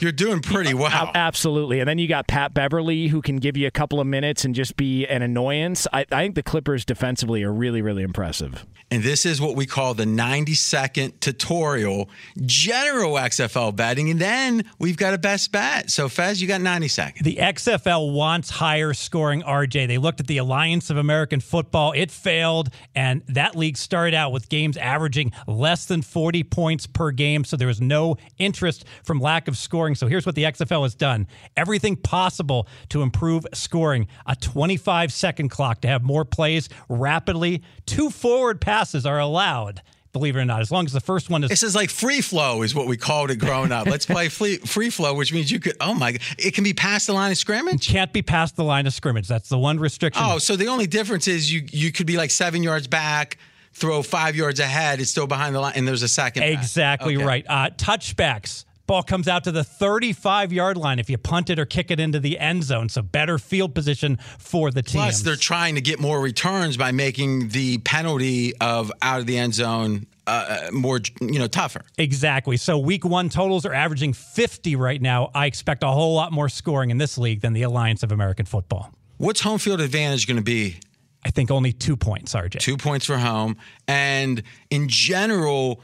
you're 0.00 0.12
doing 0.12 0.40
pretty 0.40 0.74
well. 0.74 0.90
A- 1.08 1.16
Absolutely. 1.16 1.80
And 1.80 1.88
then 1.88 1.98
you 1.98 2.08
got 2.08 2.26
Pat 2.26 2.54
Beverley 2.54 3.08
who 3.08 3.22
can 3.22 3.36
give 3.36 3.56
you 3.56 3.66
a 3.66 3.70
couple 3.70 4.00
of 4.00 4.06
minutes 4.06 4.44
and 4.44 4.54
just 4.54 4.76
be 4.76 5.06
an 5.06 5.22
annoyance. 5.22 5.86
I, 5.92 6.06
I 6.10 6.22
think 6.22 6.34
the 6.34 6.42
Clippers 6.42 6.84
defensively 6.84 7.42
are 7.42 7.52
really, 7.52 7.82
really 7.82 8.02
impressive. 8.02 8.66
And 8.90 9.02
this 9.02 9.24
is 9.24 9.40
what 9.40 9.56
we 9.56 9.64
call 9.64 9.94
the 9.94 10.04
90 10.04 10.54
second 10.54 11.20
tutorial, 11.20 12.10
general 12.44 13.14
XFL 13.14 13.74
betting. 13.74 14.10
And 14.10 14.20
then 14.20 14.64
we've 14.78 14.96
got 14.96 15.14
a 15.14 15.18
best 15.18 15.50
bet. 15.50 15.90
So, 15.90 16.08
Fez, 16.08 16.42
you 16.42 16.48
got 16.48 16.60
90 16.60 16.88
seconds. 16.88 17.24
The 17.24 17.36
XFL 17.36 18.12
wants 18.12 18.50
higher 18.50 18.92
scoring 18.92 19.42
RJ. 19.42 19.88
They 19.88 19.98
looked 19.98 20.20
at 20.20 20.26
the 20.26 20.38
Alliance 20.38 20.90
of 20.90 20.96
American 20.98 21.40
Football. 21.40 21.92
It 21.92 22.10
failed, 22.10 22.68
and 22.94 23.22
that 23.28 23.56
league 23.56 23.76
started 23.78 24.14
out 24.14 24.32
with 24.32 24.48
games 24.48 24.76
averaging 24.76 25.32
less 25.46 25.86
than 25.86 26.02
40 26.02 26.44
points 26.44 26.86
per 26.86 27.10
game. 27.12 27.44
So 27.44 27.56
there 27.56 27.68
was 27.68 27.80
no 27.80 28.16
interest 28.38 28.84
from 29.04 29.20
lack 29.20 29.48
of 29.48 29.56
scoring. 29.56 29.81
So 29.94 30.06
here's 30.06 30.24
what 30.24 30.34
the 30.34 30.44
XFL 30.44 30.82
has 30.84 30.94
done 30.94 31.26
everything 31.56 31.96
possible 31.96 32.66
to 32.90 33.02
improve 33.02 33.46
scoring. 33.52 34.06
A 34.26 34.36
25 34.36 35.12
second 35.12 35.48
clock 35.48 35.80
to 35.82 35.88
have 35.88 36.02
more 36.02 36.24
plays 36.24 36.68
rapidly. 36.88 37.62
Two 37.86 38.10
forward 38.10 38.60
passes 38.60 39.04
are 39.06 39.18
allowed. 39.18 39.82
Believe 40.12 40.36
it 40.36 40.40
or 40.40 40.44
not, 40.44 40.60
as 40.60 40.70
long 40.70 40.84
as 40.84 40.92
the 40.92 41.00
first 41.00 41.30
one 41.30 41.42
is 41.42 41.48
This 41.48 41.62
is 41.62 41.74
like 41.74 41.88
free 41.88 42.20
flow, 42.20 42.60
is 42.60 42.74
what 42.74 42.86
we 42.86 42.98
called 42.98 43.30
it 43.30 43.36
growing 43.36 43.72
up. 43.72 43.86
Let's 43.86 44.04
play 44.04 44.28
free, 44.28 44.58
free 44.58 44.90
flow, 44.90 45.14
which 45.14 45.32
means 45.32 45.50
you 45.50 45.58
could, 45.58 45.74
oh 45.80 45.94
my, 45.94 46.18
it 46.38 46.52
can 46.54 46.64
be 46.64 46.74
past 46.74 47.06
the 47.06 47.14
line 47.14 47.32
of 47.32 47.38
scrimmage? 47.38 47.88
It 47.88 47.92
can't 47.92 48.12
be 48.12 48.20
past 48.20 48.56
the 48.56 48.62
line 48.64 48.86
of 48.86 48.92
scrimmage. 48.92 49.26
That's 49.26 49.48
the 49.48 49.56
one 49.58 49.78
restriction. 49.80 50.22
Oh, 50.24 50.36
so 50.36 50.54
the 50.54 50.68
only 50.68 50.86
difference 50.86 51.28
is 51.28 51.50
you 51.50 51.62
you 51.72 51.90
could 51.92 52.06
be 52.06 52.18
like 52.18 52.30
seven 52.30 52.62
yards 52.62 52.86
back, 52.86 53.38
throw 53.72 54.02
five 54.02 54.36
yards 54.36 54.60
ahead, 54.60 55.00
it's 55.00 55.10
still 55.10 55.26
behind 55.26 55.54
the 55.54 55.60
line, 55.60 55.72
and 55.76 55.88
there's 55.88 56.02
a 56.02 56.08
second. 56.08 56.42
Exactly 56.42 57.16
Okay. 57.16 57.24
right. 57.24 57.46
Uh, 57.48 57.70
touchbacks. 57.70 58.66
Ball 58.92 59.02
comes 59.02 59.26
out 59.26 59.44
to 59.44 59.52
the 59.52 59.64
35 59.64 60.52
yard 60.52 60.76
line 60.76 60.98
if 60.98 61.08
you 61.08 61.16
punt 61.16 61.48
it 61.48 61.58
or 61.58 61.64
kick 61.64 61.90
it 61.90 61.98
into 61.98 62.20
the 62.20 62.38
end 62.38 62.62
zone. 62.62 62.90
So 62.90 63.00
better 63.00 63.38
field 63.38 63.74
position 63.74 64.18
for 64.38 64.70
the 64.70 64.82
team. 64.82 65.00
Plus, 65.00 65.22
they're 65.22 65.34
trying 65.34 65.76
to 65.76 65.80
get 65.80 65.98
more 65.98 66.20
returns 66.20 66.76
by 66.76 66.92
making 66.92 67.48
the 67.48 67.78
penalty 67.78 68.54
of 68.58 68.92
out 69.00 69.20
of 69.20 69.26
the 69.26 69.38
end 69.38 69.54
zone 69.54 70.06
uh, 70.26 70.66
uh, 70.68 70.70
more, 70.72 71.00
you 71.22 71.38
know, 71.38 71.46
tougher. 71.46 71.80
Exactly. 71.96 72.58
So 72.58 72.76
week 72.76 73.02
one 73.02 73.30
totals 73.30 73.64
are 73.64 73.72
averaging 73.72 74.12
50 74.12 74.76
right 74.76 75.00
now. 75.00 75.30
I 75.34 75.46
expect 75.46 75.82
a 75.82 75.88
whole 75.88 76.14
lot 76.14 76.30
more 76.30 76.50
scoring 76.50 76.90
in 76.90 76.98
this 76.98 77.16
league 77.16 77.40
than 77.40 77.54
the 77.54 77.62
Alliance 77.62 78.02
of 78.02 78.12
American 78.12 78.44
Football. 78.44 78.92
What's 79.16 79.40
home 79.40 79.58
field 79.58 79.80
advantage 79.80 80.26
going 80.26 80.36
to 80.36 80.42
be? 80.42 80.76
I 81.24 81.30
think 81.30 81.50
only 81.50 81.72
two 81.72 81.96
points, 81.96 82.34
RJ. 82.34 82.58
Two 82.58 82.76
points 82.76 83.06
for 83.06 83.16
home, 83.16 83.56
and 83.88 84.42
in 84.68 84.90
general. 84.90 85.80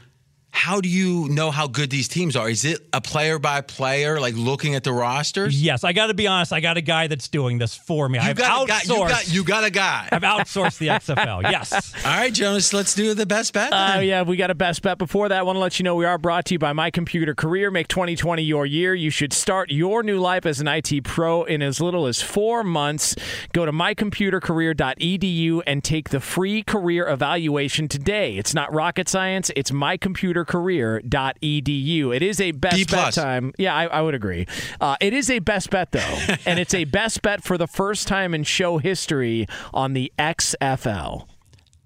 How 0.51 0.81
do 0.81 0.89
you 0.89 1.29
know 1.29 1.51
how 1.51 1.67
good 1.67 1.89
these 1.89 2.07
teams 2.07 2.35
are? 2.35 2.49
Is 2.49 2.65
it 2.65 2.79
a 2.91 2.99
player 2.99 3.39
by 3.39 3.61
player, 3.61 4.19
like 4.19 4.35
looking 4.35 4.75
at 4.75 4.83
the 4.83 4.91
rosters? 4.91 5.61
Yes, 5.61 5.83
I 5.83 5.93
got 5.93 6.07
to 6.07 6.13
be 6.13 6.27
honest. 6.27 6.51
I 6.51 6.59
got 6.59 6.75
a 6.77 6.81
guy 6.81 7.07
that's 7.07 7.27
doing 7.27 7.59
this 7.59 7.75
for 7.75 8.09
me. 8.09 8.19
You 8.19 8.25
I've 8.25 8.35
got, 8.35 8.63
a 8.63 8.67
guy, 8.67 8.79
outsourced. 8.79 8.87
you, 8.89 8.97
got, 9.07 9.33
you 9.33 9.43
got 9.43 9.63
a 9.63 9.69
guy. 9.69 10.09
I've 10.11 10.21
outsourced 10.23 10.77
the 10.79 10.87
XFL. 10.87 11.39
Yes. 11.49 11.93
All 12.05 12.11
right, 12.11 12.33
Jonas, 12.33 12.73
let's 12.73 12.93
do 12.93 13.13
the 13.13 13.25
best 13.25 13.53
bet. 13.53 13.71
Uh, 13.71 13.99
yeah, 14.01 14.21
we 14.23 14.35
got 14.37 14.51
a 14.51 14.55
best 14.55 14.81
bet. 14.81 14.97
Before 14.97 15.29
that, 15.29 15.39
I 15.39 15.41
want 15.41 15.55
to 15.55 15.59
let 15.59 15.79
you 15.79 15.83
know 15.83 15.95
we 15.95 16.05
are 16.05 16.17
brought 16.17 16.45
to 16.45 16.55
you 16.55 16.59
by 16.59 16.73
My 16.73 16.91
Computer 16.91 17.33
Career. 17.33 17.71
Make 17.71 17.87
2020 17.87 18.43
your 18.43 18.65
year. 18.65 18.93
You 18.93 19.09
should 19.09 19.33
start 19.33 19.71
your 19.71 20.03
new 20.03 20.19
life 20.19 20.45
as 20.45 20.59
an 20.59 20.67
IT 20.67 21.03
pro 21.05 21.43
in 21.43 21.61
as 21.61 21.79
little 21.81 22.05
as 22.05 22.21
four 22.21 22.63
months. 22.63 23.15
Go 23.53 23.65
to 23.65 23.71
mycomputercareer.edu 23.71 25.61
and 25.65 25.83
take 25.83 26.09
the 26.09 26.19
free 26.19 26.61
career 26.63 27.07
evaluation 27.07 27.87
today. 27.87 28.37
It's 28.37 28.53
not 28.53 28.73
rocket 28.73 29.07
science. 29.09 29.49
It's 29.55 29.71
mycomputercareer.edu. 30.45 32.15
It 32.15 32.21
is 32.21 32.41
a 32.41 32.51
best 32.51 32.75
B 32.75 32.83
bet 32.85 33.13
time. 33.13 33.53
Yeah, 33.57 33.75
I, 33.75 33.85
I 33.85 34.01
would 34.01 34.15
agree. 34.15 34.47
Uh, 34.79 34.95
it 35.01 35.13
is 35.13 35.29
a 35.29 35.39
best 35.39 35.69
bet 35.69 35.91
though, 35.91 36.17
and 36.45 36.59
it's 36.59 36.73
a 36.73 36.83
best 36.85 37.21
bet 37.21 37.43
for 37.43 37.57
the 37.57 37.67
first 37.67 38.07
time 38.07 38.33
in 38.33 38.43
show 38.43 38.77
history 38.77 39.47
on 39.73 39.93
the 39.93 40.11
XFL. 40.17 41.27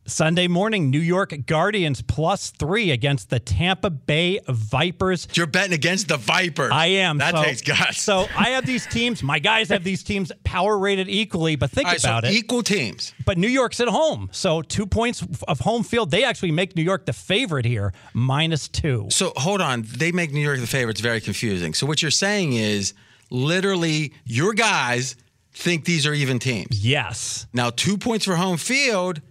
Sunday 0.05 0.47
morning, 0.47 0.89
New 0.89 0.99
York 0.99 1.33
Guardians 1.45 2.01
plus 2.01 2.51
three 2.51 2.91
against 2.91 3.29
the 3.29 3.39
Tampa 3.39 3.89
Bay 3.89 4.39
Vipers. 4.47 5.27
You're 5.33 5.47
betting 5.47 5.73
against 5.73 6.09
the 6.09 6.17
Vipers. 6.17 6.71
I 6.71 6.87
am. 6.87 7.19
That 7.19 7.35
so, 7.35 7.43
takes 7.43 7.61
guts. 7.61 8.01
So 8.01 8.27
I 8.35 8.49
have 8.49 8.65
these 8.65 8.85
teams. 8.87 9.23
My 9.23 9.39
guys 9.39 9.69
have 9.69 9.83
these 9.83 10.03
teams 10.03 10.31
power 10.43 10.77
rated 10.77 11.07
equally, 11.07 11.55
but 11.55 11.71
think 11.71 11.87
right, 11.87 12.01
so 12.01 12.09
about 12.09 12.25
it. 12.25 12.31
equal 12.31 12.63
teams. 12.63 13.13
But 13.25 13.37
New 13.37 13.47
York's 13.47 13.79
at 13.79 13.87
home, 13.87 14.29
so 14.31 14.61
two 14.61 14.85
points 14.85 15.25
of 15.47 15.59
home 15.61 15.83
field. 15.83 16.11
They 16.11 16.23
actually 16.23 16.51
make 16.51 16.75
New 16.75 16.83
York 16.83 17.05
the 17.05 17.13
favorite 17.13 17.65
here, 17.65 17.93
minus 18.13 18.67
two. 18.67 19.07
So 19.09 19.31
hold 19.37 19.61
on, 19.61 19.83
they 19.83 20.11
make 20.11 20.33
New 20.33 20.41
York 20.41 20.59
the 20.59 20.67
favorite. 20.67 20.91
It's 20.91 21.01
very 21.01 21.21
confusing. 21.21 21.73
So 21.73 21.87
what 21.87 22.01
you're 22.01 22.11
saying 22.11 22.53
is, 22.53 22.93
literally, 23.29 24.13
your 24.25 24.53
guys 24.53 25.15
think 25.53 25.85
these 25.85 26.05
are 26.05 26.13
even 26.13 26.39
teams. 26.39 26.85
Yes. 26.85 27.47
Now, 27.53 27.69
two 27.69 27.97
points 27.97 28.25
for 28.25 28.35
home 28.35 28.57
field. 28.57 29.21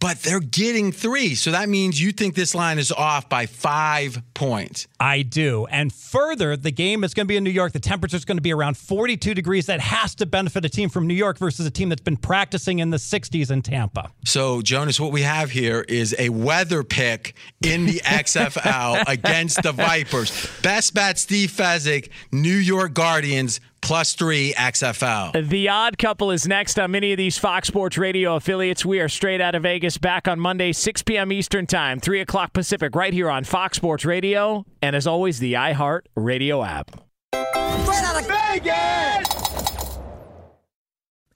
But 0.00 0.22
they're 0.22 0.40
getting 0.40 0.92
three. 0.92 1.34
So 1.34 1.50
that 1.50 1.68
means 1.68 2.00
you 2.00 2.12
think 2.12 2.34
this 2.34 2.54
line 2.54 2.78
is 2.78 2.92
off 2.92 3.28
by 3.28 3.46
five 3.46 4.22
points. 4.34 4.86
I 5.00 5.22
do. 5.22 5.66
And 5.66 5.92
further, 5.92 6.56
the 6.56 6.70
game 6.70 7.04
is 7.04 7.14
going 7.14 7.26
to 7.26 7.28
be 7.28 7.36
in 7.36 7.44
New 7.44 7.50
York. 7.50 7.72
The 7.72 7.80
temperature 7.80 8.16
is 8.16 8.24
going 8.24 8.36
to 8.36 8.42
be 8.42 8.52
around 8.52 8.76
42 8.76 9.34
degrees. 9.34 9.66
That 9.66 9.80
has 9.80 10.14
to 10.16 10.26
benefit 10.26 10.64
a 10.64 10.68
team 10.68 10.88
from 10.88 11.06
New 11.06 11.14
York 11.14 11.38
versus 11.38 11.66
a 11.66 11.70
team 11.70 11.88
that's 11.88 12.02
been 12.02 12.16
practicing 12.16 12.78
in 12.78 12.90
the 12.90 12.96
60s 12.96 13.50
in 13.50 13.62
Tampa. 13.62 14.12
So, 14.24 14.62
Jonas, 14.62 15.00
what 15.00 15.12
we 15.12 15.22
have 15.22 15.50
here 15.50 15.84
is 15.88 16.14
a 16.18 16.28
weather 16.28 16.82
pick 16.84 17.34
in 17.62 17.86
the 17.86 17.98
XFL 18.04 19.04
against 19.06 19.62
the 19.62 19.72
Vipers. 19.72 20.48
Best 20.62 20.94
bet, 20.94 21.18
Steve 21.18 21.50
Fezzik, 21.50 22.10
New 22.32 22.56
York 22.56 22.94
Guardians 22.94 23.60
plus 23.80 24.14
three 24.14 24.52
XFL. 24.54 25.48
The 25.48 25.68
odd 25.68 25.98
couple 25.98 26.30
is 26.30 26.46
next 26.46 26.78
on 26.78 26.90
many 26.90 27.12
of 27.12 27.18
these 27.18 27.38
Fox 27.38 27.68
Sports 27.68 27.98
Radio 27.98 28.36
affiliates. 28.36 28.84
We 28.84 29.00
are 29.00 29.08
straight 29.08 29.40
out 29.40 29.54
of 29.54 29.62
Vegas, 29.62 29.98
back 29.98 30.28
on 30.28 30.40
Monday, 30.40 30.72
6 30.72 31.02
p.m. 31.02 31.32
Eastern 31.32 31.66
Time, 31.66 32.00
3 32.00 32.20
o'clock 32.20 32.52
Pacific, 32.52 32.94
right 32.94 33.12
here 33.12 33.30
on 33.30 33.44
Fox 33.44 33.76
Sports 33.76 34.04
Radio, 34.04 34.64
and 34.82 34.94
as 34.94 35.06
always, 35.06 35.38
the 35.38 35.54
iHeart 35.54 36.02
Radio 36.16 36.62
app. 36.62 36.90
Straight 37.32 38.04
out 38.04 38.20
of 38.20 38.26
Vegas! 38.26 39.37